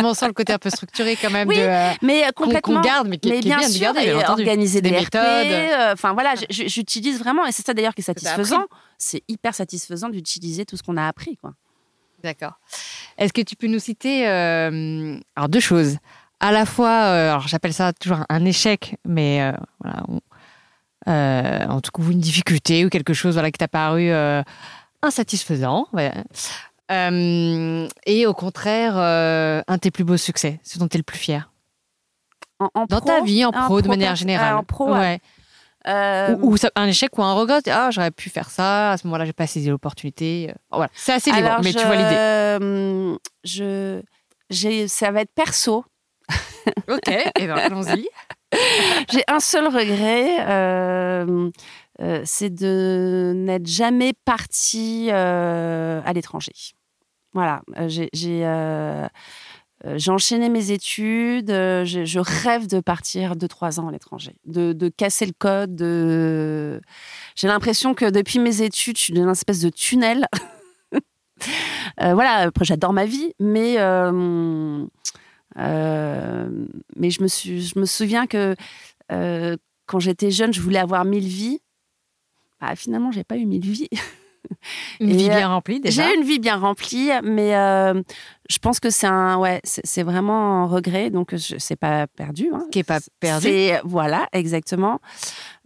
on 0.00 0.14
sent 0.14 0.28
le 0.28 0.32
côté 0.32 0.52
un 0.52 0.58
peu 0.58 0.70
structuré 0.70 1.16
quand 1.20 1.30
même 1.30 1.48
oui, 1.48 1.56
de 1.56 1.62
euh, 1.62 1.90
mais 2.00 2.24
complètement. 2.34 2.76
Qu'on 2.76 2.80
garde, 2.80 3.08
mais 3.08 3.18
qui, 3.18 3.28
mais 3.28 3.40
bien, 3.40 3.60
sûr, 3.62 3.92
bien, 3.92 4.04
garder, 4.04 4.24
organiser 4.28 4.80
des, 4.80 4.92
méthodes. 4.92 5.16
Euh, 5.16 5.92
enfin 5.92 6.12
voilà, 6.12 6.34
j'utilise 6.48 7.18
vraiment 7.18 7.44
et 7.44 7.52
c'est 7.52 7.66
ça 7.66 7.74
d'ailleurs 7.74 7.94
qui 7.94 8.02
est 8.02 8.04
satisfaisant. 8.04 8.66
C'est 8.98 9.24
hyper 9.26 9.54
satisfaisant 9.54 10.10
d'utiliser 10.10 10.64
tout 10.64 10.76
ce 10.76 10.82
qu'on 10.82 10.96
a 10.96 11.06
appris, 11.06 11.36
quoi. 11.36 11.54
D'accord. 12.22 12.54
Est-ce 13.16 13.32
que 13.32 13.42
tu 13.42 13.56
peux 13.56 13.68
nous 13.68 13.78
citer 13.78 14.28
euh, 14.28 15.18
alors 15.34 15.48
deux 15.48 15.60
choses 15.60 15.98
À 16.38 16.52
la 16.52 16.66
fois, 16.66 16.90
alors 16.90 17.48
j'appelle 17.48 17.74
ça 17.74 17.92
toujours 17.92 18.24
un 18.28 18.44
échec, 18.44 18.96
mais 19.04 19.52
voilà, 19.82 20.04
en 21.68 21.80
tout 21.80 21.90
cas 21.90 22.02
une 22.10 22.20
difficulté 22.20 22.84
ou 22.84 22.90
quelque 22.90 23.12
chose 23.12 23.34
voilà 23.34 23.50
qui 23.50 23.58
t'a 23.58 23.68
paru 23.68 24.12
insatisfaisant. 25.02 25.88
Ouais. 25.92 26.12
Euh, 26.90 27.86
et 28.06 28.26
au 28.26 28.34
contraire, 28.34 28.94
euh, 28.96 29.62
un 29.66 29.74
de 29.74 29.80
tes 29.80 29.90
plus 29.90 30.04
beaux 30.04 30.16
succès, 30.16 30.58
ce 30.62 30.78
dont 30.78 30.88
tu 30.88 30.96
es 30.96 30.98
le 30.98 31.04
plus 31.04 31.18
fier 31.18 31.50
en, 32.58 32.86
Dans 32.86 33.00
ta 33.00 33.22
vie, 33.22 33.44
en 33.44 33.52
pro, 33.52 33.82
de 33.82 33.88
manière 33.88 34.16
générale. 34.16 34.54
en 34.54 34.64
pro, 34.64 34.92
ouais. 34.92 35.20
Euh, 35.86 36.36
ou, 36.42 36.56
un 36.74 36.86
échec 36.86 37.16
ou 37.16 37.22
un 37.22 37.34
regret. 37.34 37.62
Ah, 37.70 37.90
j'aurais 37.92 38.10
pu 38.10 38.30
faire 38.30 38.50
ça. 38.50 38.92
À 38.92 38.96
ce 38.96 39.06
moment-là, 39.06 39.24
j'ai 39.24 39.32
pas 39.32 39.46
saisi 39.46 39.68
l'opportunité. 39.68 40.52
Voilà. 40.70 40.90
C'est 40.92 41.12
assez 41.12 41.30
libre, 41.30 41.60
mais 41.62 41.72
tu 41.72 41.84
vois 41.84 41.96
l'idée. 41.96 43.16
Je, 43.44 44.02
j'ai, 44.50 44.88
ça 44.88 45.12
va 45.12 45.20
être 45.20 45.32
perso. 45.32 45.84
ok, 46.88 47.08
et 47.08 47.24
eh 47.38 47.46
ben, 47.46 47.56
allons-y. 47.56 48.08
j'ai 49.12 49.22
un 49.28 49.40
seul 49.40 49.66
regret. 49.66 50.44
c'est 52.24 52.50
de 52.50 53.32
n'être 53.36 53.66
jamais 53.66 54.14
parti 54.24 55.10
à 55.12 56.12
l'étranger. 56.12 56.52
Voilà, 57.34 57.62
euh, 57.76 57.88
euh, 58.24 59.08
euh, 59.84 59.94
j'ai 59.96 60.10
enchaîné 60.10 60.48
mes 60.48 60.70
études. 60.70 61.50
Je, 61.50 62.18
rêve 62.18 62.66
de 62.66 62.80
partir 62.80 63.36
deux 63.36 63.48
trois 63.48 63.78
ans 63.80 63.88
à 63.88 63.92
l'étranger, 63.92 64.34
de, 64.46 64.88
casser 64.88 65.26
le 65.26 65.32
code. 65.38 65.78
J'ai 67.36 67.48
l'impression 67.48 67.94
que 67.94 68.10
depuis 68.10 68.38
mes 68.38 68.62
études, 68.62 68.96
je 68.96 69.02
suis 69.02 69.12
dans 69.12 69.22
une 69.22 69.30
espèce 69.30 69.60
de 69.60 69.68
tunnel. 69.70 70.26
voilà, 72.00 72.48
après 72.48 72.64
j'adore 72.64 72.92
ma 72.92 73.04
vie, 73.04 73.34
mais 73.38 73.76
mais 75.56 77.10
je 77.10 77.22
me 77.22 77.28
suis, 77.28 77.62
je 77.62 77.78
me 77.78 77.84
souviens 77.84 78.26
que 78.26 78.56
quand 79.08 80.00
j'étais 80.00 80.30
jeune, 80.30 80.52
je 80.52 80.60
voulais 80.60 80.78
avoir 80.78 81.04
mille 81.04 81.28
vies. 81.28 81.60
Bah, 82.60 82.74
finalement, 82.74 83.12
j'ai 83.12 83.24
pas 83.24 83.36
eu 83.36 83.46
mille 83.46 83.68
vies. 83.68 83.88
Une 85.00 85.16
vie 85.16 85.28
bien 85.28 85.48
remplie 85.48 85.80
déjà. 85.80 86.06
J'ai 86.06 86.14
une 86.14 86.24
vie 86.24 86.38
bien 86.38 86.56
remplie, 86.56 87.10
mais 87.22 87.52
je 87.52 88.58
pense 88.60 88.80
que 88.80 88.90
c'est 88.90 89.06
un, 89.06 89.36
ouais, 89.36 89.60
c'est 89.64 90.02
vraiment 90.02 90.62
un 90.62 90.66
regret, 90.66 91.10
donc 91.10 91.34
c'est 91.36 91.76
pas 91.76 92.06
perdu. 92.06 92.48
Hein. 92.52 92.66
Qui 92.70 92.80
est 92.80 92.84
pas 92.84 93.00
perdu. 93.20 93.48
Voilà, 93.84 94.28
exactement. 94.32 95.00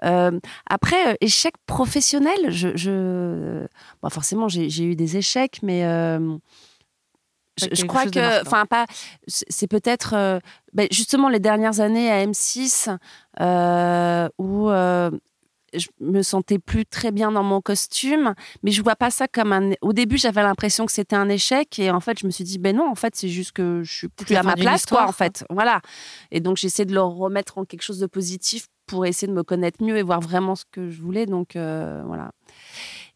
après, 0.00 1.16
échec 1.20 1.54
professionnel, 1.66 2.50
je, 2.50 2.76
je... 2.76 3.66
Bon, 4.02 4.10
forcément, 4.10 4.48
j'ai 4.48 4.84
eu 4.84 4.96
des 4.96 5.16
échecs, 5.16 5.60
mais 5.62 5.84
je, 7.58 7.84
crois 7.84 8.06
que, 8.06 8.42
enfin, 8.42 8.64
pas, 8.66 8.86
c'est 9.26 9.66
peut-être 9.66 10.14
euh, 10.14 10.38
ben, 10.72 10.88
justement 10.90 11.28
les 11.28 11.40
dernières 11.40 11.80
années 11.80 12.10
à 12.10 12.24
M6 12.24 12.96
euh, 13.40 14.28
où 14.38 14.70
euh, 14.70 15.10
je 15.74 15.88
me 16.00 16.22
sentais 16.22 16.58
plus 16.58 16.86
très 16.86 17.12
bien 17.12 17.32
dans 17.32 17.42
mon 17.42 17.60
costume, 17.60 18.34
mais 18.62 18.70
je 18.70 18.82
vois 18.82 18.96
pas 18.96 19.10
ça 19.10 19.28
comme 19.28 19.52
un. 19.52 19.72
Au 19.80 19.92
début, 19.92 20.18
j'avais 20.18 20.42
l'impression 20.42 20.86
que 20.86 20.92
c'était 20.92 21.16
un 21.16 21.28
échec, 21.28 21.78
et 21.78 21.90
en 21.90 22.00
fait, 22.00 22.18
je 22.20 22.26
me 22.26 22.30
suis 22.30 22.44
dit, 22.44 22.58
ben 22.58 22.76
non, 22.76 22.90
en 22.90 22.94
fait, 22.94 23.14
c'est 23.16 23.28
juste 23.28 23.52
que 23.52 23.82
je 23.82 23.92
suis 23.92 24.08
plus 24.08 24.34
à 24.34 24.42
ma 24.42 24.54
place, 24.54 24.86
quoi, 24.86 25.08
en 25.08 25.12
fait. 25.12 25.44
Voilà. 25.50 25.80
Et 26.30 26.40
donc, 26.40 26.56
j'essaie 26.56 26.84
de 26.84 26.94
le 26.94 27.02
remettre 27.02 27.58
en 27.58 27.64
quelque 27.64 27.82
chose 27.82 27.98
de 27.98 28.06
positif 28.06 28.66
pour 28.86 29.06
essayer 29.06 29.28
de 29.28 29.32
me 29.32 29.42
connaître 29.42 29.82
mieux 29.82 29.96
et 29.96 30.02
voir 30.02 30.20
vraiment 30.20 30.54
ce 30.54 30.64
que 30.70 30.90
je 30.90 31.00
voulais. 31.00 31.26
Donc, 31.26 31.52
voilà. 31.54 32.32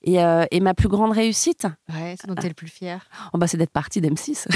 Euh, 0.08 0.44
et, 0.50 0.60
ma 0.60 0.74
plus 0.74 0.88
grande 0.88 1.12
réussite. 1.12 1.66
Ouais, 1.92 2.14
c'est 2.20 2.28
dont 2.28 2.34
tu 2.34 2.46
es 2.46 2.48
le 2.48 2.54
plus 2.54 2.68
fier. 2.68 3.04
Oh 3.32 3.38
bah, 3.38 3.46
c'est 3.48 3.56
d'être 3.56 3.70
partie 3.70 4.00
d'M6 4.00 4.46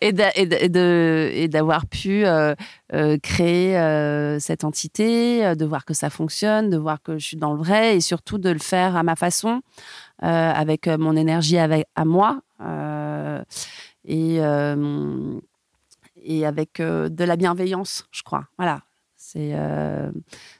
et 0.00 1.48
d'avoir 1.48 1.86
pu 1.86 2.24
euh, 2.24 2.54
euh, 2.92 3.16
créer 3.22 3.76
cette 4.40 4.64
entité, 4.64 5.54
de 5.54 5.64
voir 5.64 5.84
que 5.84 5.94
ça 5.94 6.10
fonctionne, 6.10 6.70
de 6.70 6.76
voir 6.76 7.00
que 7.02 7.18
je 7.18 7.26
suis 7.26 7.36
dans 7.36 7.52
le 7.52 7.58
vrai 7.58 7.96
et 7.96 8.00
surtout 8.00 8.38
de 8.38 8.50
le 8.50 8.58
faire 8.58 8.96
à 8.96 9.02
ma 9.02 9.14
façon, 9.14 9.62
avec 10.18 10.88
mon 10.88 11.16
énergie 11.16 11.58
avec, 11.58 11.86
à 11.94 12.04
moi 12.04 12.40
et, 14.04 14.38
et 16.24 16.46
avec 16.46 16.80
de 16.80 17.24
la 17.24 17.36
bienveillance, 17.36 18.06
je 18.10 18.22
crois. 18.22 18.46
Voilà, 18.58 18.82
euh, 19.36 20.10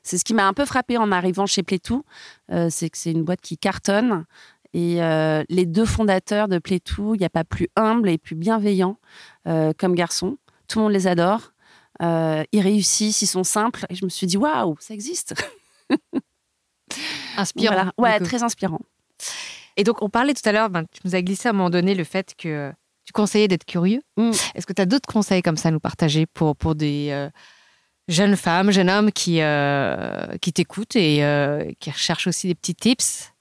c'est 0.02 0.18
ce 0.18 0.24
qui 0.24 0.34
m'a 0.34 0.46
un 0.46 0.52
peu 0.52 0.64
frappé 0.64 0.96
en 0.96 1.12
arrivant 1.12 1.46
chez 1.46 1.62
Playtoo, 1.62 2.04
euh, 2.50 2.68
c'est 2.70 2.90
que 2.90 2.98
c'est 2.98 3.12
une 3.12 3.22
boîte 3.22 3.40
qui 3.40 3.58
cartonne. 3.58 4.24
Et 4.74 5.02
euh, 5.02 5.44
les 5.50 5.66
deux 5.66 5.84
fondateurs 5.84 6.48
de 6.48 6.58
Playtoo, 6.58 7.14
il 7.14 7.18
n'y 7.18 7.26
a 7.26 7.30
pas 7.30 7.44
plus 7.44 7.68
humble 7.76 8.08
et 8.08 8.16
plus 8.18 8.34
bienveillant 8.34 8.98
comme 9.44 9.94
garçon. 9.94 10.38
Tout 10.68 10.78
le 10.78 10.84
monde 10.84 10.92
les 10.92 11.06
adore. 11.06 11.52
ils 12.00 12.60
réussissent, 12.60 13.20
ils 13.20 13.26
sont 13.26 13.44
simples. 13.44 13.84
Et 13.90 13.94
je 13.94 14.04
me 14.04 14.10
suis 14.10 14.26
dit, 14.26 14.38
waouh, 14.38 14.76
ça 14.80 14.94
existe. 14.94 15.34
Inspirant. 17.36 17.90
Ouais, 17.98 18.18
très 18.20 18.42
inspirant. 18.42 18.80
Et 19.76 19.84
donc, 19.84 20.02
on 20.02 20.08
parlait 20.08 20.34
tout 20.34 20.46
à 20.46 20.52
l'heure, 20.52 20.70
ben, 20.70 20.84
tu 20.84 21.00
nous 21.04 21.14
as 21.14 21.22
glissé 21.22 21.48
à 21.48 21.50
un 21.50 21.54
moment 21.54 21.70
donné 21.70 21.94
le 21.94 22.04
fait 22.04 22.34
que 22.36 22.72
tu 23.04 23.12
conseillais 23.12 23.48
d'être 23.48 23.64
curieux. 23.64 24.02
Mm. 24.16 24.30
Est-ce 24.54 24.66
que 24.66 24.72
tu 24.72 24.82
as 24.82 24.86
d'autres 24.86 25.08
conseils 25.10 25.42
comme 25.42 25.56
ça 25.56 25.68
à 25.68 25.72
nous 25.72 25.80
partager 25.80 26.26
pour, 26.26 26.54
pour 26.56 26.74
des, 26.74 27.30
jeune 28.12 28.36
femme, 28.36 28.70
jeune 28.70 28.90
homme 28.90 29.10
qui, 29.10 29.40
euh, 29.40 30.26
qui 30.40 30.52
t'écoute 30.52 30.94
et 30.96 31.24
euh, 31.24 31.64
qui 31.80 31.90
recherche 31.90 32.26
aussi 32.26 32.46
des 32.46 32.54
petits 32.54 32.74
tips 32.74 33.32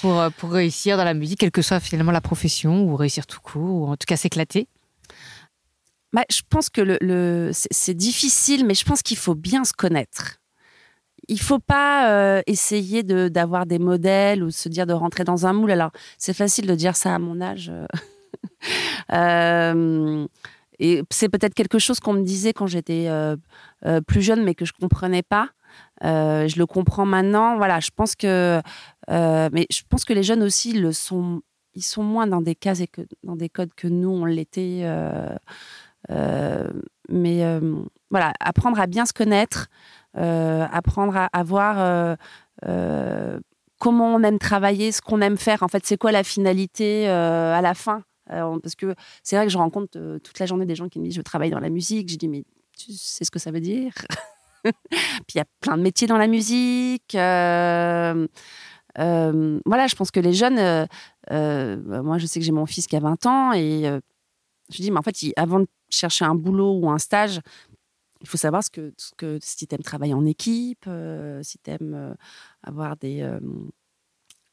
pour, 0.00 0.18
euh, 0.18 0.30
pour 0.30 0.50
réussir 0.50 0.96
dans 0.96 1.04
la 1.04 1.14
musique, 1.14 1.38
quelle 1.40 1.50
que 1.50 1.62
soit 1.62 1.80
finalement 1.80 2.12
la 2.12 2.20
profession, 2.20 2.82
ou 2.82 2.96
réussir 2.96 3.26
tout 3.26 3.40
court, 3.40 3.82
ou 3.82 3.86
en 3.88 3.96
tout 3.96 4.06
cas 4.06 4.16
s'éclater 4.16 4.66
bah, 6.12 6.24
Je 6.30 6.40
pense 6.48 6.70
que 6.70 6.80
le, 6.80 7.50
c'est 7.52 7.94
difficile, 7.94 8.66
mais 8.66 8.74
je 8.74 8.84
pense 8.84 9.02
qu'il 9.02 9.18
faut 9.18 9.34
bien 9.34 9.64
se 9.64 9.72
connaître. 9.72 10.38
Il 11.28 11.40
faut 11.40 11.60
pas 11.60 12.42
essayer 12.48 13.04
d'avoir 13.04 13.64
des 13.64 13.78
modèles 13.78 14.42
ou 14.42 14.50
se 14.50 14.68
dire 14.68 14.86
de 14.86 14.92
rentrer 14.92 15.22
dans 15.22 15.46
un 15.46 15.52
moule. 15.52 15.70
Alors, 15.70 15.92
c'est 16.18 16.34
facile 16.34 16.66
de 16.66 16.74
dire 16.74 16.96
ça 16.96 17.14
à 17.14 17.18
mon 17.20 17.40
âge. 17.40 17.70
Et 20.82 21.04
c'est 21.10 21.28
peut-être 21.28 21.54
quelque 21.54 21.78
chose 21.78 22.00
qu'on 22.00 22.12
me 22.12 22.24
disait 22.24 22.52
quand 22.52 22.66
j'étais 22.66 23.06
euh, 23.06 23.36
euh, 23.86 24.00
plus 24.00 24.20
jeune, 24.20 24.42
mais 24.42 24.56
que 24.56 24.64
je 24.64 24.72
comprenais 24.72 25.22
pas. 25.22 25.50
Euh, 26.02 26.48
je 26.48 26.58
le 26.58 26.66
comprends 26.66 27.06
maintenant. 27.06 27.56
Voilà, 27.56 27.78
je 27.78 27.90
pense 27.94 28.16
que, 28.16 28.60
mais 29.08 29.66
je 29.70 29.82
pense 29.88 30.04
que 30.04 30.12
les 30.12 30.24
jeunes 30.24 30.42
aussi 30.42 30.76
sont. 30.92 31.40
Ils 31.74 31.84
sont 31.84 32.02
moins 32.02 32.26
dans 32.26 32.42
des 32.42 32.54
cases 32.54 32.80
et 32.80 32.86
que 32.86 33.00
dans 33.22 33.36
des 33.36 33.48
codes 33.48 33.72
que 33.74 33.86
nous 33.86 34.10
on 34.10 34.24
l'était. 34.24 34.84
mais 37.08 37.60
voilà, 38.10 38.32
apprendre 38.40 38.80
à 38.80 38.88
bien 38.88 39.06
se 39.06 39.12
connaître, 39.12 39.68
apprendre 40.14 41.16
à, 41.16 41.26
à 41.26 41.42
voir 41.44 42.16
comment 43.78 44.14
on 44.16 44.22
aime 44.24 44.40
travailler, 44.40 44.90
ce 44.90 45.00
qu'on 45.00 45.20
aime 45.20 45.38
faire. 45.38 45.62
En 45.62 45.68
fait, 45.68 45.86
c'est 45.86 45.96
quoi 45.96 46.10
la 46.10 46.24
finalité 46.24 47.08
à 47.08 47.60
la 47.62 47.74
fin? 47.74 48.02
Parce 48.62 48.74
que 48.74 48.94
c'est 49.22 49.36
vrai 49.36 49.46
que 49.46 49.52
je 49.52 49.58
rencontre 49.58 49.98
euh, 49.98 50.18
toute 50.18 50.38
la 50.38 50.46
journée 50.46 50.66
des 50.66 50.74
gens 50.74 50.88
qui 50.88 50.98
me 50.98 51.04
disent 51.04 51.14
je 51.14 51.22
travaille 51.22 51.50
dans 51.50 51.60
la 51.60 51.70
musique. 51.70 52.10
Je 52.10 52.16
dis 52.16 52.28
mais 52.28 52.44
tu 52.76 52.92
sais 52.92 53.24
ce 53.24 53.30
que 53.30 53.38
ça 53.38 53.50
veut 53.50 53.60
dire? 53.60 53.92
Puis 54.64 55.34
il 55.34 55.38
y 55.38 55.40
a 55.40 55.44
plein 55.60 55.76
de 55.76 55.82
métiers 55.82 56.06
dans 56.06 56.18
la 56.18 56.26
musique. 56.26 57.14
Euh, 57.14 58.26
voilà, 59.64 59.86
je 59.86 59.94
pense 59.96 60.10
que 60.10 60.20
les 60.20 60.32
jeunes, 60.32 60.88
moi 61.30 62.18
je 62.18 62.26
sais 62.26 62.40
que 62.40 62.46
j'ai 62.46 62.52
mon 62.52 62.66
fils 62.66 62.86
qui 62.86 62.96
a 62.96 63.00
20 63.00 63.26
ans 63.26 63.52
et 63.52 63.84
je 64.70 64.82
dis 64.82 64.90
mais 64.90 64.98
en 64.98 65.02
fait 65.02 65.16
avant 65.36 65.60
de 65.60 65.66
chercher 65.88 66.24
un 66.24 66.34
boulot 66.34 66.78
ou 66.78 66.90
un 66.90 66.98
stage, 66.98 67.40
il 68.20 68.28
faut 68.28 68.36
savoir 68.36 68.62
ce 68.62 68.70
que, 68.70 68.92
ce 68.96 69.10
que 69.16 69.38
si 69.42 69.66
tu 69.66 69.74
aimes 69.74 69.82
travailler 69.82 70.14
en 70.14 70.24
équipe, 70.26 70.88
si 71.42 71.58
tu 71.58 71.70
aimes 71.70 72.14
avoir 72.62 72.96
des 72.96 73.26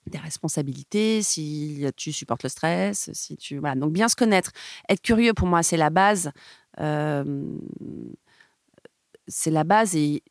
des 0.10 0.18
responsabilités, 0.18 1.22
si 1.22 1.86
tu 1.96 2.12
supportes 2.12 2.44
le 2.44 2.50
stress, 2.50 3.10
si 3.14 3.38
tu 3.38 3.58
voilà. 3.58 3.76
Donc 3.76 3.92
bien 3.92 4.08
se 4.08 4.16
connaître, 4.16 4.52
être 4.88 5.02
curieux 5.02 5.34
pour 5.34 5.48
moi 5.48 5.64
c'est 5.64 5.78
la 5.78 5.90
base, 5.90 6.32
c'est 9.28 9.52
la 9.52 9.64
base 9.64 9.96
et, 9.96 10.24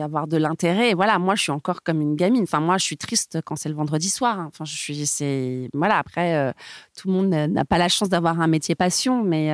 avoir 0.00 0.28
de 0.28 0.36
l'intérêt. 0.36 0.94
Voilà, 0.94 1.18
moi 1.18 1.34
je 1.34 1.42
suis 1.42 1.50
encore 1.50 1.82
comme 1.82 2.00
une 2.00 2.14
gamine. 2.14 2.44
Enfin 2.44 2.60
moi 2.60 2.78
je 2.78 2.84
suis 2.84 2.96
triste 2.96 3.40
quand 3.44 3.56
c'est 3.56 3.68
le 3.68 3.74
vendredi 3.74 4.08
soir. 4.08 4.38
Hein. 4.38 4.46
Enfin 4.46 4.64
je 4.64 4.76
suis 4.76 5.06
c'est 5.06 5.68
voilà 5.74 5.98
après 5.98 6.54
tout 6.96 7.08
le 7.08 7.14
monde 7.14 7.28
n'a 7.28 7.64
pas 7.64 7.78
la 7.78 7.88
chance 7.88 8.08
d'avoir 8.08 8.40
un 8.40 8.46
métier 8.46 8.76
passion, 8.76 9.24
mais 9.24 9.48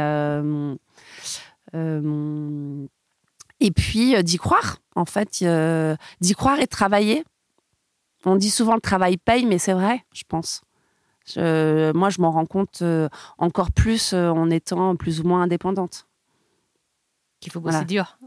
et 3.61 3.71
puis 3.71 4.23
d'y 4.23 4.37
croire 4.37 4.79
en 4.95 5.07
fait, 5.07 5.43
d'y 6.21 6.35
croire 6.35 6.61
et 6.61 6.67
travailler 6.67 7.25
on 8.25 8.37
dit 8.37 8.51
souvent 8.51 8.75
le 8.75 8.81
travail 8.81 9.17
paye, 9.17 9.47
mais 9.47 9.59
c'est 9.59 9.73
vrai, 9.73 10.05
je 10.13 10.23
pense. 10.27 10.63
moi, 11.37 12.11
je 12.11 12.21
m'en 12.21 12.31
rends 12.31 12.47
compte 12.47 12.81
euh, 12.83 13.09
encore 13.39 13.73
plus 13.73 14.13
euh, 14.13 14.31
en 14.31 14.51
étant 14.51 14.97
plus 14.97 15.21
ou 15.21 15.25
moins 15.25 15.43
indépendante. 15.43 16.07
Qu'il 17.41 17.53
faut 17.53 17.61
bosser 17.61 17.85
dur. 17.85 18.19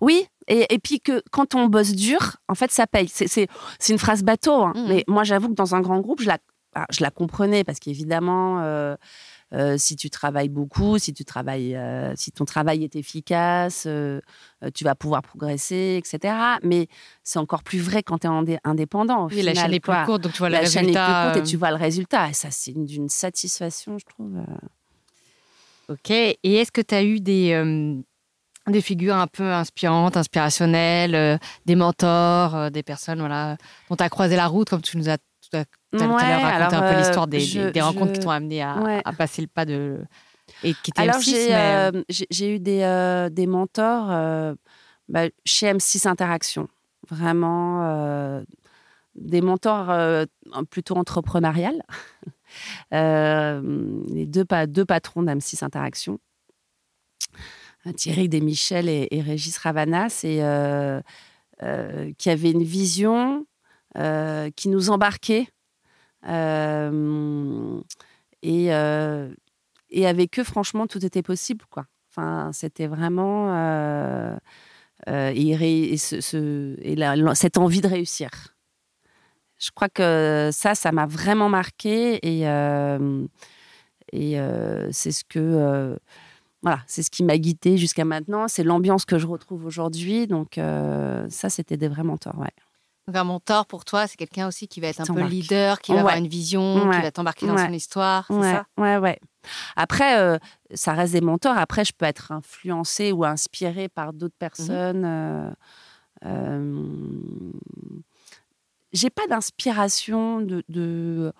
Oui, 0.00 0.28
et, 0.46 0.78
puis 0.78 1.00
que 1.00 1.22
quand 1.32 1.56
on 1.56 1.66
bosse 1.66 1.92
dur, 1.92 2.36
en 2.46 2.54
fait, 2.54 2.70
ça 2.70 2.86
paye. 2.86 3.08
C'est 3.08 3.48
une 3.88 3.98
phrase 3.98 4.22
bateau, 4.22 4.62
hein. 4.62 4.72
mmh. 4.76 4.88
mais 4.88 5.04
moi, 5.08 5.24
j'avoue 5.24 5.48
que 5.48 5.54
dans 5.54 5.74
un 5.74 5.80
grand 5.80 5.98
groupe, 5.98 6.20
je 6.20 6.28
la, 6.28 6.38
ah, 6.76 6.86
je 6.90 7.02
la 7.02 7.10
comprenais 7.10 7.64
parce 7.64 7.80
qu'évidemment, 7.80 8.60
euh, 8.60 8.94
euh, 9.52 9.76
si 9.78 9.96
tu 9.96 10.10
travailles 10.10 10.48
beaucoup, 10.48 10.98
si 10.98 11.12
tu 11.12 11.24
travailles, 11.24 11.74
euh, 11.74 12.12
si 12.14 12.30
ton 12.30 12.44
travail 12.44 12.84
est 12.84 12.94
efficace, 12.94 13.84
euh, 13.86 14.20
tu 14.74 14.84
vas 14.84 14.94
pouvoir 14.94 15.22
progresser, 15.22 15.98
etc. 15.98 16.34
Mais 16.62 16.86
c'est 17.24 17.40
encore 17.40 17.64
plus 17.64 17.80
vrai 17.80 18.02
quand 18.04 18.18
tu 18.18 18.28
es 18.52 18.58
indépendant. 18.62 19.26
oui, 19.28 19.42
la 19.42 19.54
chaîne 19.54 19.74
est 19.74 19.80
plus 19.80 19.92
courte, 20.04 20.22
donc 20.22 20.32
tu 20.32 20.38
vois 20.38 20.50
la 20.50 20.58
le 20.58 20.64
résultat. 20.64 20.80
Chaîne 20.80 20.90
est 20.90 20.92
plus 20.92 21.24
courte 21.24 21.36
et 21.36 21.50
tu 21.50 21.56
vois 21.56 21.70
le 21.70 21.76
résultat. 21.76 22.28
Et 22.28 22.32
ça, 22.32 22.50
c'est 22.50 22.72
d'une 22.72 23.08
satisfaction, 23.08 23.98
je 23.98 24.04
trouve. 24.04 24.38
Ok. 25.88 26.10
Et 26.10 26.38
est-ce 26.44 26.70
que 26.70 26.80
tu 26.80 26.94
as 26.94 27.02
eu 27.02 27.18
des, 27.18 28.00
des 28.68 28.80
figures 28.80 29.16
un 29.16 29.26
peu 29.26 29.50
inspirantes, 29.50 30.16
inspirationnelles, 30.16 31.40
des 31.66 31.74
mentors, 31.74 32.70
des 32.70 32.84
personnes 32.84 33.18
voilà, 33.18 33.56
dont 33.88 33.96
tu 33.96 34.04
as 34.04 34.08
croisé 34.08 34.36
la 34.36 34.46
route, 34.46 34.70
comme 34.70 34.82
tu 34.82 34.96
nous 34.96 35.08
as 35.08 35.18
tout 35.18 35.56
à 35.56 35.64
tu 35.96 36.02
as 36.02 36.58
raconté 36.58 36.76
un 36.76 36.92
peu 36.92 36.98
l'histoire 36.98 37.26
des, 37.26 37.70
des, 37.72 37.80
rencontres 37.80 38.12
qui 38.12 38.20
t'ont 38.20 38.30
amené 38.30 38.62
à, 38.62 39.02
à, 39.04 39.12
passer 39.12 39.42
le 39.42 39.48
pas 39.48 39.64
de. 39.64 39.98
Et 40.62 40.74
qui 40.74 40.92
Alors, 40.96 41.20
euh, 41.26 42.02
j'ai 42.08 42.54
eu 42.54 42.60
des, 42.60 42.82
euh, 42.82 43.28
des 43.28 43.46
mentors 43.46 44.10
euh, 44.10 44.54
bah, 45.08 45.28
chez 45.44 45.72
M6 45.72 46.08
Interaction. 46.08 46.68
Vraiment, 47.08 48.44
des 49.14 49.40
mentors 49.40 50.26
plutôt 50.70 50.96
entrepreneuriales. 50.96 51.82
les 52.92 54.26
deux, 54.26 54.44
deux 54.68 54.84
patrons 54.84 55.22
d'M6 55.22 55.64
Interaction. 55.64 56.18
Thierry 57.96 58.28
Desmichel 58.28 58.88
et, 58.88 59.08
et 59.10 59.22
Régis 59.22 59.56
Ravanas, 59.58 60.20
et, 60.24 60.40
qui 62.16 62.30
avaient 62.30 62.50
une 62.50 62.62
vision 62.62 63.46
qui 64.54 64.68
nous 64.68 64.90
embarquait 64.90 65.48
euh, 65.48 65.59
et, 66.24 66.28
euh, 68.74 69.34
et 69.90 70.06
avec 70.06 70.38
eux, 70.38 70.44
franchement, 70.44 70.86
tout 70.86 71.04
était 71.04 71.22
possible, 71.22 71.64
quoi. 71.70 71.86
Enfin, 72.10 72.50
c'était 72.52 72.88
vraiment 72.88 73.54
euh, 73.54 74.36
et, 75.08 75.92
et, 75.92 75.96
ce, 75.96 76.76
et 76.82 76.96
cette 77.34 77.58
envie 77.58 77.80
de 77.80 77.88
réussir. 77.88 78.30
Je 79.58 79.70
crois 79.74 79.88
que 79.88 80.50
ça, 80.52 80.74
ça 80.74 80.90
m'a 80.90 81.06
vraiment 81.06 81.48
marqué 81.48 82.18
et, 82.26 82.44
c'est 84.92 85.12
ce 85.12 85.24
que 85.24 85.98
voilà, 86.62 86.80
c'est 86.86 87.02
ce 87.02 87.10
qui 87.10 87.22
m'a 87.22 87.38
guidée 87.38 87.78
jusqu'à 87.78 88.04
maintenant. 88.04 88.48
C'est 88.48 88.64
l'ambiance 88.64 89.04
que 89.04 89.18
je 89.18 89.26
retrouve 89.26 89.64
aujourd'hui. 89.64 90.26
Donc, 90.26 90.56
ça, 90.56 91.48
c'était 91.48 91.76
des 91.76 91.88
vrais 91.88 92.04
mentors. 92.04 92.44
Donc, 93.10 93.16
un 93.16 93.24
mentor 93.24 93.66
pour 93.66 93.84
toi, 93.84 94.06
c'est 94.06 94.16
quelqu'un 94.16 94.46
aussi 94.46 94.68
qui 94.68 94.80
va 94.80 94.88
être 94.88 95.00
un 95.00 95.14
peu 95.14 95.22
leader, 95.22 95.80
qui 95.80 95.92
va 95.92 96.00
avoir 96.00 96.16
une 96.16 96.28
vision, 96.28 96.90
qui 96.90 97.00
va 97.00 97.10
t'embarquer 97.10 97.46
dans 97.46 97.56
son 97.56 97.72
histoire, 97.72 98.26
c'est 98.28 98.34
ouais. 98.34 98.52
ça? 98.52 98.64
Ouais, 98.76 98.96
ouais. 98.98 99.18
Après, 99.76 100.38
ça 100.74 100.92
reste 100.92 101.12
des 101.12 101.20
mentors. 101.20 101.56
Après, 101.56 101.84
je 101.84 101.92
peux 101.92 102.06
être 102.06 102.32
influencée 102.32 103.12
ou 103.12 103.24
inspirée 103.24 103.88
par 103.88 104.12
d'autres 104.12 104.34
mmh 104.34 104.38
personnes. 104.38 105.56
J'ai 108.92 109.10
pas 109.10 109.26
d'inspiration 109.28 110.40
de, 110.40 110.64
de 110.68 111.32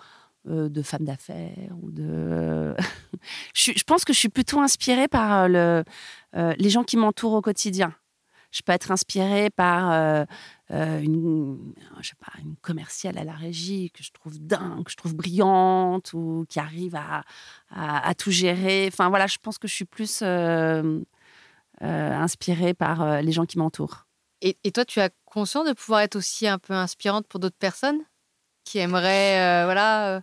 euh, 0.49 0.71
de 0.71 0.81
femmes 0.81 1.05
d'affaires 1.05 1.77
ou 1.83 1.91
de. 1.91 2.75
je, 3.55 3.85
pense 3.85 4.07
que 4.07 4.14
je 4.14 4.18
suis 4.18 4.31
plutôt 4.31 4.59
inspirée 4.59 5.07
par 5.07 5.43
euh, 5.43 5.49
le, 5.49 5.85
euh, 6.35 6.55
les 6.57 6.71
gens 6.71 6.83
qui 6.83 6.97
m'entourent 6.97 7.35
au 7.35 7.43
quotidien. 7.43 7.93
Je 8.51 8.62
peux 8.62 8.73
être 8.73 8.91
inspirée 8.91 9.51
par 9.51 10.27
une, 10.71 11.75
je 12.01 12.09
sais 12.09 12.14
pas, 12.18 12.33
une 12.41 12.57
commerciale 12.57 13.18
à 13.18 13.25
la 13.25 13.33
régie 13.33 13.91
que 13.91 14.03
je 14.03 14.12
trouve 14.12 14.39
dingue, 14.39 14.85
que 14.85 14.91
je 14.91 14.97
trouve 14.97 15.14
brillante 15.14 16.12
ou 16.12 16.47
qui 16.49 16.61
arrive 16.61 16.97
à, 16.97 17.25
à, 17.71 18.14
tout 18.14 18.31
gérer. 18.31 18.87
Enfin 18.89 19.09
voilà, 19.09 19.27
je 19.27 19.39
pense 19.43 19.59
que 19.59 19.66
je 19.66 19.75
suis 19.75 19.85
plus 19.85 20.23
inspirée 21.81 22.75
par 22.75 23.23
les 23.23 23.33
gens 23.33 23.47
qui 23.47 23.59
m'entourent. 23.59 24.07
Et, 24.43 24.57
et, 24.64 24.73
toi, 24.73 24.85
tu 24.85 25.01
as 25.01 25.11
conscience 25.27 25.68
de 25.68 25.75
pouvoir 25.75 26.01
être 26.01 26.16
aussi 26.16 26.47
un 26.49 26.59
peu 26.59 26.73
inspirante 26.73 27.27
pour 27.27 27.41
d'autres 27.41 27.59
personnes 27.59 28.01
qui 28.64 28.79
aimerait 28.79 29.41
euh, 29.41 29.64
voilà, 29.64 30.23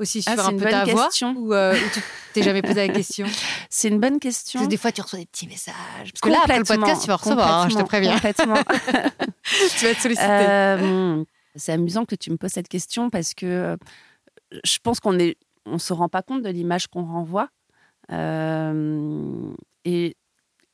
euh, 0.00 0.02
aussi 0.02 0.22
ah, 0.26 0.32
suivre 0.32 0.48
un 0.48 0.56
peu 0.56 0.70
ta 0.70 0.84
question. 0.84 1.34
voix 1.34 1.42
ou, 1.42 1.54
euh, 1.54 1.74
tu 1.92 2.00
t'es 2.32 2.42
jamais 2.42 2.62
posé 2.62 2.86
la 2.86 2.92
question? 2.92 3.26
C'est 3.70 3.88
une 3.88 4.00
bonne 4.00 4.18
question. 4.18 4.60
Parce 4.60 4.66
que 4.66 4.70
des 4.70 4.76
fois, 4.76 4.92
tu 4.92 5.00
reçois 5.00 5.18
des 5.18 5.26
petits 5.26 5.46
messages. 5.46 5.74
Parce 6.12 6.20
que 6.22 6.28
là, 6.28 6.38
après 6.42 6.58
le 6.58 6.64
podcast, 6.64 7.02
tu 7.02 7.08
vas 7.08 7.16
recevoir, 7.16 7.62
hein, 7.62 7.68
je 7.68 7.76
te 7.76 7.82
préviens. 7.82 8.14
Complètement. 8.14 8.54
tu 9.78 9.84
vas 9.84 9.90
être 9.90 10.00
sollicité. 10.00 11.24
c'est 11.56 11.72
amusant 11.72 12.04
que 12.04 12.14
tu 12.14 12.30
me 12.30 12.36
poses 12.36 12.52
cette 12.52 12.68
question 12.68 13.10
parce 13.10 13.34
que 13.34 13.76
je 14.64 14.78
pense 14.82 15.00
qu'on 15.00 15.18
est, 15.18 15.36
on 15.66 15.78
se 15.78 15.92
rend 15.92 16.08
pas 16.08 16.22
compte 16.22 16.42
de 16.42 16.48
l'image 16.48 16.88
qu'on 16.88 17.04
renvoie. 17.04 17.48
et 19.84 20.16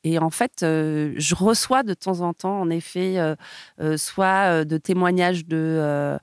et 0.04 0.20
en 0.20 0.30
fait, 0.30 0.58
je 0.60 1.34
reçois 1.34 1.82
de 1.82 1.92
temps 1.92 2.20
en 2.20 2.32
temps, 2.32 2.60
en 2.60 2.70
effet, 2.70 3.16
soit 3.96 4.64
de 4.64 4.76
témoignages 4.78 5.46
de 5.46 6.16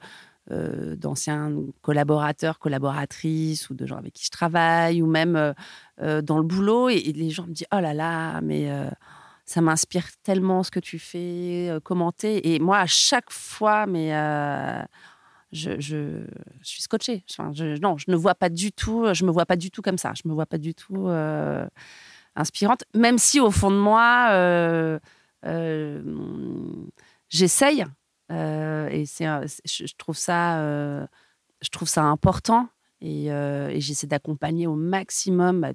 euh, 0.51 0.97
d'anciens 0.97 1.55
collaborateurs, 1.81 2.59
collaboratrices 2.59 3.69
ou 3.69 3.75
de 3.75 3.85
gens 3.85 3.95
avec 3.95 4.11
qui 4.11 4.25
je 4.25 4.29
travaille 4.29 5.01
ou 5.01 5.07
même 5.07 5.37
euh, 5.37 5.53
euh, 6.01 6.21
dans 6.21 6.37
le 6.37 6.43
boulot. 6.43 6.89
Et, 6.89 6.99
les 6.99 7.29
gens 7.29 7.47
me 7.47 7.53
disent 7.53 7.67
Oh 7.71 7.79
là 7.79 7.93
là, 7.93 8.41
mais 8.41 8.69
ça 9.45 9.61
m'inspire 9.61 10.05
tellement 10.21 10.61
ce 10.63 10.69
que 10.69 10.81
tu 10.81 10.99
fais, 10.99 11.71
commenter. 11.85 12.53
Et 12.53 12.59
moi, 12.59 12.79
à 12.79 12.87
chaque 12.87 13.31
fois, 13.31 13.85
mais. 13.85 14.11
Je, 15.53 16.25
suis 16.61 16.81
scotchée. 16.81 17.23
je, 17.29 17.79
non, 17.79 17.97
je 17.97 18.09
ne 18.09 18.15
vois 18.15 18.35
pas 18.35 18.49
du 18.49 18.71
tout, 18.71 19.13
je 19.13 19.23
me 19.23 19.31
vois 19.31 19.45
pas 19.45 19.55
du 19.55 19.71
tout 19.71 19.81
comme 19.81 19.99
ça. 19.99 20.11
Je 20.15 20.27
me 20.27 20.33
vois 20.33 20.47
pas 20.47 20.57
du 20.57 20.75
tout 20.75 21.07
inspirante, 22.35 22.83
même 22.93 23.17
si 23.17 23.39
au 23.39 23.51
fond 23.51 23.71
de 23.71 23.77
moi, 23.77 24.99
j'essaye 27.29 27.85
et 28.29 29.05
c'est, 29.05 29.25
je, 29.65 29.93
trouve 29.97 30.17
ça, 30.17 30.59
je 31.61 31.69
trouve 31.71 31.87
ça 31.87 32.03
important 32.03 32.67
et, 33.01 33.29
j'essaie 33.79 34.07
d'accompagner 34.07 34.67
au 34.67 34.75
maximum 34.75 35.61
bah, 35.61 35.73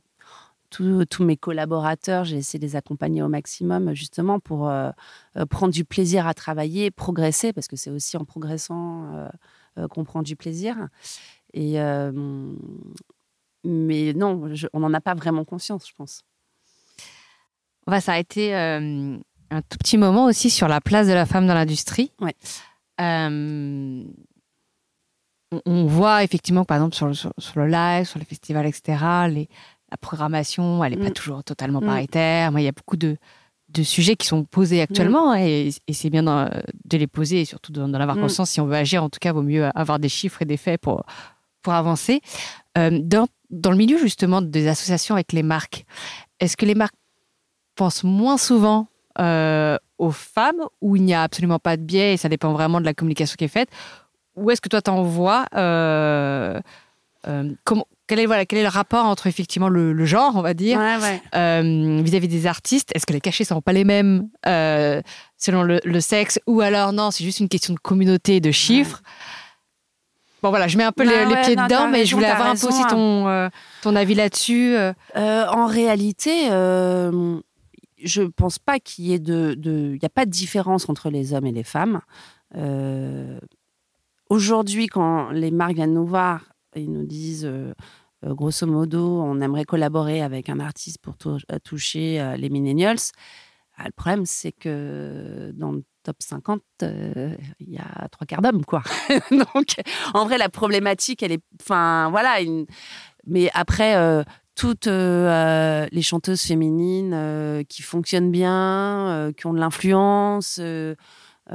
tous, 0.70 1.24
mes 1.24 1.36
collaborateurs. 1.36 2.24
J'ai 2.24 2.36
essayé 2.36 2.58
de 2.58 2.64
les 2.64 2.76
accompagner 2.76 3.22
au 3.22 3.28
maximum 3.28 3.94
justement 3.94 4.40
pour 4.40 4.70
prendre 5.50 5.72
du 5.72 5.84
plaisir 5.84 6.26
à 6.26 6.34
travailler, 6.34 6.90
progresser 6.90 7.52
parce 7.52 7.68
que 7.68 7.76
c'est 7.76 7.90
aussi 7.90 8.16
en 8.16 8.24
progressant 8.24 9.28
qu'on 9.90 10.04
prend 10.04 10.22
du 10.22 10.36
plaisir. 10.36 10.88
Et 11.52 11.78
mais 13.64 14.12
non, 14.14 14.50
on 14.72 14.80
n'en 14.80 14.94
a 14.94 15.00
pas 15.00 15.14
vraiment 15.14 15.44
conscience, 15.44 15.88
je 15.88 15.94
pense. 15.94 16.22
On 17.86 17.90
va 17.90 18.00
s'arrêter 18.00 18.52
un 19.50 19.62
tout 19.62 19.78
petit 19.78 19.98
moment 19.98 20.26
aussi 20.26 20.50
sur 20.50 20.68
la 20.68 20.80
place 20.80 21.06
de 21.06 21.12
la 21.12 21.26
femme 21.26 21.46
dans 21.46 21.54
l'industrie. 21.54 22.12
Ouais. 22.20 22.34
Euh, 23.00 24.04
on, 25.64 25.86
voit 25.86 26.24
effectivement, 26.24 26.64
par 26.64 26.76
exemple, 26.76 26.94
sur 26.94 27.06
le, 27.06 27.14
sur, 27.14 27.32
le 27.56 27.66
live, 27.66 28.06
sur 28.06 28.18
les 28.18 28.24
festivals, 28.24 28.66
etc., 28.66 28.98
les, 29.28 29.48
la 29.90 29.96
programmation, 29.96 30.84
elle 30.84 30.94
n'est 30.94 31.02
pas 31.02 31.10
mm. 31.10 31.14
toujours 31.14 31.44
totalement 31.44 31.80
mm. 31.80 31.86
paritaire. 31.86 32.52
il 32.56 32.62
y 32.62 32.68
a 32.68 32.72
beaucoup 32.72 32.96
de, 32.96 33.16
de, 33.70 33.82
sujets 33.82 34.16
qui 34.16 34.26
sont 34.26 34.44
posés 34.44 34.80
actuellement 34.80 35.32
mm. 35.32 35.38
et, 35.38 35.70
c'est 35.92 36.10
bien 36.10 36.22
de 36.22 36.98
les 36.98 37.06
poser 37.06 37.42
et 37.42 37.44
surtout 37.44 37.72
d'en 37.72 37.92
avoir 37.94 38.16
conscience. 38.16 38.50
Si 38.50 38.60
on 38.60 38.66
veut 38.66 38.76
agir, 38.76 39.02
en 39.02 39.08
tout 39.08 39.18
cas, 39.20 39.30
il 39.30 39.34
vaut 39.34 39.42
mieux 39.42 39.68
avoir 39.74 39.98
des 39.98 40.08
chiffres 40.08 40.42
et 40.42 40.44
des 40.44 40.56
faits 40.56 40.80
pour, 40.80 41.04
pour 41.62 41.72
avancer. 41.72 42.20
Euh, 42.76 42.98
dans, 43.02 43.26
dans 43.50 43.70
le 43.70 43.76
milieu, 43.76 43.98
justement, 43.98 44.42
des 44.42 44.68
associations 44.68 45.14
avec 45.14 45.32
les 45.32 45.42
marques, 45.42 45.86
est-ce 46.40 46.56
que 46.56 46.66
les 46.66 46.74
marques 46.74 46.94
pensent 47.74 48.04
moins 48.04 48.38
souvent 48.38 48.88
aux 49.18 50.10
femmes 50.10 50.62
où 50.80 50.96
il 50.96 51.02
n'y 51.02 51.14
a 51.14 51.22
absolument 51.22 51.58
pas 51.58 51.76
de 51.76 51.82
biais 51.82 52.14
et 52.14 52.16
ça 52.16 52.28
dépend 52.28 52.52
vraiment 52.52 52.80
de 52.80 52.84
la 52.84 52.94
communication 52.94 53.36
qui 53.36 53.44
est 53.44 53.48
faite. 53.48 53.68
Ou 54.36 54.50
est-ce 54.50 54.60
que 54.60 54.68
toi, 54.68 54.80
t'en 54.80 55.02
vois 55.02 55.46
euh, 55.56 56.60
euh, 57.26 57.52
comment, 57.64 57.86
quel 58.06 58.20
est, 58.20 58.26
voilà, 58.26 58.46
quel 58.46 58.60
est 58.60 58.62
le 58.62 58.68
rapport 58.68 59.04
entre 59.04 59.26
effectivement 59.26 59.68
le, 59.68 60.04
genre, 60.04 60.32
on 60.36 60.42
va 60.42 60.54
dire, 60.54 60.78
vis-à-vis 60.78 62.28
des 62.28 62.46
artistes? 62.46 62.90
Est-ce 62.94 63.04
que 63.04 63.12
les 63.12 63.20
cachets 63.20 63.44
ne 63.44 63.48
sont 63.48 63.60
pas 63.60 63.72
les 63.72 63.84
mêmes 63.84 64.28
selon 65.36 65.62
le, 65.62 66.00
sexe? 66.00 66.38
Ou 66.46 66.60
alors 66.60 66.92
non, 66.92 67.10
c'est 67.10 67.24
juste 67.24 67.40
une 67.40 67.48
question 67.48 67.74
de 67.74 67.80
communauté 67.80 68.36
et 68.36 68.40
de 68.40 68.52
chiffres. 68.52 69.02
Bon 70.40 70.50
voilà, 70.50 70.68
je 70.68 70.78
mets 70.78 70.84
un 70.84 70.92
peu 70.92 71.02
les, 71.02 71.34
pieds 71.42 71.56
dedans, 71.56 71.88
mais 71.88 72.06
je 72.06 72.14
voulais 72.14 72.28
avoir 72.28 72.50
un 72.50 72.54
peu 72.54 72.68
aussi 72.68 72.86
ton, 72.86 73.50
ton 73.82 73.96
avis 73.96 74.14
là-dessus. 74.14 74.76
en 75.16 75.66
réalité, 75.66 76.48
je 78.02 78.22
ne 78.22 78.28
pense 78.28 78.58
pas 78.58 78.78
qu'il 78.78 79.06
y 79.06 79.12
ait 79.12 79.18
de. 79.18 79.56
Il 79.64 79.98
n'y 79.98 80.06
a 80.06 80.10
pas 80.10 80.26
de 80.26 80.30
différence 80.30 80.88
entre 80.88 81.10
les 81.10 81.32
hommes 81.32 81.46
et 81.46 81.52
les 81.52 81.64
femmes. 81.64 82.00
Euh, 82.54 83.38
aujourd'hui, 84.28 84.86
quand 84.86 85.30
les 85.30 85.50
marques 85.50 85.74
viennent 85.74 85.94
nous 85.94 86.06
voir 86.06 86.52
et 86.74 86.86
nous 86.86 87.04
disent, 87.04 87.44
euh, 87.44 87.72
euh, 88.24 88.34
grosso 88.34 88.66
modo, 88.66 89.20
on 89.20 89.40
aimerait 89.40 89.64
collaborer 89.64 90.22
avec 90.22 90.48
un 90.48 90.60
artiste 90.60 90.98
pour 90.98 91.16
toucher 91.64 92.34
les 92.36 92.50
millennials, 92.50 92.98
ah, 93.80 93.84
le 93.84 93.92
problème, 93.92 94.26
c'est 94.26 94.50
que 94.50 95.52
dans 95.54 95.70
le 95.70 95.84
top 96.02 96.16
50, 96.18 96.60
il 96.82 97.38
y 97.60 97.78
a 97.78 98.08
trois 98.08 98.26
quarts 98.26 98.42
d'hommes, 98.42 98.64
quoi. 98.64 98.82
Donc, 99.30 99.76
en 100.14 100.24
vrai, 100.24 100.36
la 100.36 100.48
problématique, 100.48 101.22
elle 101.22 101.30
est. 101.30 101.44
Enfin, 101.60 102.10
voilà. 102.10 102.38
Mais 103.24 103.50
après, 103.54 104.24
toutes 104.58 104.88
euh, 104.88 105.28
euh, 105.30 105.86
les 105.92 106.02
chanteuses 106.02 106.42
féminines 106.42 107.12
euh, 107.14 107.62
qui 107.62 107.82
fonctionnent 107.82 108.32
bien, 108.32 109.32
qui 109.36 109.46
ont 109.46 109.54
de 109.54 109.60
l'influence, 109.60 110.58
bah, 110.58 111.54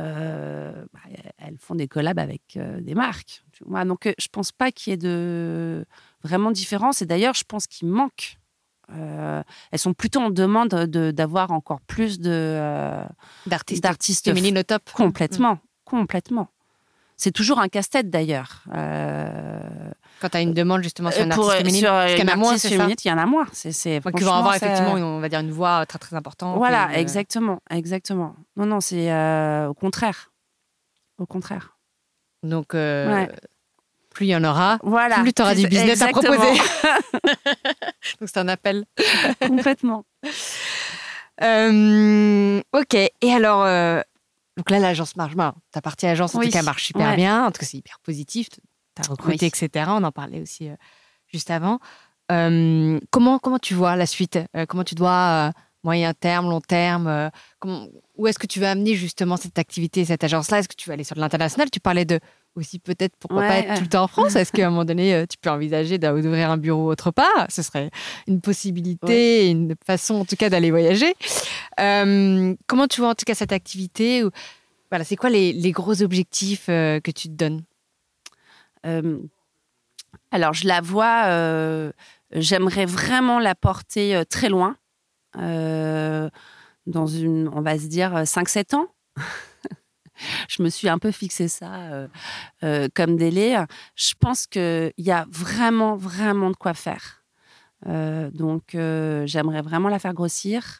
elles 1.38 1.58
font 1.60 1.76
des 1.76 1.88
collabs 1.88 2.18
avec 2.18 2.58
des 2.80 2.96
marques. 2.96 3.44
donc, 3.86 4.12
je 4.18 4.28
pense 4.32 4.52
pas 4.52 4.72
qu'il 4.72 4.92
y 4.92 4.94
ait 4.94 4.98
de 4.98 5.86
vraiment 6.24 6.52
différence. 6.52 7.02
Et 7.02 7.06
d'ailleurs, 7.06 7.34
je 7.34 7.44
pense 7.44 7.68
qu'il 7.68 7.90
manque. 7.90 8.38
elles 8.90 9.80
sont 9.80 9.94
plutôt 9.94 10.22
en 10.22 10.30
demande 10.30 10.70
d'avoir 10.70 11.52
encore 11.52 11.82
plus 11.82 12.20
de 12.20 13.04
d'artistes 13.46 14.26
féminines 14.26 14.58
au 14.58 14.64
top. 14.64 14.90
Complètement, 14.94 15.60
complètement. 15.84 16.48
C'est 17.18 17.32
toujours 17.32 17.60
un 17.60 17.68
casse-tête 17.68 18.10
d'ailleurs. 18.10 18.64
Quand 20.24 20.30
tu 20.30 20.38
as 20.38 20.42
une 20.42 20.54
demande 20.54 20.82
justement 20.84 21.12
sur 21.12 21.22
une 21.22 21.34
artiste 21.34 21.52
féminine, 21.52 21.82
sur 21.82 22.08
il 22.08 22.18
y 22.18 22.24
en 22.24 22.28
a 22.30 22.38
moins, 22.38 22.58
c'est 22.58 22.78
ça 22.78 22.88
Il 22.88 23.08
y 23.10 23.12
en 23.12 23.18
a 23.18 23.26
moins. 23.26 23.46
C'est, 23.52 24.00
Donc 24.00 24.14
ils 24.18 24.24
vont 24.24 24.32
avoir 24.32 24.56
effectivement, 24.56 24.94
on 24.94 25.20
va 25.20 25.28
dire, 25.28 25.42
une 25.42 25.52
voix 25.52 25.86
très 25.86 26.00
très 26.00 26.16
importante. 26.16 26.58
Voilà, 26.58 26.92
euh, 26.92 26.94
exactement, 26.94 27.60
exactement. 27.70 28.34
Non, 28.56 28.66
non, 28.66 28.80
c'est 28.80 29.12
euh, 29.12 29.68
au 29.68 29.74
contraire. 29.74 30.32
Au 31.18 31.26
contraire. 31.26 31.78
Donc, 32.42 32.74
euh, 32.74 33.28
plus 34.12 34.28
il 34.28 34.30
y 34.30 34.36
en 34.38 34.46
aura, 34.46 34.80
voilà, 34.82 35.20
plus 35.20 35.34
tu 35.34 35.42
auras 35.42 35.56
du 35.56 35.68
business 35.68 36.02
à 36.02 36.08
proposer. 36.08 36.38
Donc 38.22 38.30
c'est 38.30 38.38
un 38.38 38.48
appel. 38.48 38.86
Complètement. 39.42 40.06
ok, 41.42 42.94
et 42.94 43.34
alors, 43.34 44.04
donc 44.58 44.70
là, 44.70 44.80
l'agence 44.80 45.16
marche 45.16 45.36
bien. 45.36 45.56
Ta 45.72 45.82
partie 45.82 46.06
agence, 46.06 46.36
en 46.36 46.42
tout 46.42 46.50
cas, 46.50 46.62
marche 46.62 46.86
super 46.86 47.16
bien. 47.16 47.46
En 47.46 47.52
tout 47.52 47.60
cas, 47.60 47.66
c'est 47.66 47.78
hyper 47.78 48.00
positif 48.00 48.50
tu 48.96 49.02
as 49.02 49.12
recruté, 49.12 49.46
etc. 49.48 49.86
On 49.90 50.04
en 50.04 50.12
parlait 50.12 50.42
aussi 50.42 50.70
euh, 50.70 50.76
juste 51.28 51.52
avant. 51.52 51.80
Euh, 52.32 53.00
comment, 53.12 53.40
comment 53.40 53.60
tu 53.60 53.74
vois 53.74 53.96
la 53.96 54.06
suite? 54.06 54.40
Euh, 54.56 54.66
Comment 54.68 54.84
tu 54.84 54.96
dois 54.96 55.52
moyen 55.84 56.14
terme, 56.14 56.50
long 56.50 56.62
terme 56.62 57.30
Où 58.16 58.28
est-ce 58.28 58.40
que 58.40 58.48
tu 58.48 58.60
vas 58.60 58.72
amener 58.72 58.96
justement 58.96 59.36
cette 59.36 59.60
activité, 59.60 60.06
cette 60.06 60.24
agence-là? 60.24 60.60
Est-ce 60.60 60.70
que 60.70 60.76
tu 60.76 60.90
vas 60.90 60.94
aller 60.94 61.04
sur 61.04 61.18
l'international? 61.18 61.70
Tu 61.70 61.80
parlais 61.80 62.06
de 62.06 62.20
aussi 62.56 62.80
peut-être 62.80 63.16
pourquoi 63.18 63.42
pas 63.42 63.58
être 63.58 63.76
tout 63.76 63.84
le 63.84 63.90
temps 63.90 64.04
en 64.04 64.08
France 64.08 64.36
Est-ce 64.36 64.52
qu'à 64.54 64.68
un 64.68 64.70
moment 64.70 64.86
donné, 64.86 65.14
euh, 65.14 65.26
tu 65.28 65.38
peux 65.38 65.50
envisager 65.50 65.98
d'ouvrir 65.98 66.52
un 66.52 66.58
bureau 66.58 66.92
autre 66.92 67.12
part. 67.12 67.48
Ce 67.50 67.62
serait 67.62 67.90
une 68.28 68.42
possibilité, 68.42 69.50
une 69.50 69.76
façon 69.86 70.16
en 70.16 70.26
tout 70.26 70.36
cas 70.36 70.50
d'aller 70.50 70.72
voyager. 70.72 71.14
Euh, 71.80 72.56
comment 72.68 72.88
tu 72.88 73.02
vois 73.02 73.10
en 73.10 73.16
tout 73.16 73.26
cas 73.26 73.36
cette 73.36 73.52
activité 73.52 74.24
Voilà, 74.92 75.04
c'est 75.04 75.16
quoi 75.16 75.30
les, 75.30 75.72
gros 75.72 76.02
objectifs 76.02 76.68
euh, 76.70 77.00
que 77.00 77.12
tu 77.12 77.28
te 77.28 77.34
donnes? 77.34 77.64
Alors, 80.32 80.54
je 80.54 80.68
la 80.68 80.82
vois, 80.82 81.92
j'aimerais 82.34 82.86
vraiment 82.86 83.40
la 83.40 83.56
porter 83.56 84.24
très 84.30 84.50
loin, 84.50 84.76
dans 85.36 87.08
une, 87.08 87.50
on 87.54 87.62
va 87.62 87.80
se 87.80 87.86
dire, 87.86 88.12
5-7 88.24 88.76
ans 88.76 88.88
je 90.48 90.64
me 90.64 90.70
suis 90.70 90.90
un 90.90 91.00
peu 91.00 91.12
fixé 91.12 91.48
ça 91.48 91.74
euh, 91.76 92.08
euh, 92.64 92.88
comme 92.94 93.16
délai. 93.18 93.56
Je 93.96 94.14
pense 94.20 94.48
qu'il 94.48 94.94
y 94.98 95.12
a 95.12 95.26
vraiment, 95.30 95.96
vraiment 95.96 96.52
de 96.52 96.56
quoi 96.56 96.74
faire. 96.74 97.24
Euh, 97.88 98.32
donc, 98.32 98.72
j'aimerais 98.72 99.62
vraiment 99.62 99.90
la 99.90 100.00
faire 100.00 100.14
grossir. 100.14 100.80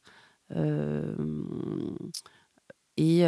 et 2.98 3.22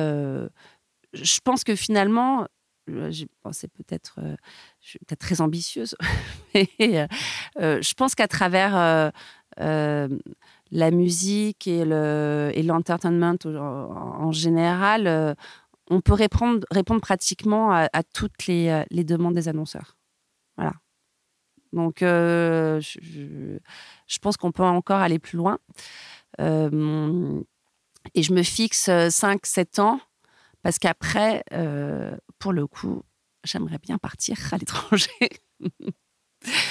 je 1.13 1.39
pense 1.43 1.63
que 1.63 1.76
finalement, 1.76 2.47
c'est 3.51 3.72
peut-être, 3.72 4.20
je 4.82 4.97
peut-être 4.99 5.20
très 5.20 5.41
ambitieuse, 5.41 5.95
mais 6.53 7.07
je 7.57 7.93
pense 7.95 8.16
qu'à 8.16 8.28
travers 8.28 9.11
la 10.72 10.91
musique 10.91 11.68
et 11.68 11.86
l'entertainment 12.63 13.38
en, 13.45 14.32
général, 14.32 15.36
on 15.89 16.01
peut 16.01 16.13
répondre, 16.13 16.65
répondre 16.71 17.01
pratiquement 17.01 17.71
à, 17.71 18.03
toutes 18.13 18.49
euh, 18.49 18.83
les, 18.89 19.03
demandes 19.03 19.36
des 19.36 19.47
annonceurs. 19.47 19.97
Voilà. 20.57 20.73
Donc, 21.73 22.01
euh, 22.01 22.79
je, 22.81 24.19
pense 24.21 24.38
qu'on 24.38 24.51
peut 24.51 24.63
encore 24.63 24.99
aller 24.99 25.19
plus 25.19 25.38
loin. 25.38 25.59
Euh, 26.39 27.41
et 28.13 28.23
je 28.23 28.33
me 28.33 28.43
fixe 28.43 28.88
5-7 28.88 29.81
ans 29.81 29.99
parce 30.61 30.79
qu'après, 30.79 31.43
pour 32.39 32.53
le 32.53 32.67
coup, 32.67 33.03
j'aimerais 33.43 33.79
bien 33.79 33.97
partir 33.97 34.38
à 34.51 34.57
l'étranger. 34.57 35.09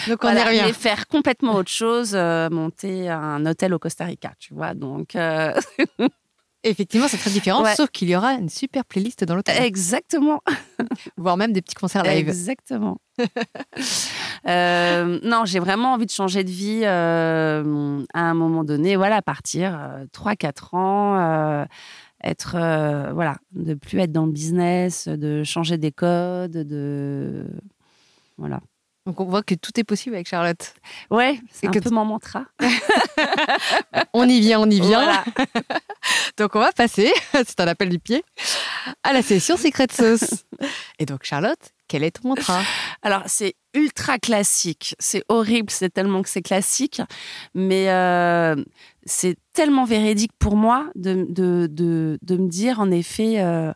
Donc 0.07 0.23
on 0.23 0.31
voilà, 0.31 0.55
est 0.55 0.73
faire 0.73 1.09
complètement 1.09 1.57
autre 1.57 1.71
chose, 1.71 2.15
monter 2.15 3.11
un 3.11 3.45
hôtel 3.45 3.75
au 3.75 3.81
Costa 3.81 4.05
Rica, 4.05 4.33
tu 4.39 4.55
vois. 4.55 4.73
Donc 4.75 5.17
Effectivement, 6.67 7.09
c'est 7.09 7.19
très 7.19 7.31
différent, 7.31 7.63
sauf 7.77 7.91
qu'il 7.91 8.09
y 8.09 8.17
aura 8.17 8.33
une 8.33 8.49
super 8.49 8.87
playlist 8.87 9.23
dans 9.25 9.37
l'hôtel. 9.37 9.63
Exactement. 9.63 10.41
Voire 11.19 11.37
même 11.37 11.53
des 11.53 11.61
petits 11.61 11.75
concerts 11.75 12.03
live. 12.03 12.29
Exactement. 12.29 12.99
Euh, 14.47 15.21
non, 15.23 15.47
j'ai 15.47 15.59
vraiment 15.59 15.95
envie 15.95 16.05
de 16.05 16.11
changer 16.11 16.45
de 16.45 16.51
vie 16.51 16.83
euh, 16.85 18.05
à 18.13 18.21
un 18.21 18.35
moment 18.35 18.63
donné. 18.63 18.95
Voilà, 18.95 19.23
partir 19.23 20.05
3-4 20.13 20.45
euh, 20.45 20.77
ans, 20.77 21.67
être, 22.23 23.13
voilà, 23.15 23.39
de 23.53 23.73
plus 23.73 24.01
être 24.01 24.13
dans 24.13 24.27
le 24.27 24.33
business, 24.33 25.09
de 25.09 25.45
changer 25.45 25.79
des 25.79 25.93
codes, 25.93 26.59
de. 26.59 27.47
Voilà. 28.37 28.61
Donc 29.07 29.21
on 29.21 29.25
voit 29.27 29.43
que 29.43 29.55
tout 29.55 29.79
est 29.79 29.85
possible 29.85 30.15
avec 30.15 30.27
Charlotte. 30.27 30.75
Ouais, 31.11 31.39
c'est 31.51 31.69
un 31.69 31.71
que 31.71 31.79
peu 31.79 31.91
mon 31.91 32.07
mantra. 32.07 32.47
on 34.15 34.27
y 34.27 34.41
vient, 34.41 34.61
on 34.61 34.71
y 34.71 34.81
vient. 34.81 35.23
donc 36.39 36.57
on 36.57 36.61
va 36.61 36.73
passer, 36.73 37.13
c'est 37.33 37.61
un 37.61 37.69
appel 37.69 37.91
du 37.91 37.99
pied, 37.99 38.25
à 39.03 39.13
la 39.13 39.21
session 39.21 39.59
Secret 39.59 39.89
Sauce. 39.93 40.47
Et 40.99 41.05
donc 41.05 41.25
Charlotte, 41.25 41.59
quel 41.87 42.03
est 42.03 42.13
ton 42.13 42.29
mantra? 42.29 42.63
Alors 43.03 43.25
c'est 43.27 43.57
ultra 43.75 44.19
classique, 44.19 44.97
c'est 44.99 45.23
horrible, 45.29 45.71
c'est 45.71 45.93
tellement 45.93 46.23
que 46.23 46.31
c'est 46.31 46.43
classique, 46.43 47.03
mais 47.55 47.91
euh, 47.91 48.57
c'est 49.05 49.37
tellement 49.53 49.85
véridique 49.85 50.33
pour 50.39 50.57
moi 50.57 50.87
de, 50.95 51.27
de, 51.29 51.69
de, 51.71 52.37
me 52.37 52.49
dire 52.49 52.81
en 52.81 52.91
effet... 52.91 53.41
Euh, 53.41 53.73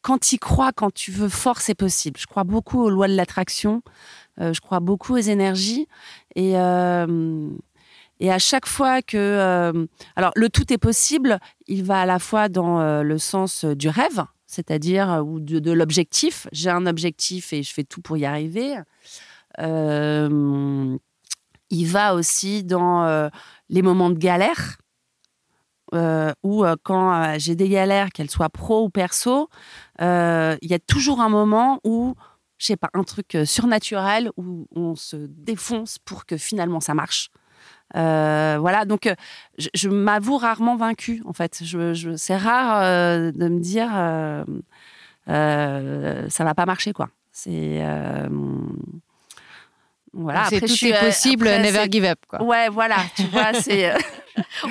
quand 0.00 0.18
tu 0.18 0.38
crois, 0.38 0.72
quand 0.72 0.94
tu 0.94 1.10
veux 1.10 1.28
fort, 1.28 1.60
c'est 1.60 1.74
possible. 1.74 2.18
Je 2.18 2.26
crois 2.26 2.44
beaucoup 2.44 2.80
aux 2.80 2.88
lois 2.88 3.08
de 3.08 3.14
l'attraction. 3.14 3.82
Euh, 4.40 4.52
je 4.52 4.60
crois 4.60 4.80
beaucoup 4.80 5.14
aux 5.14 5.18
énergies. 5.18 5.88
Et, 6.34 6.52
euh, 6.56 7.50
et 8.20 8.32
à 8.32 8.38
chaque 8.38 8.66
fois 8.66 9.02
que... 9.02 9.16
Euh, 9.16 9.86
alors, 10.16 10.32
le 10.36 10.48
tout 10.48 10.72
est 10.72 10.78
possible, 10.78 11.38
il 11.66 11.84
va 11.84 12.00
à 12.02 12.06
la 12.06 12.18
fois 12.18 12.48
dans 12.48 13.02
le 13.02 13.18
sens 13.18 13.64
du 13.64 13.88
rêve, 13.88 14.24
c'est-à-dire 14.46 15.22
ou 15.24 15.40
de, 15.40 15.72
l'objectif. 15.72 16.46
J'ai 16.52 16.70
un 16.70 16.86
objectif 16.86 17.52
et 17.52 17.62
je 17.62 17.72
fais 17.72 17.84
tout 17.84 18.00
pour 18.00 18.16
y 18.16 18.24
arriver. 18.24 18.76
il 21.70 21.86
va 21.86 22.14
aussi 22.14 22.64
dans 22.64 23.30
les 23.68 23.82
moments 23.82 24.10
de 24.10 24.18
galère. 24.18 24.78
Où 26.42 26.64
quand 26.82 27.38
j'ai 27.38 27.54
des 27.54 27.68
galères, 27.68 28.10
qu'elles 28.10 28.30
soient 28.30 28.50
pro 28.50 28.84
ou 28.84 28.90
perso, 28.90 29.48
il 30.00 30.58
y 30.62 30.74
a 30.74 30.78
toujours 30.86 31.20
un 31.20 31.28
moment 31.28 31.80
où 31.84 32.14
je 32.58 32.66
sais 32.66 32.76
pas, 32.76 32.90
un 32.92 33.04
truc 33.04 33.34
euh, 33.34 33.44
surnaturel 33.44 34.30
où 34.36 34.66
on 34.74 34.96
se 34.96 35.16
défonce 35.16 35.98
pour 35.98 36.26
que 36.26 36.36
finalement 36.36 36.80
ça 36.80 36.94
marche. 36.94 37.30
Euh, 37.96 38.58
voilà, 38.60 38.84
donc 38.84 39.06
euh, 39.06 39.14
je, 39.56 39.88
m'avoue 39.88 40.36
rarement 40.36 40.76
vaincue 40.76 41.22
en 41.24 41.32
fait. 41.32 41.60
Je, 41.62 42.14
c'est 42.16 42.36
rare 42.36 42.82
de 43.32 43.48
me 43.48 43.60
dire 43.60 43.88
ça 45.26 46.44
va 46.44 46.54
pas 46.54 46.66
marcher 46.66 46.92
quoi. 46.92 47.08
C'est 47.32 47.82
voilà. 50.14 50.44
Après, 50.44 50.60
tout 50.60 50.84
est 50.84 51.00
possible, 51.00 51.44
never 51.46 51.86
give 51.90 52.04
up 52.04 52.18
quoi. 52.26 52.42
Ouais, 52.42 52.68
voilà, 52.68 52.96
tu 53.14 53.22
vois, 53.24 53.52
c'est 53.60 53.92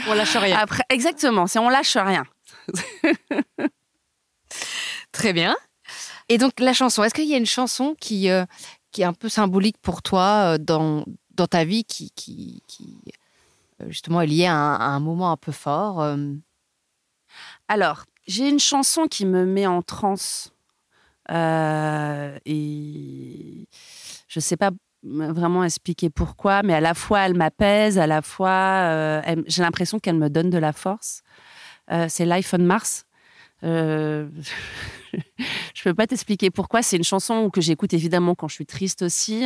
on 0.07 0.13
lâche 0.13 0.35
rien. 0.35 0.57
Après, 0.57 0.83
exactement, 0.89 1.47
c'est 1.47 1.59
on 1.59 1.69
lâche 1.69 1.95
rien. 1.95 2.25
Très 5.11 5.33
bien. 5.33 5.55
Et 6.29 6.37
donc, 6.37 6.59
la 6.59 6.73
chanson, 6.73 7.03
est-ce 7.03 7.13
qu'il 7.13 7.29
y 7.29 7.33
a 7.33 7.37
une 7.37 7.45
chanson 7.45 7.95
qui, 7.99 8.29
euh, 8.29 8.45
qui 8.91 9.01
est 9.01 9.05
un 9.05 9.13
peu 9.13 9.29
symbolique 9.29 9.77
pour 9.81 10.01
toi 10.01 10.55
euh, 10.55 10.57
dans, 10.57 11.05
dans 11.31 11.47
ta 11.47 11.63
vie, 11.63 11.85
qui, 11.85 12.11
qui, 12.15 12.61
euh, 13.81 13.85
justement 13.89 14.21
est 14.21 14.27
liée 14.27 14.47
à 14.47 14.53
un, 14.53 14.99
moment 14.99 15.31
un 15.31 15.37
peu 15.37 15.51
fort 15.53 16.15
Alors, 17.67 18.03
j'ai 18.27 18.49
une 18.49 18.59
chanson 18.59 19.07
qui 19.07 19.25
me 19.25 19.45
met 19.45 19.67
en 19.67 19.81
transe. 19.81 20.51
et 21.29 21.33
je 24.27 24.39
ne 24.39 24.41
sais 24.41 24.57
pas 24.57 24.71
vraiment 25.03 25.63
expliquer 25.63 26.09
pourquoi, 26.09 26.63
mais 26.63 26.73
à 26.73 26.81
la 26.81 26.93
fois 26.93 27.21
elle 27.21 27.35
m'apaise, 27.35 27.97
à 27.97 28.07
la 28.07 28.21
fois 28.21 29.21
j'ai 29.45 29.61
l'impression 29.61 29.99
qu'elle 29.99 30.17
me 30.17 30.29
donne 30.29 30.49
de 30.49 30.57
la 30.57 30.73
force. 30.73 31.21
c'est 32.09 32.25
Life 32.25 32.53
on 32.53 32.63
Mars. 32.63 33.06
Euh, 33.63 34.27
je 35.73 35.83
peux 35.83 35.93
pas 35.93 36.07
t'expliquer 36.07 36.51
pourquoi. 36.51 36.81
C'est 36.81 36.97
une 36.97 37.03
chanson 37.03 37.49
que 37.49 37.61
j'écoute 37.61 37.93
évidemment 37.93 38.35
quand 38.35 38.47
je 38.47 38.55
suis 38.55 38.65
triste 38.65 39.01
aussi. 39.01 39.45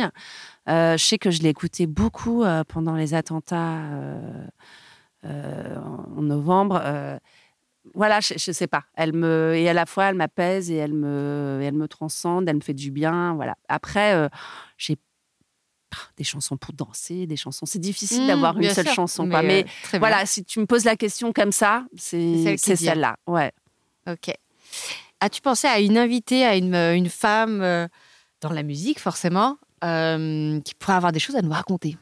Euh, 0.68 0.96
je 0.96 1.04
sais 1.04 1.18
que 1.18 1.30
je 1.30 1.42
l'ai 1.42 1.48
écoutée 1.48 1.86
beaucoup 1.86 2.44
euh, 2.44 2.64
pendant 2.64 2.94
les 2.94 3.14
attentats 3.14 3.80
en 5.24 6.22
novembre. 6.22 6.82
voilà, 7.94 8.20
je, 8.20 8.34
ne 8.34 8.52
sais 8.52 8.66
pas. 8.66 8.84
Elle 8.94 9.12
me 9.12 9.54
et 9.56 9.68
à 9.68 9.72
la 9.72 9.86
fois 9.86 10.06
elle 10.06 10.16
m'apaise 10.16 10.70
et 10.70 10.76
elle 10.76 10.94
me 10.94 11.60
elle 11.62 11.74
me 11.74 11.88
transcende. 11.88 12.48
Elle 12.48 12.56
me 12.56 12.60
fait 12.60 12.74
du 12.74 12.90
bien. 12.90 13.34
Voilà. 13.34 13.56
Après, 13.68 14.28
j'ai 14.76 14.96
des 16.16 16.24
chansons 16.24 16.56
pour 16.56 16.72
danser, 16.72 17.26
des 17.26 17.36
chansons. 17.36 17.66
C'est 17.66 17.78
difficile 17.78 18.24
mmh, 18.24 18.26
d'avoir 18.26 18.58
une 18.58 18.70
seule 18.70 18.88
chanson, 18.88 19.26
Mais, 19.26 19.66
voilà, 19.98 20.26
si 20.26 20.44
tu 20.44 20.58
me 20.58 20.66
poses 20.66 20.84
la 20.84 20.96
question 20.96 21.32
comme 21.32 21.52
ça, 21.52 21.84
c'est 21.96 22.56
celle-là. 22.56 23.16
Ouais. 23.26 23.52
Ok. 24.06 24.32
As-tu 25.20 25.40
pensé 25.40 25.68
à 25.68 25.78
une 25.78 25.98
invitée, 25.98 26.44
à 26.44 26.56
une, 26.56 26.74
une 26.74 27.08
femme 27.08 27.62
euh, 27.62 27.86
dans 28.40 28.50
la 28.50 28.64
musique, 28.64 28.98
forcément, 28.98 29.56
euh, 29.84 30.60
qui 30.60 30.74
pourrait 30.74 30.96
avoir 30.96 31.12
des 31.12 31.20
choses 31.20 31.36
à 31.36 31.42
nous 31.42 31.52
raconter? 31.52 31.96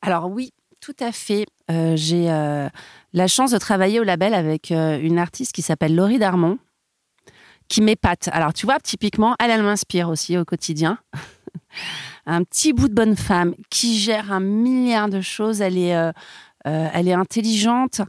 Alors 0.00 0.30
oui, 0.30 0.52
tout 0.80 0.94
à 1.00 1.10
fait. 1.10 1.44
Euh, 1.70 1.96
j'ai 1.96 2.26
la 3.12 3.26
chance 3.26 3.50
de 3.50 3.58
travailler 3.58 3.98
au 3.98 4.04
label 4.04 4.32
avec 4.34 4.70
une 4.70 5.18
artiste 5.18 5.52
qui 5.52 5.62
s'appelle 5.62 5.94
Laurie 5.94 6.18
Darmon, 6.18 6.58
qui 7.68 7.82
m'épate. 7.82 8.28
Alors 8.32 8.52
tu 8.52 8.66
vois, 8.66 8.78
typiquement, 8.78 9.34
elle, 9.40 9.50
elle 9.50 9.62
m'inspire 9.62 10.08
aussi 10.08 10.38
au 10.38 10.44
quotidien. 10.44 10.98
un 12.26 12.44
petit 12.44 12.72
bout 12.72 12.88
de 12.88 12.94
bonne 12.94 13.16
femme 13.16 13.54
qui 13.70 13.98
gère 13.98 14.32
un 14.32 14.40
milliard 14.40 15.08
de 15.08 15.20
choses. 15.20 15.60
Elle 15.60 15.78
est, 15.78 15.96
elle 16.64 17.08
est 17.08 17.12
intelligente 17.12 18.02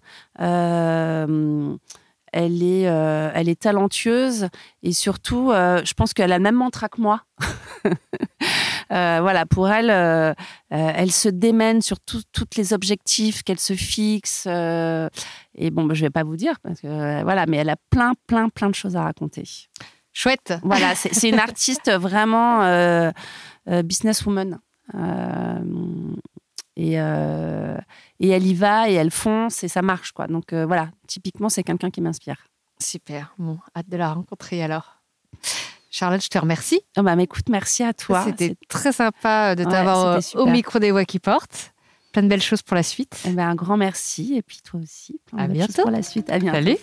elle 2.33 2.63
est, 2.63 2.87
euh, 2.87 3.31
elle 3.33 3.47
est 3.47 3.61
talentueuse 3.61 4.47
et 4.81 4.91
surtout, 4.91 5.51
euh, 5.51 5.81
je 5.85 5.93
pense 5.93 6.13
qu'elle 6.13 6.31
a 6.31 6.39
même 6.39 6.55
mantra 6.55 6.89
que 6.89 6.99
moi. 6.99 7.21
voilà, 8.89 9.45
pour 9.45 9.69
elle, 9.69 10.35
elle 10.69 11.11
se 11.11 11.29
démène 11.29 11.81
sur 11.81 11.99
tous 11.99 12.23
les 12.57 12.73
objectifs 12.73 13.43
qu'elle 13.43 13.59
se 13.59 13.73
fixe. 13.73 14.45
et 14.47 15.71
bon, 15.71 15.85
bah, 15.85 15.93
je 15.93 16.01
vais 16.01 16.09
pas 16.09 16.23
vous 16.23 16.35
dire 16.35 16.59
parce 16.61 16.81
que 16.81 17.23
voilà, 17.23 17.45
mais 17.45 17.57
elle 17.57 17.69
a 17.69 17.77
plein, 17.89 18.13
plein, 18.27 18.49
plein 18.49 18.69
de 18.69 18.75
choses 18.75 18.95
à 18.95 19.03
raconter. 19.03 19.43
Chouette. 20.11 20.53
Voilà, 20.63 20.95
c'est 20.95 21.29
une 21.29 21.39
artiste 21.39 21.91
vraiment 21.91 23.11
businesswoman. 23.67 24.59
Et, 26.75 26.93
et 26.93 28.29
elle 28.29 28.45
y 28.45 28.53
va 28.53 28.89
et 28.89 28.93
elle 28.93 29.11
fonce 29.11 29.63
et 29.63 29.67
ça 29.67 29.81
marche 29.81 30.11
quoi. 30.11 30.27
Donc 30.27 30.53
voilà, 30.53 30.89
typiquement 31.07 31.49
c'est 31.49 31.63
quelqu'un 31.63 31.89
qui 31.89 32.01
m'inspire. 32.01 32.47
Super. 32.81 33.33
Bon, 33.37 33.59
hâte 33.75 33.89
de 33.89 33.97
la 33.97 34.13
rencontrer 34.13 34.63
alors. 34.63 34.97
Charlotte, 35.89 36.23
je 36.23 36.27
te 36.27 36.39
remercie. 36.39 36.81
Oh 36.97 37.03
bah, 37.03 37.15
écoute, 37.19 37.49
merci 37.49 37.83
à 37.83 37.93
toi. 37.93 38.23
C'était 38.25 38.55
très 38.67 38.91
sympa 38.91 39.55
de 39.55 39.63
t'avoir 39.63 40.19
au 40.35 40.45
micro 40.47 40.79
des 40.79 40.91
voix 40.91 41.05
qui 41.05 41.19
portent. 41.19 41.71
Plein 42.13 42.23
de 42.23 42.27
belles 42.27 42.41
choses 42.41 42.63
pour 42.63 42.75
la 42.75 42.83
suite. 42.83 43.23
Eh 43.27 43.31
ben, 43.31 43.49
un 43.49 43.55
grand 43.55 43.77
merci. 43.77 44.35
Et 44.35 44.41
puis 44.41 44.59
toi 44.63 44.79
aussi. 44.79 45.19
à 45.37 45.47
bientôt. 45.47 45.83
pour 45.83 45.91
la 45.91 46.03
suite. 46.03 46.31
À 46.31 46.39
bientôt. 46.39 46.57
Salut. 46.57 46.77